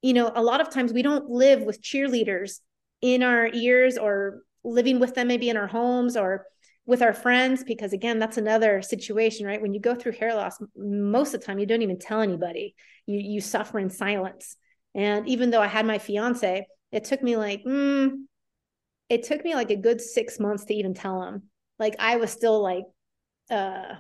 you 0.02 0.14
know, 0.14 0.32
a 0.34 0.42
lot 0.42 0.62
of 0.62 0.72
times 0.72 0.92
we 0.92 1.04
don't 1.04 1.30
live 1.30 1.62
with 1.62 1.84
cheerleaders 1.84 2.60
in 3.02 3.22
our 3.22 3.48
ears 3.54 4.00
or 4.00 4.42
living 4.64 5.00
with 5.00 5.14
them 5.14 5.28
maybe 5.28 5.48
in 5.48 5.58
our 5.58 5.68
homes 5.68 6.18
or 6.18 6.48
with 6.88 7.04
our 7.04 7.14
friends 7.14 7.64
because 7.64 7.94
again 7.94 8.18
that's 8.20 8.38
another 8.38 8.82
situation 8.82 9.46
right 9.46 9.62
when 9.62 9.74
you 9.74 9.80
go 9.80 9.94
through 9.94 10.12
hair 10.12 10.34
loss 10.34 10.58
most 10.76 11.34
of 11.34 11.40
the 11.40 11.46
time 11.46 11.60
you 11.60 11.66
don't 11.66 11.82
even 11.84 12.00
tell 12.00 12.22
anybody 12.22 12.74
you 13.06 13.20
you 13.20 13.42
suffer 13.42 13.78
in 13.80 13.90
silence 13.90 14.58
and 14.96 15.28
even 15.28 15.52
though 15.52 15.62
i 15.62 15.68
had 15.68 15.86
my 15.86 15.98
fiance 15.98 16.66
it 16.92 17.04
took 17.04 17.22
me 17.22 17.38
like 17.38 17.64
mm, 17.64 18.12
it 19.10 19.24
took 19.24 19.44
me 19.44 19.54
like 19.54 19.70
a 19.72 19.76
good 19.76 20.00
six 20.00 20.40
months 20.40 20.66
to 20.66 20.74
even 20.74 20.94
tell 20.94 21.24
him 21.24 21.44
like 21.80 21.96
i 22.00 22.18
was 22.18 22.32
still 22.32 22.62
like 22.62 22.86
uh 23.50 23.96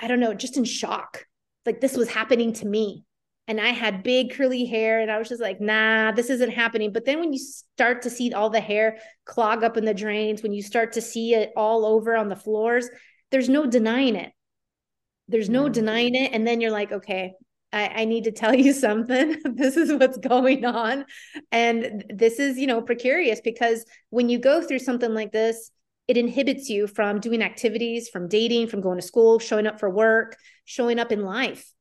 i 0.00 0.08
don't 0.08 0.20
know 0.20 0.34
just 0.34 0.56
in 0.56 0.64
shock 0.64 1.26
like 1.66 1.80
this 1.80 1.96
was 1.96 2.08
happening 2.08 2.52
to 2.52 2.66
me 2.66 3.04
and 3.48 3.60
I 3.60 3.68
had 3.68 4.02
big 4.02 4.32
curly 4.34 4.64
hair 4.64 5.00
and 5.00 5.10
I 5.10 5.18
was 5.18 5.28
just 5.28 5.40
like, 5.40 5.60
nah, 5.60 6.12
this 6.12 6.30
isn't 6.30 6.52
happening. 6.52 6.92
But 6.92 7.04
then 7.04 7.18
when 7.18 7.32
you 7.32 7.38
start 7.38 8.02
to 8.02 8.10
see 8.10 8.32
all 8.32 8.50
the 8.50 8.60
hair 8.60 8.98
clog 9.24 9.64
up 9.64 9.76
in 9.76 9.84
the 9.84 9.94
drains, 9.94 10.42
when 10.42 10.52
you 10.52 10.62
start 10.62 10.92
to 10.92 11.00
see 11.00 11.34
it 11.34 11.50
all 11.56 11.84
over 11.84 12.16
on 12.16 12.28
the 12.28 12.36
floors, 12.36 12.88
there's 13.30 13.48
no 13.48 13.66
denying 13.66 14.14
it. 14.14 14.32
There's 15.28 15.50
no 15.50 15.64
mm-hmm. 15.64 15.72
denying 15.72 16.14
it. 16.14 16.32
And 16.32 16.46
then 16.46 16.60
you're 16.60 16.70
like, 16.70 16.92
okay, 16.92 17.32
I, 17.72 17.88
I 17.88 18.04
need 18.04 18.24
to 18.24 18.32
tell 18.32 18.54
you 18.58 18.72
something. 18.72 19.36
this 19.54 19.76
is 19.76 19.92
what's 19.92 20.18
going 20.18 20.64
on. 20.64 21.04
And 21.50 22.04
this 22.08 22.38
is, 22.38 22.58
you 22.58 22.68
know, 22.68 22.80
precarious 22.80 23.40
because 23.42 23.84
when 24.10 24.28
you 24.28 24.38
go 24.38 24.62
through 24.62 24.80
something 24.80 25.12
like 25.12 25.32
this, 25.32 25.70
it 26.08 26.16
inhibits 26.16 26.68
you 26.68 26.86
from 26.86 27.20
doing 27.20 27.42
activities, 27.42 28.08
from 28.08 28.28
dating, 28.28 28.68
from 28.68 28.80
going 28.80 28.98
to 28.98 29.06
school, 29.06 29.38
showing 29.38 29.66
up 29.66 29.78
for 29.80 29.88
work, 29.90 30.36
showing 30.64 30.98
up 30.98 31.12
in 31.12 31.24
life. 31.24 31.72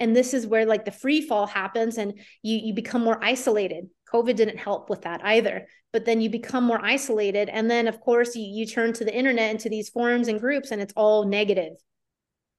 And 0.00 0.14
this 0.14 0.34
is 0.34 0.46
where 0.46 0.66
like 0.66 0.84
the 0.84 0.92
free 0.92 1.20
fall 1.20 1.46
happens 1.46 1.98
and 1.98 2.20
you 2.42 2.58
you 2.58 2.74
become 2.74 3.02
more 3.02 3.22
isolated. 3.22 3.88
Covid 4.12 4.36
didn't 4.36 4.58
help 4.58 4.88
with 4.90 5.02
that 5.02 5.24
either 5.24 5.66
but 5.92 6.04
then 6.04 6.20
you 6.20 6.28
become 6.30 6.64
more 6.64 6.84
isolated. 6.84 7.48
And 7.48 7.70
then 7.70 7.88
of 7.88 8.00
course 8.00 8.36
you, 8.36 8.42
you 8.42 8.66
turn 8.66 8.92
to 8.94 9.04
the 9.04 9.14
internet 9.14 9.50
and 9.50 9.60
to 9.60 9.70
these 9.70 9.88
forums 9.88 10.28
and 10.28 10.38
groups 10.40 10.70
and 10.70 10.80
it's 10.82 10.92
all 10.96 11.24
negative. 11.26 11.72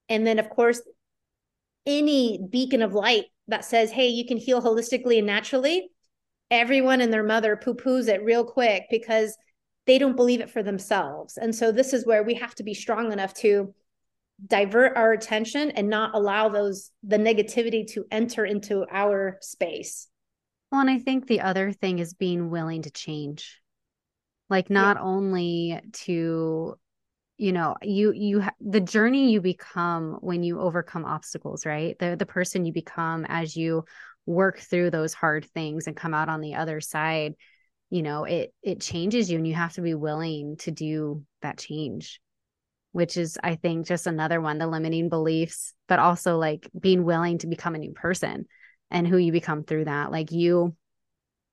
and 0.09 0.25
then 0.25 0.39
of 0.39 0.49
course 0.49 0.81
any 1.85 2.39
beacon 2.49 2.81
of 2.81 2.93
light 2.93 3.25
that 3.47 3.65
says 3.65 3.91
hey 3.91 4.07
you 4.07 4.25
can 4.25 4.37
heal 4.37 4.61
holistically 4.61 5.17
and 5.17 5.27
naturally 5.27 5.89
everyone 6.51 7.01
and 7.01 7.13
their 7.13 7.23
mother 7.23 7.55
poo-poos 7.55 8.07
it 8.07 8.23
real 8.23 8.43
quick 8.43 8.83
because 8.89 9.37
they 9.89 9.97
don't 9.97 10.15
believe 10.15 10.39
it 10.39 10.51
for 10.51 10.61
themselves. 10.61 11.35
And 11.35 11.53
so 11.53 11.71
this 11.71 11.93
is 11.93 12.05
where 12.05 12.21
we 12.21 12.35
have 12.35 12.53
to 12.55 12.63
be 12.63 12.75
strong 12.75 13.11
enough 13.11 13.33
to 13.35 13.73
divert 14.45 14.95
our 14.95 15.11
attention 15.13 15.71
and 15.71 15.89
not 15.89 16.13
allow 16.13 16.47
those 16.47 16.91
the 17.01 17.17
negativity 17.17 17.91
to 17.93 18.05
enter 18.11 18.45
into 18.45 18.85
our 18.91 19.39
space. 19.41 20.07
Well 20.71 20.81
and 20.81 20.91
i 20.91 20.99
think 20.99 21.25
the 21.25 21.41
other 21.41 21.71
thing 21.71 21.97
is 21.97 22.13
being 22.13 22.51
willing 22.51 22.83
to 22.83 22.91
change. 22.91 23.59
Like 24.47 24.69
not 24.69 24.97
yeah. 24.97 25.03
only 25.03 25.81
to 26.05 26.75
you 27.37 27.51
know 27.51 27.75
you 27.81 28.11
you 28.11 28.43
the 28.61 28.81
journey 28.81 29.31
you 29.31 29.41
become 29.41 30.19
when 30.21 30.43
you 30.43 30.59
overcome 30.59 31.03
obstacles 31.03 31.65
right? 31.65 31.97
The 31.97 32.15
the 32.15 32.27
person 32.27 32.63
you 32.63 32.73
become 32.73 33.25
as 33.27 33.55
you 33.55 33.85
work 34.27 34.59
through 34.59 34.91
those 34.91 35.15
hard 35.15 35.45
things 35.45 35.87
and 35.87 35.97
come 35.97 36.13
out 36.13 36.29
on 36.29 36.41
the 36.41 36.53
other 36.53 36.79
side 36.79 37.33
you 37.89 38.01
know 38.01 38.23
it 38.23 38.53
it 38.61 38.81
changes 38.81 39.29
you 39.29 39.37
and 39.37 39.47
you 39.47 39.53
have 39.53 39.73
to 39.73 39.81
be 39.81 39.93
willing 39.93 40.55
to 40.57 40.71
do 40.71 41.23
that 41.41 41.57
change 41.57 42.19
which 42.91 43.17
is 43.17 43.37
i 43.43 43.55
think 43.55 43.87
just 43.87 44.07
another 44.07 44.41
one 44.41 44.57
the 44.57 44.67
limiting 44.67 45.09
beliefs 45.09 45.73
but 45.87 45.99
also 45.99 46.37
like 46.37 46.69
being 46.79 47.03
willing 47.03 47.37
to 47.37 47.47
become 47.47 47.75
a 47.75 47.79
new 47.79 47.91
person 47.93 48.45
and 48.91 49.07
who 49.07 49.17
you 49.17 49.31
become 49.31 49.63
through 49.63 49.85
that. 49.85 50.11
Like 50.11 50.31
you 50.31 50.75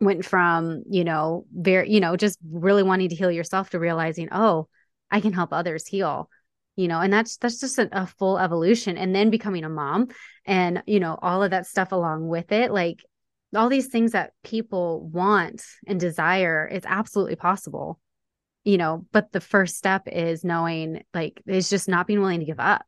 went 0.01 0.25
from 0.25 0.83
you 0.91 1.05
know 1.05 1.47
very 1.55 1.91
you 1.91 2.01
know 2.01 2.17
just 2.17 2.39
really 2.53 2.83
wanting 2.83 3.09
to 3.09 3.15
heal 3.15 3.31
yourself 3.31 3.71
to 3.71 3.79
realizing 3.79 4.29
oh 4.31 4.69
i 5.11 5.23
can 5.23 5.33
help 5.33 5.55
others 5.55 5.87
heal 5.87 6.29
you 6.77 6.87
know 6.87 7.01
and 7.01 7.11
that's 7.11 7.39
that's 7.39 7.61
just 7.61 7.79
a, 7.79 7.89
a 7.93 8.07
full 8.07 8.39
evolution 8.39 8.99
and 8.99 9.15
then 9.15 9.31
becoming 9.31 9.65
a 9.65 9.71
mom 9.71 10.07
and 10.45 10.83
you 10.87 11.01
know 11.01 11.19
all 11.23 11.43
of 11.43 11.53
that 11.53 11.67
stuff 11.67 11.93
along 11.93 12.29
with 12.29 12.53
it 12.53 12.71
like 12.71 13.03
all 13.55 13.69
these 13.69 13.89
things 13.89 14.13
that 14.13 14.33
people 14.43 15.09
want 15.13 15.63
and 15.87 16.01
desire 16.01 16.69
it's 16.71 16.87
absolutely 16.87 17.37
possible 17.37 18.01
you 18.67 18.77
know 18.77 19.07
but 19.13 19.33
the 19.33 19.41
first 19.41 19.77
step 19.77 20.03
is 20.07 20.45
knowing 20.45 21.03
like 21.15 21.41
it's 21.47 21.71
just 21.71 21.89
not 21.89 22.07
being 22.07 22.21
willing 22.21 22.41
to 22.41 22.47
give 22.47 22.61
up. 22.61 22.85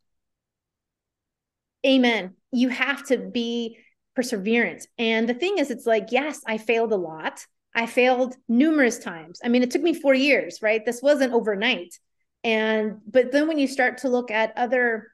Amen. 1.87 2.35
You 2.51 2.69
have 2.71 3.07
to 3.07 3.17
be 3.17 3.79
perseverant. 4.19 4.85
And 4.99 5.29
the 5.29 5.35
thing 5.35 5.59
is 5.59 5.71
it's 5.71 5.87
like 5.87 6.09
yes 6.11 6.41
i 6.47 6.59
failed 6.59 6.93
a 6.93 6.97
lot. 6.97 7.47
I 7.75 7.87
failed 7.87 8.35
numerous 8.49 8.99
times. 8.99 9.41
I 9.43 9.49
mean 9.49 9.63
it 9.63 9.71
took 9.71 9.83
me 9.83 9.95
4 9.95 10.13
years 10.15 10.59
right? 10.61 10.85
This 10.85 11.01
wasn't 11.01 11.33
overnight. 11.33 11.97
And 12.43 12.99
but 13.07 13.31
then 13.31 13.47
when 13.47 13.59
you 13.59 13.69
start 13.69 13.99
to 13.99 14.09
look 14.09 14.33
at 14.33 14.53
other 14.57 15.13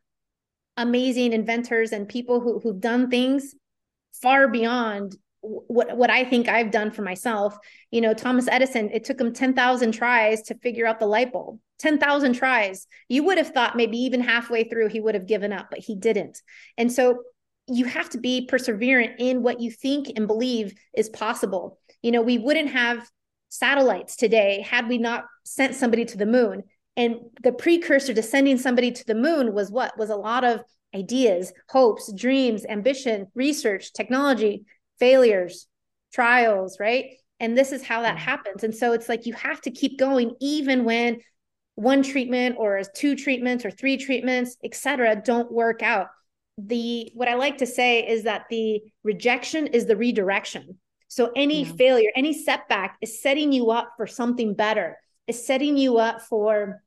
amazing 0.78 1.34
inventors 1.34 1.92
and 1.92 2.08
people 2.08 2.40
who 2.40 2.58
who've 2.60 2.80
done 2.80 3.10
things 3.10 3.54
far 4.22 4.48
beyond 4.48 5.14
what 5.44 5.96
what 5.96 6.10
I 6.10 6.24
think 6.24 6.48
I've 6.48 6.70
done 6.70 6.90
for 6.90 7.02
myself. 7.02 7.56
You 7.90 8.00
know, 8.00 8.14
Thomas 8.14 8.48
Edison, 8.48 8.90
it 8.92 9.04
took 9.04 9.20
him 9.20 9.32
10,000 9.32 9.92
tries 9.92 10.42
to 10.42 10.54
figure 10.58 10.86
out 10.86 11.00
the 11.00 11.06
light 11.06 11.32
bulb. 11.32 11.60
10,000 11.80 12.32
tries. 12.34 12.86
You 13.08 13.24
would 13.24 13.38
have 13.38 13.52
thought 13.52 13.76
maybe 13.76 13.98
even 13.98 14.20
halfway 14.20 14.64
through 14.64 14.88
he 14.88 15.00
would 15.00 15.14
have 15.14 15.26
given 15.26 15.52
up, 15.52 15.68
but 15.70 15.80
he 15.80 15.96
didn't. 15.96 16.40
And 16.78 16.90
so 16.90 17.22
you 17.66 17.84
have 17.86 18.08
to 18.10 18.18
be 18.18 18.48
perseverant 18.50 19.16
in 19.18 19.42
what 19.42 19.60
you 19.60 19.70
think 19.70 20.12
and 20.16 20.26
believe 20.26 20.74
is 20.94 21.08
possible. 21.08 21.78
You 22.02 22.12
know, 22.12 22.22
we 22.22 22.38
wouldn't 22.38 22.70
have 22.70 23.08
satellites 23.48 24.16
today 24.16 24.62
had 24.62 24.88
we 24.88 24.98
not 24.98 25.24
sent 25.44 25.74
somebody 25.74 26.04
to 26.06 26.16
the 26.16 26.26
moon. 26.26 26.64
And 26.96 27.16
the 27.42 27.52
precursor 27.52 28.14
to 28.14 28.22
sending 28.22 28.58
somebody 28.58 28.92
to 28.92 29.04
the 29.04 29.14
moon 29.14 29.52
was 29.52 29.70
what? 29.70 29.98
Was 29.98 30.10
a 30.10 30.16
lot 30.16 30.44
of 30.44 30.62
ideas, 30.94 31.52
hopes, 31.68 32.12
dreams, 32.12 32.64
ambition, 32.68 33.26
research, 33.34 33.92
technology 33.92 34.64
failures, 34.98 35.66
trials, 36.12 36.78
right? 36.80 37.06
And 37.40 37.56
this 37.58 37.72
is 37.72 37.82
how 37.82 38.02
that 38.02 38.16
mm. 38.16 38.20
happens. 38.20 38.64
And 38.64 38.74
so 38.74 38.92
it's 38.92 39.08
like 39.08 39.26
you 39.26 39.34
have 39.34 39.60
to 39.62 39.70
keep 39.70 39.98
going 39.98 40.34
even 40.40 40.84
when 40.84 41.20
one 41.74 42.02
treatment 42.02 42.56
or 42.58 42.82
two 42.94 43.16
treatments 43.16 43.64
or 43.64 43.70
three 43.70 43.96
treatments, 43.96 44.56
et 44.64 44.74
cetera, 44.74 45.16
don't 45.16 45.50
work 45.52 45.82
out. 45.82 46.08
The 46.56 47.10
what 47.14 47.28
I 47.28 47.34
like 47.34 47.58
to 47.58 47.66
say 47.66 48.06
is 48.06 48.22
that 48.22 48.44
the 48.48 48.80
rejection 49.02 49.66
is 49.66 49.86
the 49.86 49.96
redirection. 49.96 50.78
So 51.08 51.32
any 51.34 51.64
yeah. 51.64 51.72
failure, 51.72 52.10
any 52.14 52.32
setback 52.32 52.96
is 53.00 53.20
setting 53.20 53.52
you 53.52 53.70
up 53.70 53.92
for 53.96 54.06
something 54.06 54.54
better, 54.54 54.96
is 55.26 55.44
setting 55.44 55.76
you 55.76 55.98
up 55.98 56.22
for 56.22 56.80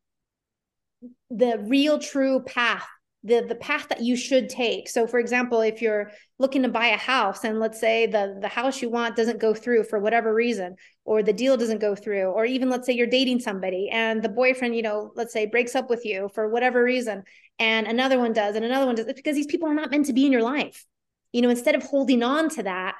the 1.30 1.60
real 1.68 2.00
true 2.00 2.44
path 2.44 2.88
the 3.24 3.42
the 3.42 3.56
path 3.56 3.88
that 3.90 4.02
you 4.02 4.16
should 4.16 4.48
take. 4.48 4.88
So 4.88 5.08
for 5.08 5.20
example 5.20 5.62
if 5.62 5.82
you're 5.82 6.12
looking 6.40 6.64
to 6.64 6.70
buy 6.70 6.88
a 6.88 6.98
house 6.98 7.44
and 7.44 7.60
let's 7.60 7.80
say 7.80 8.06
the 8.06 8.38
the 8.40 8.48
house 8.48 8.82
you 8.82 8.90
want 8.90 9.16
doesn't 9.16 9.40
go 9.40 9.54
through 9.54 9.84
for 9.84 10.00
whatever 10.00 10.34
reason 10.34 10.76
or 11.04 11.24
the 11.24 11.34
deal 11.34 11.58
doesn't 11.58 11.82
go 11.82 11.96
through 11.96 12.26
or 12.26 12.46
even 12.46 12.70
let's 12.70 12.86
say 12.86 12.94
you're 12.94 13.08
dating 13.08 13.40
somebody 13.40 13.90
and 13.90 14.22
the 14.22 14.30
boyfriend 14.30 14.76
you 14.76 14.84
know 14.84 15.12
let's 15.16 15.34
say 15.34 15.46
breaks 15.48 15.76
up 15.76 15.90
with 15.90 16.06
you 16.06 16.30
for 16.34 16.48
whatever 16.50 16.84
reason 16.84 17.24
and 17.58 17.88
another 17.88 18.20
one 18.20 18.34
does 18.34 18.56
and 18.56 18.64
another 18.64 18.86
one 18.86 18.96
does 18.96 19.08
it's 19.08 19.20
because 19.20 19.36
these 19.36 19.48
people 19.48 19.68
are 19.68 19.74
not 19.74 19.90
meant 19.90 20.06
to 20.06 20.14
be 20.14 20.26
in 20.26 20.32
your 20.32 20.44
life. 20.44 20.86
You 21.34 21.42
know 21.42 21.50
instead 21.50 21.76
of 21.76 21.84
holding 21.84 22.24
on 22.24 22.50
to 22.50 22.64
that 22.64 22.96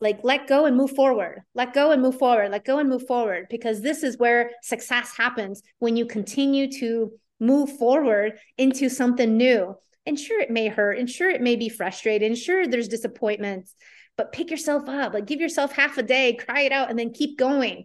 like 0.00 0.20
let 0.22 0.46
go 0.46 0.66
and 0.66 0.76
move 0.76 0.90
forward 0.92 1.42
let 1.54 1.72
go 1.72 1.90
and 1.90 2.02
move 2.02 2.18
forward 2.18 2.50
let 2.50 2.64
go 2.64 2.78
and 2.78 2.88
move 2.88 3.06
forward 3.06 3.46
because 3.50 3.80
this 3.80 4.02
is 4.02 4.18
where 4.18 4.50
success 4.62 5.16
happens 5.16 5.62
when 5.78 5.96
you 5.96 6.06
continue 6.06 6.70
to 6.70 7.12
move 7.40 7.76
forward 7.78 8.38
into 8.56 8.88
something 8.88 9.36
new. 9.36 9.74
And 10.06 10.18
sure, 10.18 10.40
it 10.40 10.50
may 10.50 10.68
hurt, 10.68 10.98
and 10.98 11.08
sure, 11.08 11.30
it 11.30 11.42
may 11.42 11.56
be 11.56 11.68
frustrated, 11.68 12.26
and 12.26 12.38
sure, 12.38 12.66
there's 12.66 12.88
disappointments, 12.88 13.74
but 14.16 14.32
pick 14.32 14.50
yourself 14.50 14.88
up, 14.88 15.12
like 15.14 15.26
give 15.26 15.40
yourself 15.40 15.72
half 15.72 15.98
a 15.98 16.02
day, 16.02 16.34
cry 16.34 16.62
it 16.62 16.72
out, 16.72 16.90
and 16.90 16.98
then 16.98 17.12
keep 17.12 17.38
going. 17.38 17.84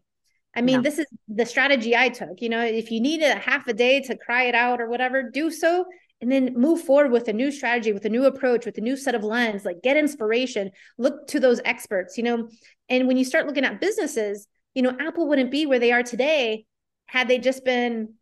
I 0.56 0.62
mean, 0.62 0.76
yeah. 0.76 0.82
this 0.82 1.00
is 1.00 1.08
the 1.28 1.46
strategy 1.46 1.96
I 1.96 2.10
took. 2.10 2.42
You 2.42 2.50
know, 2.50 2.64
if 2.64 2.90
you 2.90 3.02
needed 3.02 3.32
a 3.32 3.40
half 3.40 3.68
a 3.68 3.74
day 3.74 4.02
to 4.04 4.18
cry 4.18 4.44
it 4.44 4.56
out 4.56 4.80
or 4.80 4.88
whatever, 4.88 5.30
do 5.30 5.52
so 5.52 5.86
and 6.22 6.32
then 6.32 6.54
move 6.56 6.82
forward 6.82 7.12
with 7.12 7.28
a 7.28 7.34
new 7.34 7.52
strategy, 7.52 7.92
with 7.92 8.06
a 8.06 8.10
new 8.10 8.26
approach, 8.26 8.66
with 8.66 8.78
a 8.78 8.82
new 8.82 8.96
set 8.96 9.16
of 9.16 9.24
lens, 9.24 9.66
like 9.66 9.82
get 9.84 9.98
inspiration, 9.98 10.72
look 10.98 11.28
to 11.28 11.40
those 11.40 11.60
experts, 11.66 12.18
you 12.18 12.24
know. 12.24 12.50
And 12.90 13.08
when 13.08 13.18
you 13.18 13.26
start 13.26 13.48
looking 13.48 13.66
at 13.66 13.82
businesses, 13.82 14.48
you 14.74 14.82
know, 14.82 14.96
Apple 15.00 15.28
wouldn't 15.28 15.52
be 15.52 15.66
where 15.66 15.80
they 15.80 15.92
are 15.92 16.04
today 16.04 16.66
had 17.08 17.28
they 17.28 17.38
just 17.38 17.66
been 17.66 18.14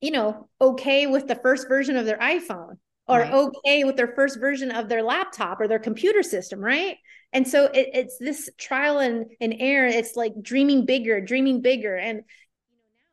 you 0.00 0.10
know, 0.10 0.48
okay 0.60 1.06
with 1.06 1.26
the 1.26 1.34
first 1.36 1.68
version 1.68 1.96
of 1.96 2.06
their 2.06 2.18
iPhone 2.18 2.78
or 3.06 3.20
right. 3.20 3.32
okay 3.32 3.84
with 3.84 3.96
their 3.96 4.12
first 4.14 4.38
version 4.38 4.70
of 4.70 4.88
their 4.88 5.02
laptop 5.02 5.60
or 5.60 5.66
their 5.66 5.78
computer 5.78 6.22
system, 6.22 6.60
right? 6.60 6.96
And 7.32 7.46
so 7.46 7.66
it, 7.66 7.88
it's 7.92 8.18
this 8.18 8.48
trial 8.58 8.98
and, 8.98 9.26
and 9.40 9.54
error. 9.58 9.86
It's 9.86 10.16
like 10.16 10.32
dreaming 10.40 10.86
bigger, 10.86 11.20
dreaming 11.20 11.62
bigger. 11.62 11.96
And 11.96 12.22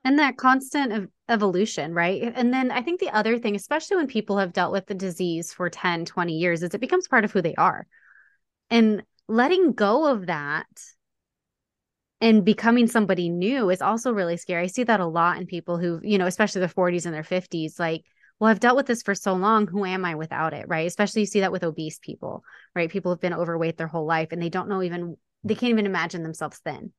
and 0.03 0.19
that 0.19 0.38
constant 0.38 0.93
of 0.93 1.09
evolution, 1.29 1.93
right? 1.93 2.31
And 2.36 2.53
then 2.53 2.69
I 2.69 2.83
think 2.83 2.99
the 2.99 3.09
other 3.09 3.39
thing, 3.39 3.55
especially 3.55 3.97
when 3.97 4.05
people 4.05 4.38
have 4.38 4.53
dealt 4.53 4.71
with 4.71 4.86
the 4.86 4.93
disease 4.93 5.51
for 5.51 5.67
10, 5.67 6.05
20 6.05 6.33
years, 6.33 6.61
is 6.61 6.75
it 6.75 6.81
becomes 6.81 7.07
part 7.07 7.25
of 7.25 7.31
who 7.31 7.41
they 7.41 7.55
are. 7.55 7.88
And 8.69 9.01
letting 9.27 9.73
go 9.73 10.05
of 10.05 10.27
that 10.27 10.67
and 12.26 12.43
becoming 12.43 12.88
somebody 12.88 13.30
new 13.30 13.69
is 13.69 13.84
also 13.84 14.11
really 14.11 14.36
scary. 14.36 14.63
I 14.63 14.67
see 14.67 14.84
that 14.86 14.99
a 14.99 15.05
lot 15.05 15.38
in 15.38 15.45
people 15.45 15.78
who, 15.78 15.99
you 16.01 16.17
know, 16.17 16.26
especially 16.26 16.61
their 16.61 16.69
40s 16.69 17.05
and 17.05 17.13
their 17.13 17.21
50s, 17.21 17.80
like, 17.80 18.03
well, 18.39 18.49
I've 18.49 18.59
dealt 18.59 18.76
with 18.76 18.88
this 18.88 19.03
for 19.03 19.13
so 19.13 19.36
long. 19.36 19.67
Who 19.67 19.86
am 19.86 20.03
I 20.03 20.15
without 20.15 20.51
it? 20.51 20.65
Right. 20.67 20.88
Especially 20.88 21.21
you 21.21 21.28
see 21.28 21.41
that 21.41 21.51
with 21.51 21.63
obese 21.63 21.99
people, 21.99 22.43
right? 22.73 22.89
People 22.89 23.11
have 23.11 23.21
been 23.21 23.36
overweight 23.36 23.78
their 23.78 23.86
whole 23.86 24.07
life 24.07 24.30
and 24.32 24.41
they 24.41 24.49
don't 24.49 24.67
know 24.67 24.82
even, 24.82 25.17
they 25.43 25.53
can't 25.53 25.69
even 25.69 25.86
imagine 25.86 26.23
themselves 26.23 26.57
thin. 26.65 26.93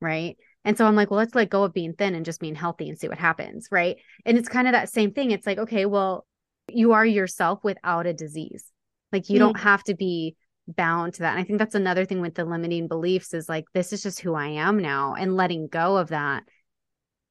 Right. 0.00 0.38
And 0.64 0.78
so 0.78 0.86
I'm 0.86 0.96
like, 0.96 1.10
well, 1.10 1.18
let's 1.18 1.34
let 1.34 1.50
go 1.50 1.64
of 1.64 1.74
being 1.74 1.92
thin 1.92 2.14
and 2.14 2.24
just 2.24 2.40
being 2.40 2.54
healthy 2.54 2.88
and 2.88 2.98
see 2.98 3.08
what 3.08 3.18
happens. 3.18 3.68
Right. 3.70 3.98
And 4.24 4.38
it's 4.38 4.48
kind 4.48 4.66
of 4.66 4.72
that 4.72 4.88
same 4.88 5.12
thing. 5.12 5.32
It's 5.32 5.46
like, 5.46 5.58
okay, 5.58 5.84
well, 5.84 6.26
you 6.72 6.94
are 6.94 7.04
yourself 7.04 7.58
without 7.62 8.06
a 8.06 8.14
disease. 8.14 8.64
Like 9.12 9.28
you 9.28 9.34
mm-hmm. 9.34 9.48
don't 9.48 9.60
have 9.60 9.84
to 9.84 9.94
be 9.94 10.34
bound 10.68 11.14
to 11.14 11.20
that. 11.20 11.32
And 11.32 11.40
I 11.40 11.44
think 11.44 11.58
that's 11.58 11.74
another 11.74 12.04
thing 12.04 12.20
with 12.20 12.34
the 12.34 12.44
limiting 12.44 12.88
beliefs 12.88 13.34
is 13.34 13.48
like, 13.48 13.64
this 13.72 13.92
is 13.92 14.02
just 14.02 14.20
who 14.20 14.34
I 14.34 14.48
am 14.48 14.78
now. 14.78 15.14
And 15.14 15.36
letting 15.36 15.68
go 15.68 15.96
of 15.96 16.08
that 16.08 16.44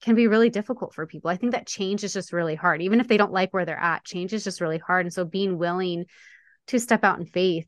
can 0.02 0.16
be 0.16 0.28
really 0.28 0.50
difficult 0.50 0.94
for 0.94 1.08
people. 1.08 1.30
I 1.30 1.38
think 1.38 1.54
that 1.54 1.68
change 1.68 2.04
is 2.04 2.14
just 2.14 2.34
really 2.34 2.56
hard. 2.56 2.82
Even 2.82 3.00
if 3.00 3.08
they 3.08 3.18
don't 3.18 3.32
like 3.32 3.54
where 3.54 3.66
they're 3.66 3.78
at, 3.78 4.06
change 4.06 4.34
is 4.34 4.44
just 4.44 4.62
really 4.62 4.78
hard. 4.78 5.06
And 5.06 5.14
so 5.14 5.26
being 5.26 5.58
willing 5.58 6.06
to 6.68 6.80
step 6.80 7.04
out 7.04 7.20
in 7.20 7.26
faith 7.26 7.68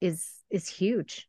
is 0.00 0.28
is 0.50 0.68
huge. 0.68 1.28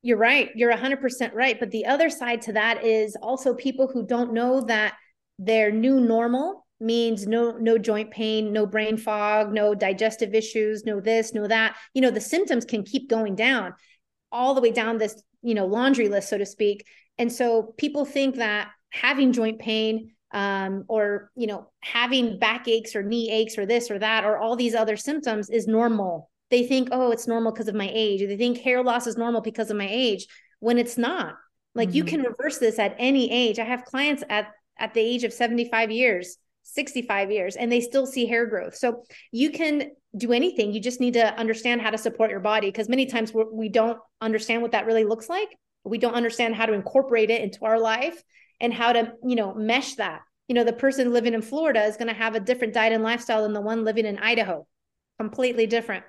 You're 0.00 0.16
right. 0.16 0.50
You're 0.54 0.72
100% 0.72 1.34
right. 1.34 1.58
But 1.58 1.70
the 1.70 1.86
other 1.86 2.08
side 2.08 2.42
to 2.42 2.52
that 2.52 2.84
is 2.84 3.16
also 3.20 3.54
people 3.54 3.90
who 3.92 4.06
don't 4.06 4.32
know 4.32 4.62
that 4.62 4.94
their 5.38 5.70
new 5.70 6.00
normal 6.00 6.66
means 6.80 7.26
no 7.26 7.52
no 7.52 7.76
joint 7.76 8.10
pain 8.10 8.52
no 8.52 8.64
brain 8.64 8.96
fog 8.96 9.52
no 9.52 9.74
digestive 9.74 10.34
issues 10.34 10.84
no 10.84 11.00
this 11.00 11.34
no 11.34 11.46
that. 11.46 11.76
You 11.94 12.02
know 12.02 12.10
the 12.10 12.20
symptoms 12.20 12.64
can 12.64 12.84
keep 12.84 13.08
going 13.08 13.34
down 13.34 13.74
all 14.30 14.54
the 14.54 14.60
way 14.60 14.70
down 14.70 14.98
this 14.98 15.20
you 15.42 15.54
know 15.54 15.66
laundry 15.66 16.08
list 16.08 16.28
so 16.28 16.38
to 16.38 16.46
speak. 16.46 16.86
And 17.18 17.32
so 17.32 17.74
people 17.76 18.04
think 18.04 18.36
that 18.36 18.70
having 18.90 19.32
joint 19.32 19.58
pain 19.58 20.12
um, 20.32 20.84
or 20.88 21.30
you 21.34 21.46
know 21.46 21.70
having 21.80 22.38
back 22.38 22.68
aches 22.68 22.94
or 22.94 23.02
knee 23.02 23.30
aches 23.30 23.58
or 23.58 23.66
this 23.66 23.90
or 23.90 23.98
that 23.98 24.24
or 24.24 24.38
all 24.38 24.56
these 24.56 24.74
other 24.74 24.96
symptoms 24.96 25.50
is 25.50 25.66
normal. 25.66 26.30
They 26.50 26.66
think 26.66 26.88
oh 26.92 27.10
it's 27.10 27.26
normal 27.26 27.52
because 27.52 27.68
of 27.68 27.74
my 27.74 27.90
age. 27.92 28.22
Or 28.22 28.26
they 28.26 28.36
think 28.36 28.58
hair 28.58 28.82
loss 28.82 29.06
is 29.06 29.16
normal 29.16 29.40
because 29.40 29.70
of 29.70 29.76
my 29.76 29.88
age 29.90 30.26
when 30.60 30.78
it's 30.78 30.98
not. 30.98 31.34
Like 31.74 31.88
mm-hmm. 31.88 31.96
you 31.96 32.04
can 32.04 32.22
reverse 32.22 32.58
this 32.58 32.78
at 32.78 32.94
any 32.98 33.30
age. 33.30 33.58
I 33.58 33.64
have 33.64 33.84
clients 33.84 34.22
at 34.28 34.52
at 34.78 34.94
the 34.94 35.00
age 35.00 35.24
of 35.24 35.32
75 35.32 35.90
years 35.90 36.36
65 36.68 37.30
years 37.30 37.56
and 37.56 37.70
they 37.72 37.80
still 37.80 38.06
see 38.06 38.26
hair 38.26 38.46
growth. 38.46 38.76
So 38.76 39.04
you 39.32 39.50
can 39.50 39.90
do 40.16 40.32
anything. 40.32 40.72
You 40.72 40.80
just 40.80 41.00
need 41.00 41.14
to 41.14 41.34
understand 41.38 41.80
how 41.80 41.90
to 41.90 41.98
support 41.98 42.30
your 42.30 42.40
body 42.40 42.68
because 42.68 42.88
many 42.88 43.06
times 43.06 43.32
we're, 43.32 43.50
we 43.50 43.68
do 43.68 43.80
not 43.80 43.98
understand 44.20 44.62
what 44.62 44.72
that 44.72 44.86
really 44.86 45.04
looks 45.04 45.28
like. 45.28 45.48
We 45.84 45.98
don't 45.98 46.14
understand 46.14 46.54
how 46.54 46.66
to 46.66 46.72
incorporate 46.72 47.30
it 47.30 47.40
into 47.40 47.64
our 47.64 47.78
life 47.78 48.22
and 48.60 48.72
how 48.72 48.92
to, 48.92 49.12
you 49.24 49.36
know, 49.36 49.54
mesh 49.54 49.94
that. 49.94 50.20
You 50.48 50.54
know, 50.54 50.64
the 50.64 50.72
person 50.72 51.12
living 51.12 51.34
in 51.34 51.42
Florida 51.42 51.84
is 51.84 51.96
going 51.96 52.08
to 52.08 52.14
have 52.14 52.34
a 52.34 52.40
different 52.40 52.74
diet 52.74 52.92
and 52.92 53.02
lifestyle 53.02 53.42
than 53.42 53.52
the 53.52 53.60
one 53.60 53.84
living 53.84 54.06
in 54.06 54.18
Idaho, 54.18 54.66
completely 55.18 55.66
different. 55.66 56.04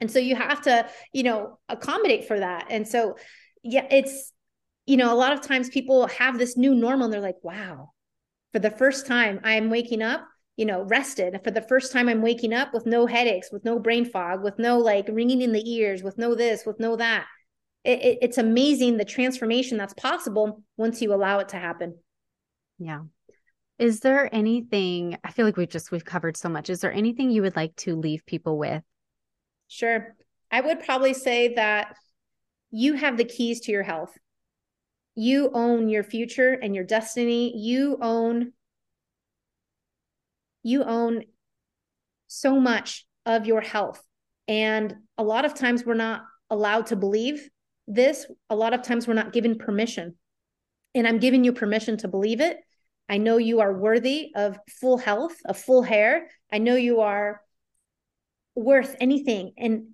And 0.00 0.10
so 0.10 0.18
you 0.18 0.36
have 0.36 0.62
to, 0.62 0.88
you 1.12 1.22
know, 1.22 1.58
accommodate 1.68 2.26
for 2.26 2.38
that. 2.38 2.66
And 2.70 2.86
so, 2.86 3.16
yeah, 3.62 3.86
it's, 3.90 4.32
you 4.86 4.96
know, 4.96 5.12
a 5.12 5.16
lot 5.16 5.32
of 5.32 5.40
times 5.40 5.68
people 5.68 6.06
have 6.08 6.38
this 6.38 6.56
new 6.56 6.74
normal 6.74 7.06
and 7.06 7.14
they're 7.14 7.20
like, 7.20 7.42
wow, 7.42 7.92
for 8.56 8.60
the 8.60 8.70
first 8.70 9.06
time 9.06 9.38
i'm 9.44 9.68
waking 9.68 10.00
up 10.00 10.26
you 10.56 10.64
know 10.64 10.80
rested. 10.84 11.38
For 11.44 11.50
the 11.50 11.60
first 11.60 11.92
time 11.92 12.08
i'm 12.08 12.22
waking 12.22 12.54
up 12.54 12.72
with 12.72 12.86
no 12.86 13.04
headaches 13.04 13.52
with 13.52 13.66
no 13.66 13.78
brain 13.78 14.06
fog 14.06 14.42
with 14.42 14.58
no 14.58 14.78
like 14.78 15.08
ringing 15.12 15.42
in 15.42 15.52
the 15.52 15.70
ears 15.70 16.02
with 16.02 16.16
no 16.16 16.34
this 16.34 16.64
with 16.64 16.80
no 16.80 16.96
that. 16.96 17.26
It, 17.84 18.00
it, 18.00 18.18
it's 18.22 18.38
amazing 18.38 18.96
the 18.96 19.04
transformation 19.04 19.76
that's 19.76 19.92
possible 19.92 20.62
once 20.78 21.02
you 21.02 21.12
allow 21.12 21.40
it 21.40 21.50
to 21.50 21.58
happen. 21.58 21.98
Yeah. 22.78 23.02
Is 23.78 24.00
there 24.00 24.34
anything 24.34 25.18
i 25.22 25.30
feel 25.30 25.44
like 25.44 25.58
we've 25.58 25.68
just 25.68 25.92
we've 25.92 26.02
covered 26.02 26.38
so 26.38 26.48
much. 26.48 26.70
Is 26.70 26.80
there 26.80 26.92
anything 26.92 27.30
you 27.30 27.42
would 27.42 27.56
like 27.56 27.76
to 27.76 27.94
leave 27.94 28.24
people 28.24 28.56
with? 28.56 28.82
Sure. 29.68 30.16
I 30.50 30.62
would 30.62 30.82
probably 30.82 31.12
say 31.12 31.52
that 31.56 31.94
you 32.70 32.94
have 32.94 33.18
the 33.18 33.24
keys 33.24 33.60
to 33.60 33.72
your 33.72 33.82
health 33.82 34.16
you 35.16 35.50
own 35.54 35.88
your 35.88 36.04
future 36.04 36.52
and 36.52 36.74
your 36.74 36.84
destiny. 36.84 37.56
You 37.56 37.98
own 38.00 38.52
you 40.62 40.84
own 40.84 41.22
so 42.26 42.60
much 42.60 43.06
of 43.24 43.46
your 43.46 43.60
health. 43.60 44.02
And 44.46 44.94
a 45.16 45.24
lot 45.24 45.44
of 45.44 45.54
times 45.54 45.84
we're 45.84 45.94
not 45.94 46.22
allowed 46.50 46.86
to 46.86 46.96
believe 46.96 47.48
this. 47.86 48.26
A 48.50 48.56
lot 48.56 48.74
of 48.74 48.82
times 48.82 49.06
we're 49.06 49.14
not 49.14 49.32
given 49.32 49.58
permission. 49.58 50.16
And 50.94 51.06
i'm 51.06 51.18
giving 51.18 51.44
you 51.44 51.52
permission 51.52 51.96
to 51.98 52.08
believe 52.08 52.40
it. 52.40 52.58
I 53.08 53.18
know 53.18 53.38
you 53.38 53.60
are 53.60 53.72
worthy 53.72 54.32
of 54.34 54.58
full 54.80 54.98
health 54.98 55.36
of 55.46 55.56
full 55.56 55.82
hair. 55.82 56.28
I 56.52 56.58
know 56.58 56.74
you 56.74 57.00
are 57.00 57.40
worth 58.54 58.96
anything 59.00 59.52
and 59.56 59.88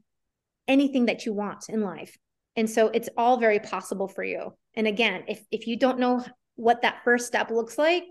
anything 0.66 1.06
that 1.06 1.26
you 1.26 1.32
want 1.32 1.68
in 1.68 1.82
life. 1.82 2.16
And 2.56 2.68
so 2.68 2.88
it's 2.88 3.08
all 3.16 3.38
very 3.38 3.58
possible 3.60 4.08
for 4.08 4.24
you 4.24 4.52
and 4.74 4.86
again, 4.86 5.24
if 5.28 5.44
if 5.50 5.66
you 5.66 5.76
don't 5.78 5.98
know 5.98 6.24
what 6.56 6.82
that 6.82 7.02
first 7.04 7.26
step 7.26 7.50
looks 7.50 7.78
like, 7.78 8.04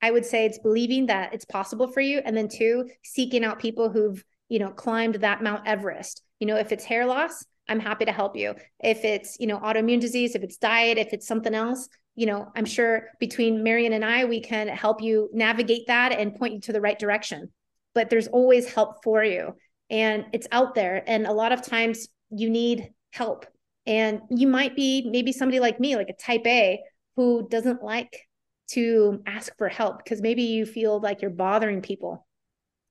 I 0.00 0.10
would 0.10 0.26
say 0.26 0.44
it's 0.44 0.58
believing 0.58 1.06
that 1.06 1.32
it's 1.32 1.44
possible 1.44 1.88
for 1.88 2.00
you 2.00 2.20
and 2.24 2.36
then 2.36 2.48
two, 2.48 2.88
seeking 3.04 3.44
out 3.44 3.58
people 3.58 3.88
who've, 3.88 4.22
you 4.48 4.58
know, 4.58 4.70
climbed 4.70 5.16
that 5.16 5.42
Mount 5.42 5.66
Everest. 5.66 6.22
You 6.40 6.46
know, 6.46 6.56
if 6.56 6.72
it's 6.72 6.84
hair 6.84 7.06
loss, 7.06 7.44
I'm 7.68 7.80
happy 7.80 8.04
to 8.04 8.12
help 8.12 8.36
you. 8.36 8.54
If 8.82 9.04
it's, 9.04 9.36
you 9.38 9.46
know, 9.46 9.58
autoimmune 9.58 10.00
disease, 10.00 10.34
if 10.34 10.42
it's 10.42 10.56
diet, 10.56 10.98
if 10.98 11.12
it's 11.12 11.26
something 11.26 11.54
else, 11.54 11.88
you 12.16 12.26
know, 12.26 12.48
I'm 12.56 12.64
sure 12.64 13.08
between 13.20 13.62
Marian 13.62 13.92
and 13.92 14.04
I, 14.04 14.24
we 14.24 14.40
can 14.40 14.68
help 14.68 15.00
you 15.00 15.30
navigate 15.32 15.86
that 15.86 16.12
and 16.12 16.34
point 16.34 16.54
you 16.54 16.60
to 16.62 16.72
the 16.72 16.80
right 16.80 16.98
direction. 16.98 17.50
But 17.94 18.10
there's 18.10 18.28
always 18.28 18.72
help 18.72 19.02
for 19.04 19.22
you 19.22 19.54
and 19.88 20.26
it's 20.32 20.48
out 20.50 20.74
there. 20.74 21.02
And 21.06 21.26
a 21.26 21.32
lot 21.32 21.52
of 21.52 21.62
times 21.62 22.08
you 22.30 22.50
need 22.50 22.90
help 23.12 23.46
and 23.86 24.20
you 24.30 24.46
might 24.46 24.76
be 24.76 25.08
maybe 25.10 25.32
somebody 25.32 25.60
like 25.60 25.80
me, 25.80 25.96
like 25.96 26.08
a 26.08 26.22
type 26.22 26.46
A, 26.46 26.80
who 27.16 27.48
doesn't 27.48 27.82
like 27.82 28.28
to 28.68 29.22
ask 29.26 29.56
for 29.58 29.68
help 29.68 30.02
because 30.02 30.22
maybe 30.22 30.42
you 30.42 30.64
feel 30.66 31.00
like 31.00 31.20
you're 31.20 31.30
bothering 31.30 31.82
people. 31.82 32.26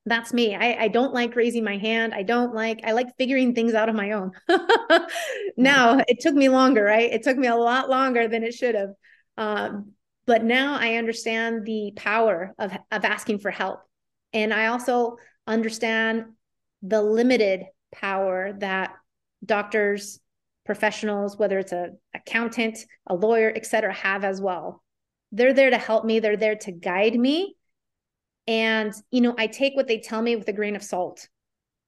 That's 0.06 0.34
me. 0.34 0.56
I, 0.56 0.86
I 0.86 0.88
don't 0.88 1.14
like 1.14 1.36
raising 1.36 1.64
my 1.64 1.78
hand. 1.78 2.14
I 2.14 2.24
don't 2.24 2.56
like, 2.56 2.82
I 2.84 2.94
like 2.94 3.16
figuring 3.18 3.54
things 3.54 3.76
out 3.76 3.88
on 3.88 3.96
my 3.96 4.12
own. 4.12 4.32
now, 5.58 6.02
it 6.08 6.20
took 6.22 6.34
me 6.34 6.50
longer, 6.50 6.84
right? 6.84 7.12
It 7.12 7.24
took 7.24 7.38
me 7.38 7.48
a 7.48 7.56
lot 7.56 7.90
longer 7.90 8.28
than 8.28 8.44
it 8.44 8.54
should 8.56 8.74
have. 8.74 8.90
Um, 9.38 9.92
but 10.26 10.44
now 10.44 10.78
I 10.80 10.96
understand 10.96 11.66
the 11.66 11.94
power 11.96 12.54
of, 12.58 12.72
of 12.92 13.06
asking 13.06 13.40
for 13.40 13.52
help 13.52 13.82
And 14.34 14.54
I 14.54 14.68
also 14.68 15.18
understand 15.46 16.26
the 16.82 17.02
limited 17.02 17.66
power 17.94 18.54
that 18.60 18.94
doctors, 19.46 20.20
professionals, 20.72 21.38
whether 21.38 21.60
it's 21.60 21.74
a 21.74 21.90
accountant, 22.16 22.78
a 23.06 23.14
lawyer, 23.14 23.52
et 23.54 23.66
cetera, 23.66 23.94
have 23.94 24.24
as 24.24 24.40
well. 24.40 24.82
They're 25.34 25.54
there 25.54 25.70
to 25.70 25.78
help 25.78 26.06
me. 26.06 26.20
They're 26.20 26.38
there 26.38 26.56
to 26.56 26.72
guide 26.72 27.14
me. 27.14 27.58
And, 28.48 28.94
you 29.12 29.20
know, 29.20 29.36
I 29.38 29.48
take 29.48 29.76
what 29.76 29.90
they 29.90 30.00
tell 30.00 30.22
me 30.22 30.38
with 30.38 30.48
a 30.48 30.54
grain 30.54 30.78
of 30.78 30.82
salt 30.84 31.28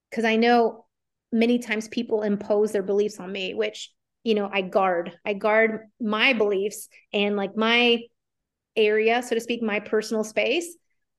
because 0.10 0.26
I 0.26 0.36
know 0.36 0.86
many 1.32 1.60
times 1.60 1.88
people 1.88 2.24
impose 2.24 2.74
their 2.74 2.84
beliefs 2.84 3.22
on 3.22 3.32
me, 3.32 3.54
which, 3.54 3.90
you 4.26 4.36
know, 4.36 4.50
I 4.52 4.62
guard. 4.62 5.14
I 5.26 5.34
guard 5.34 5.88
my 6.02 6.34
beliefs 6.34 6.90
and 7.14 7.38
like 7.38 7.56
my 7.56 8.02
area, 8.76 9.24
so 9.24 9.34
to 9.34 9.42
speak, 9.42 9.64
my 9.64 9.80
personal 9.80 10.26
space, 10.26 10.68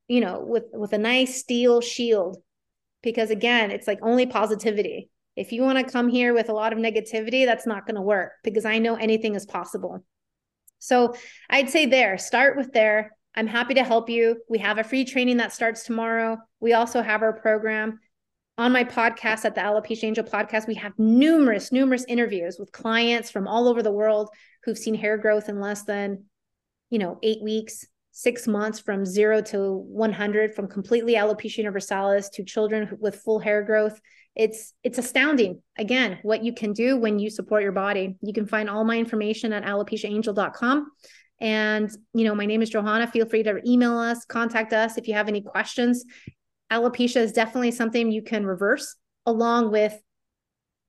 you 0.07 0.21
know, 0.21 0.45
with 0.47 0.65
with 0.75 0.93
a 0.93 0.99
nice 0.99 1.41
steel 1.41 1.81
shield. 1.81 2.37
Because 3.03 3.31
again, 3.31 3.71
it's 3.71 3.87
like 3.87 4.01
only 4.03 4.27
positivity. 4.27 5.09
If 5.37 5.53
you 5.53 5.63
want 5.63 5.79
to 5.79 5.93
come 5.93 6.09
here 6.09 6.33
with 6.33 6.49
a 6.49 6.53
lot 6.53 6.73
of 6.73 6.79
negativity, 6.79 7.45
that's 7.45 7.67
not 7.67 7.87
going 7.87 7.97
to 7.97 8.03
work 8.03 8.33
because 8.45 8.65
I 8.65 8.79
know 8.79 8.95
anything 8.95 9.35
is 9.35 9.47
possible. 9.47 10.05
So 10.79 11.15
I'd 11.51 11.71
say 11.71 11.87
there, 11.87 12.19
start 12.19 12.57
with 12.57 12.73
there. 12.73 13.17
I'm 13.35 13.47
happy 13.47 13.75
to 13.75 13.85
help 13.85 14.09
you. 14.09 14.37
We 14.49 14.59
have 14.59 14.79
a 14.79 14.85
free 14.85 15.05
training 15.05 15.39
that 15.39 15.53
starts 15.53 15.85
tomorrow. 15.85 16.39
We 16.61 16.75
also 16.75 17.03
have 17.03 17.23
our 17.23 17.33
program 17.33 17.99
on 18.59 18.71
my 18.71 18.85
podcast 18.85 19.45
at 19.45 19.57
the 19.57 19.61
Alopecia 19.61 20.05
Angel 20.05 20.25
podcast. 20.25 20.69
We 20.69 20.75
have 20.75 20.93
numerous, 20.99 21.73
numerous 21.73 22.05
interviews 22.05 22.57
with 22.59 22.71
clients 22.71 23.31
from 23.31 23.49
all 23.49 23.67
over 23.67 23.83
the 23.83 23.91
world 23.91 24.29
who've 24.63 24.79
seen 24.79 24.95
hair 24.95 25.19
growth 25.19 25.49
in 25.49 25.61
less 25.61 25.83
than, 25.83 26.25
you 26.91 27.01
know, 27.01 27.19
eight 27.25 27.43
weeks, 27.43 27.85
six 28.13 28.47
months 28.47 28.79
from 28.79 29.05
zero 29.05 29.41
to 29.41 29.73
100, 29.73 30.55
from 30.55 30.69
completely 30.69 31.15
alopecia 31.15 31.59
universalis 31.59 32.29
to 32.29 32.45
children 32.45 32.97
with 33.01 33.17
full 33.17 33.41
hair 33.41 33.65
growth 33.65 34.01
it's 34.35 34.73
it's 34.83 34.99
astounding. 34.99 35.63
Again 35.79 36.19
what 36.23 36.45
you 36.45 36.53
can 36.53 36.73
do 36.73 36.97
when 36.97 37.19
you 37.19 37.31
support 37.31 37.63
your 37.63 37.73
body. 37.73 38.17
You 38.21 38.33
can 38.33 38.47
find 38.47 38.69
all 38.69 38.85
my 38.85 38.99
information 38.99 39.53
at 39.53 39.65
alopeciaangel.com 39.65 40.91
and 41.41 41.91
you 42.13 42.25
know 42.25 42.35
my 42.35 42.47
name 42.47 42.63
is 42.63 42.71
johanna. 42.71 43.07
Feel 43.07 43.27
free 43.27 43.43
to 43.43 43.61
email 43.67 43.97
us 43.97 44.25
contact 44.25 44.73
us 44.73 44.99
if 44.99 45.07
you 45.07 45.15
have 45.15 45.29
any 45.29 45.41
questions. 45.41 46.05
Alopecia 46.73 47.17
is 47.17 47.33
definitely 47.33 47.71
something 47.71 48.11
you 48.11 48.23
can 48.23 48.45
reverse 48.47 48.97
along 49.27 49.71
with 49.71 50.01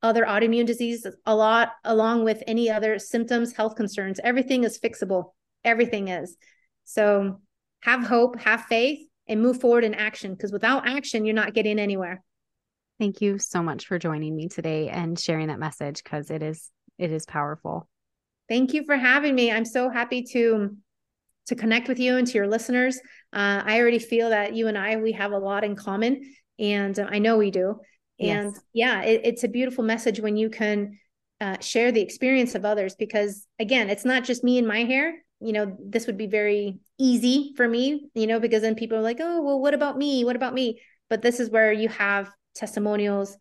other 0.01 0.25
autoimmune 0.25 0.65
diseases 0.65 1.15
a 1.25 1.35
lot 1.35 1.71
along 1.83 2.23
with 2.23 2.43
any 2.47 2.69
other 2.69 2.99
symptoms 2.99 3.53
health 3.53 3.75
concerns. 3.75 4.19
Everything 4.23 4.63
is 4.63 4.79
fixable. 4.79 5.33
Everything 5.63 6.07
is. 6.07 6.37
So 6.83 7.41
have 7.81 8.03
hope 8.03 8.39
have 8.39 8.65
faith 8.65 9.07
and 9.27 9.41
move 9.41 9.61
forward 9.61 9.83
in 9.83 9.93
action 9.93 10.33
because 10.33 10.51
without 10.51 10.87
action 10.87 11.25
you're 11.25 11.35
not 11.35 11.53
getting 11.53 11.79
anywhere 11.79 12.23
Thank 12.99 13.21
you 13.21 13.39
so 13.39 13.61
much 13.61 13.87
for 13.87 13.99
joining 13.99 14.35
me 14.35 14.47
today 14.47 14.89
and 14.89 15.19
sharing 15.19 15.47
that 15.47 15.59
message 15.59 16.03
because 16.03 16.31
it 16.31 16.41
is 16.41 16.71
it 16.97 17.11
is 17.11 17.25
powerful. 17.25 17.89
Thank 18.47 18.73
you 18.73 18.85
for 18.85 18.95
having 18.95 19.35
me. 19.35 19.51
I'm 19.51 19.65
so 19.65 19.89
happy 19.89 20.23
to 20.31 20.77
to 21.47 21.55
connect 21.55 21.87
with 21.87 21.99
you 21.99 22.15
and 22.17 22.25
to 22.25 22.33
your 22.33 22.47
listeners. 22.47 22.97
Uh, 23.33 23.61
I 23.65 23.79
already 23.79 23.99
feel 23.99 24.29
that 24.29 24.55
you 24.55 24.67
and 24.67 24.77
I 24.77 24.95
we 24.95 25.11
have 25.11 25.31
a 25.31 25.37
lot 25.37 25.63
in 25.63 25.75
common, 25.75 26.21
and 26.57 26.97
uh, 26.97 27.07
I 27.09 27.19
know 27.19 27.37
we 27.37 27.51
do. 27.51 27.79
And 28.19 28.53
yes. 28.53 28.61
yeah, 28.73 29.01
it, 29.01 29.21
it's 29.25 29.43
a 29.43 29.49
beautiful 29.49 29.83
message 29.83 30.21
when 30.21 30.37
you 30.37 30.49
can 30.49 30.97
uh, 31.41 31.59
share 31.59 31.91
the 31.91 32.01
experience 32.01 32.55
of 32.55 32.63
others 32.63 32.95
because 32.95 33.45
again, 33.59 33.89
it's 33.89 34.05
not 34.05 34.23
just 34.23 34.43
me 34.43 34.57
and 34.57 34.67
my 34.67 34.85
hair. 34.85 35.15
You 35.41 35.51
know, 35.51 35.77
this 35.85 36.07
would 36.07 36.17
be 36.17 36.27
very 36.27 36.79
easy 36.97 37.51
for 37.57 37.67
me. 37.67 38.09
You 38.13 38.25
know, 38.25 38.39
because 38.39 38.61
then 38.61 38.75
people 38.75 38.97
are 38.97 39.01
like, 39.01 39.19
"Oh, 39.19 39.41
well, 39.41 39.59
what 39.59 39.73
about 39.73 39.97
me? 39.97 40.23
What 40.23 40.37
about 40.37 40.53
me?" 40.53 40.79
But 41.09 41.21
this 41.21 41.41
is 41.41 41.49
where 41.49 41.73
you 41.73 41.89
have 41.89 42.31
testimonials, 42.55 43.37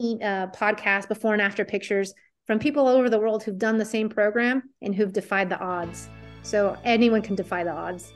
uh, 0.00 0.46
podcasts, 0.48 1.08
before 1.08 1.32
and 1.32 1.42
after 1.42 1.64
pictures 1.64 2.14
from 2.46 2.58
people 2.58 2.86
all 2.86 2.94
over 2.94 3.10
the 3.10 3.18
world 3.18 3.42
who've 3.42 3.58
done 3.58 3.78
the 3.78 3.84
same 3.84 4.08
program 4.08 4.62
and 4.82 4.94
who've 4.94 5.12
defied 5.12 5.48
the 5.48 5.58
odds. 5.58 6.08
So 6.42 6.76
anyone 6.84 7.22
can 7.22 7.34
defy 7.34 7.64
the 7.64 7.72
odds. 7.72 8.12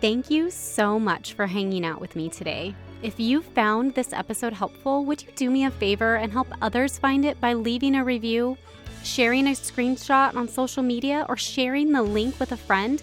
Thank 0.00 0.30
you 0.30 0.50
so 0.50 0.98
much 0.98 1.34
for 1.34 1.46
hanging 1.46 1.84
out 1.84 2.00
with 2.00 2.16
me 2.16 2.28
today. 2.28 2.74
If 3.02 3.20
you 3.20 3.42
found 3.42 3.94
this 3.94 4.12
episode 4.12 4.52
helpful, 4.52 5.04
would 5.04 5.22
you 5.22 5.28
do 5.34 5.50
me 5.50 5.64
a 5.64 5.70
favor 5.70 6.16
and 6.16 6.32
help 6.32 6.48
others 6.62 6.98
find 6.98 7.24
it 7.24 7.40
by 7.40 7.52
leaving 7.52 7.94
a 7.94 8.04
review, 8.04 8.56
sharing 9.02 9.48
a 9.48 9.50
screenshot 9.50 10.34
on 10.34 10.48
social 10.48 10.82
media, 10.82 11.26
or 11.28 11.36
sharing 11.36 11.92
the 11.92 12.02
link 12.02 12.38
with 12.40 12.52
a 12.52 12.56
friend? 12.56 13.02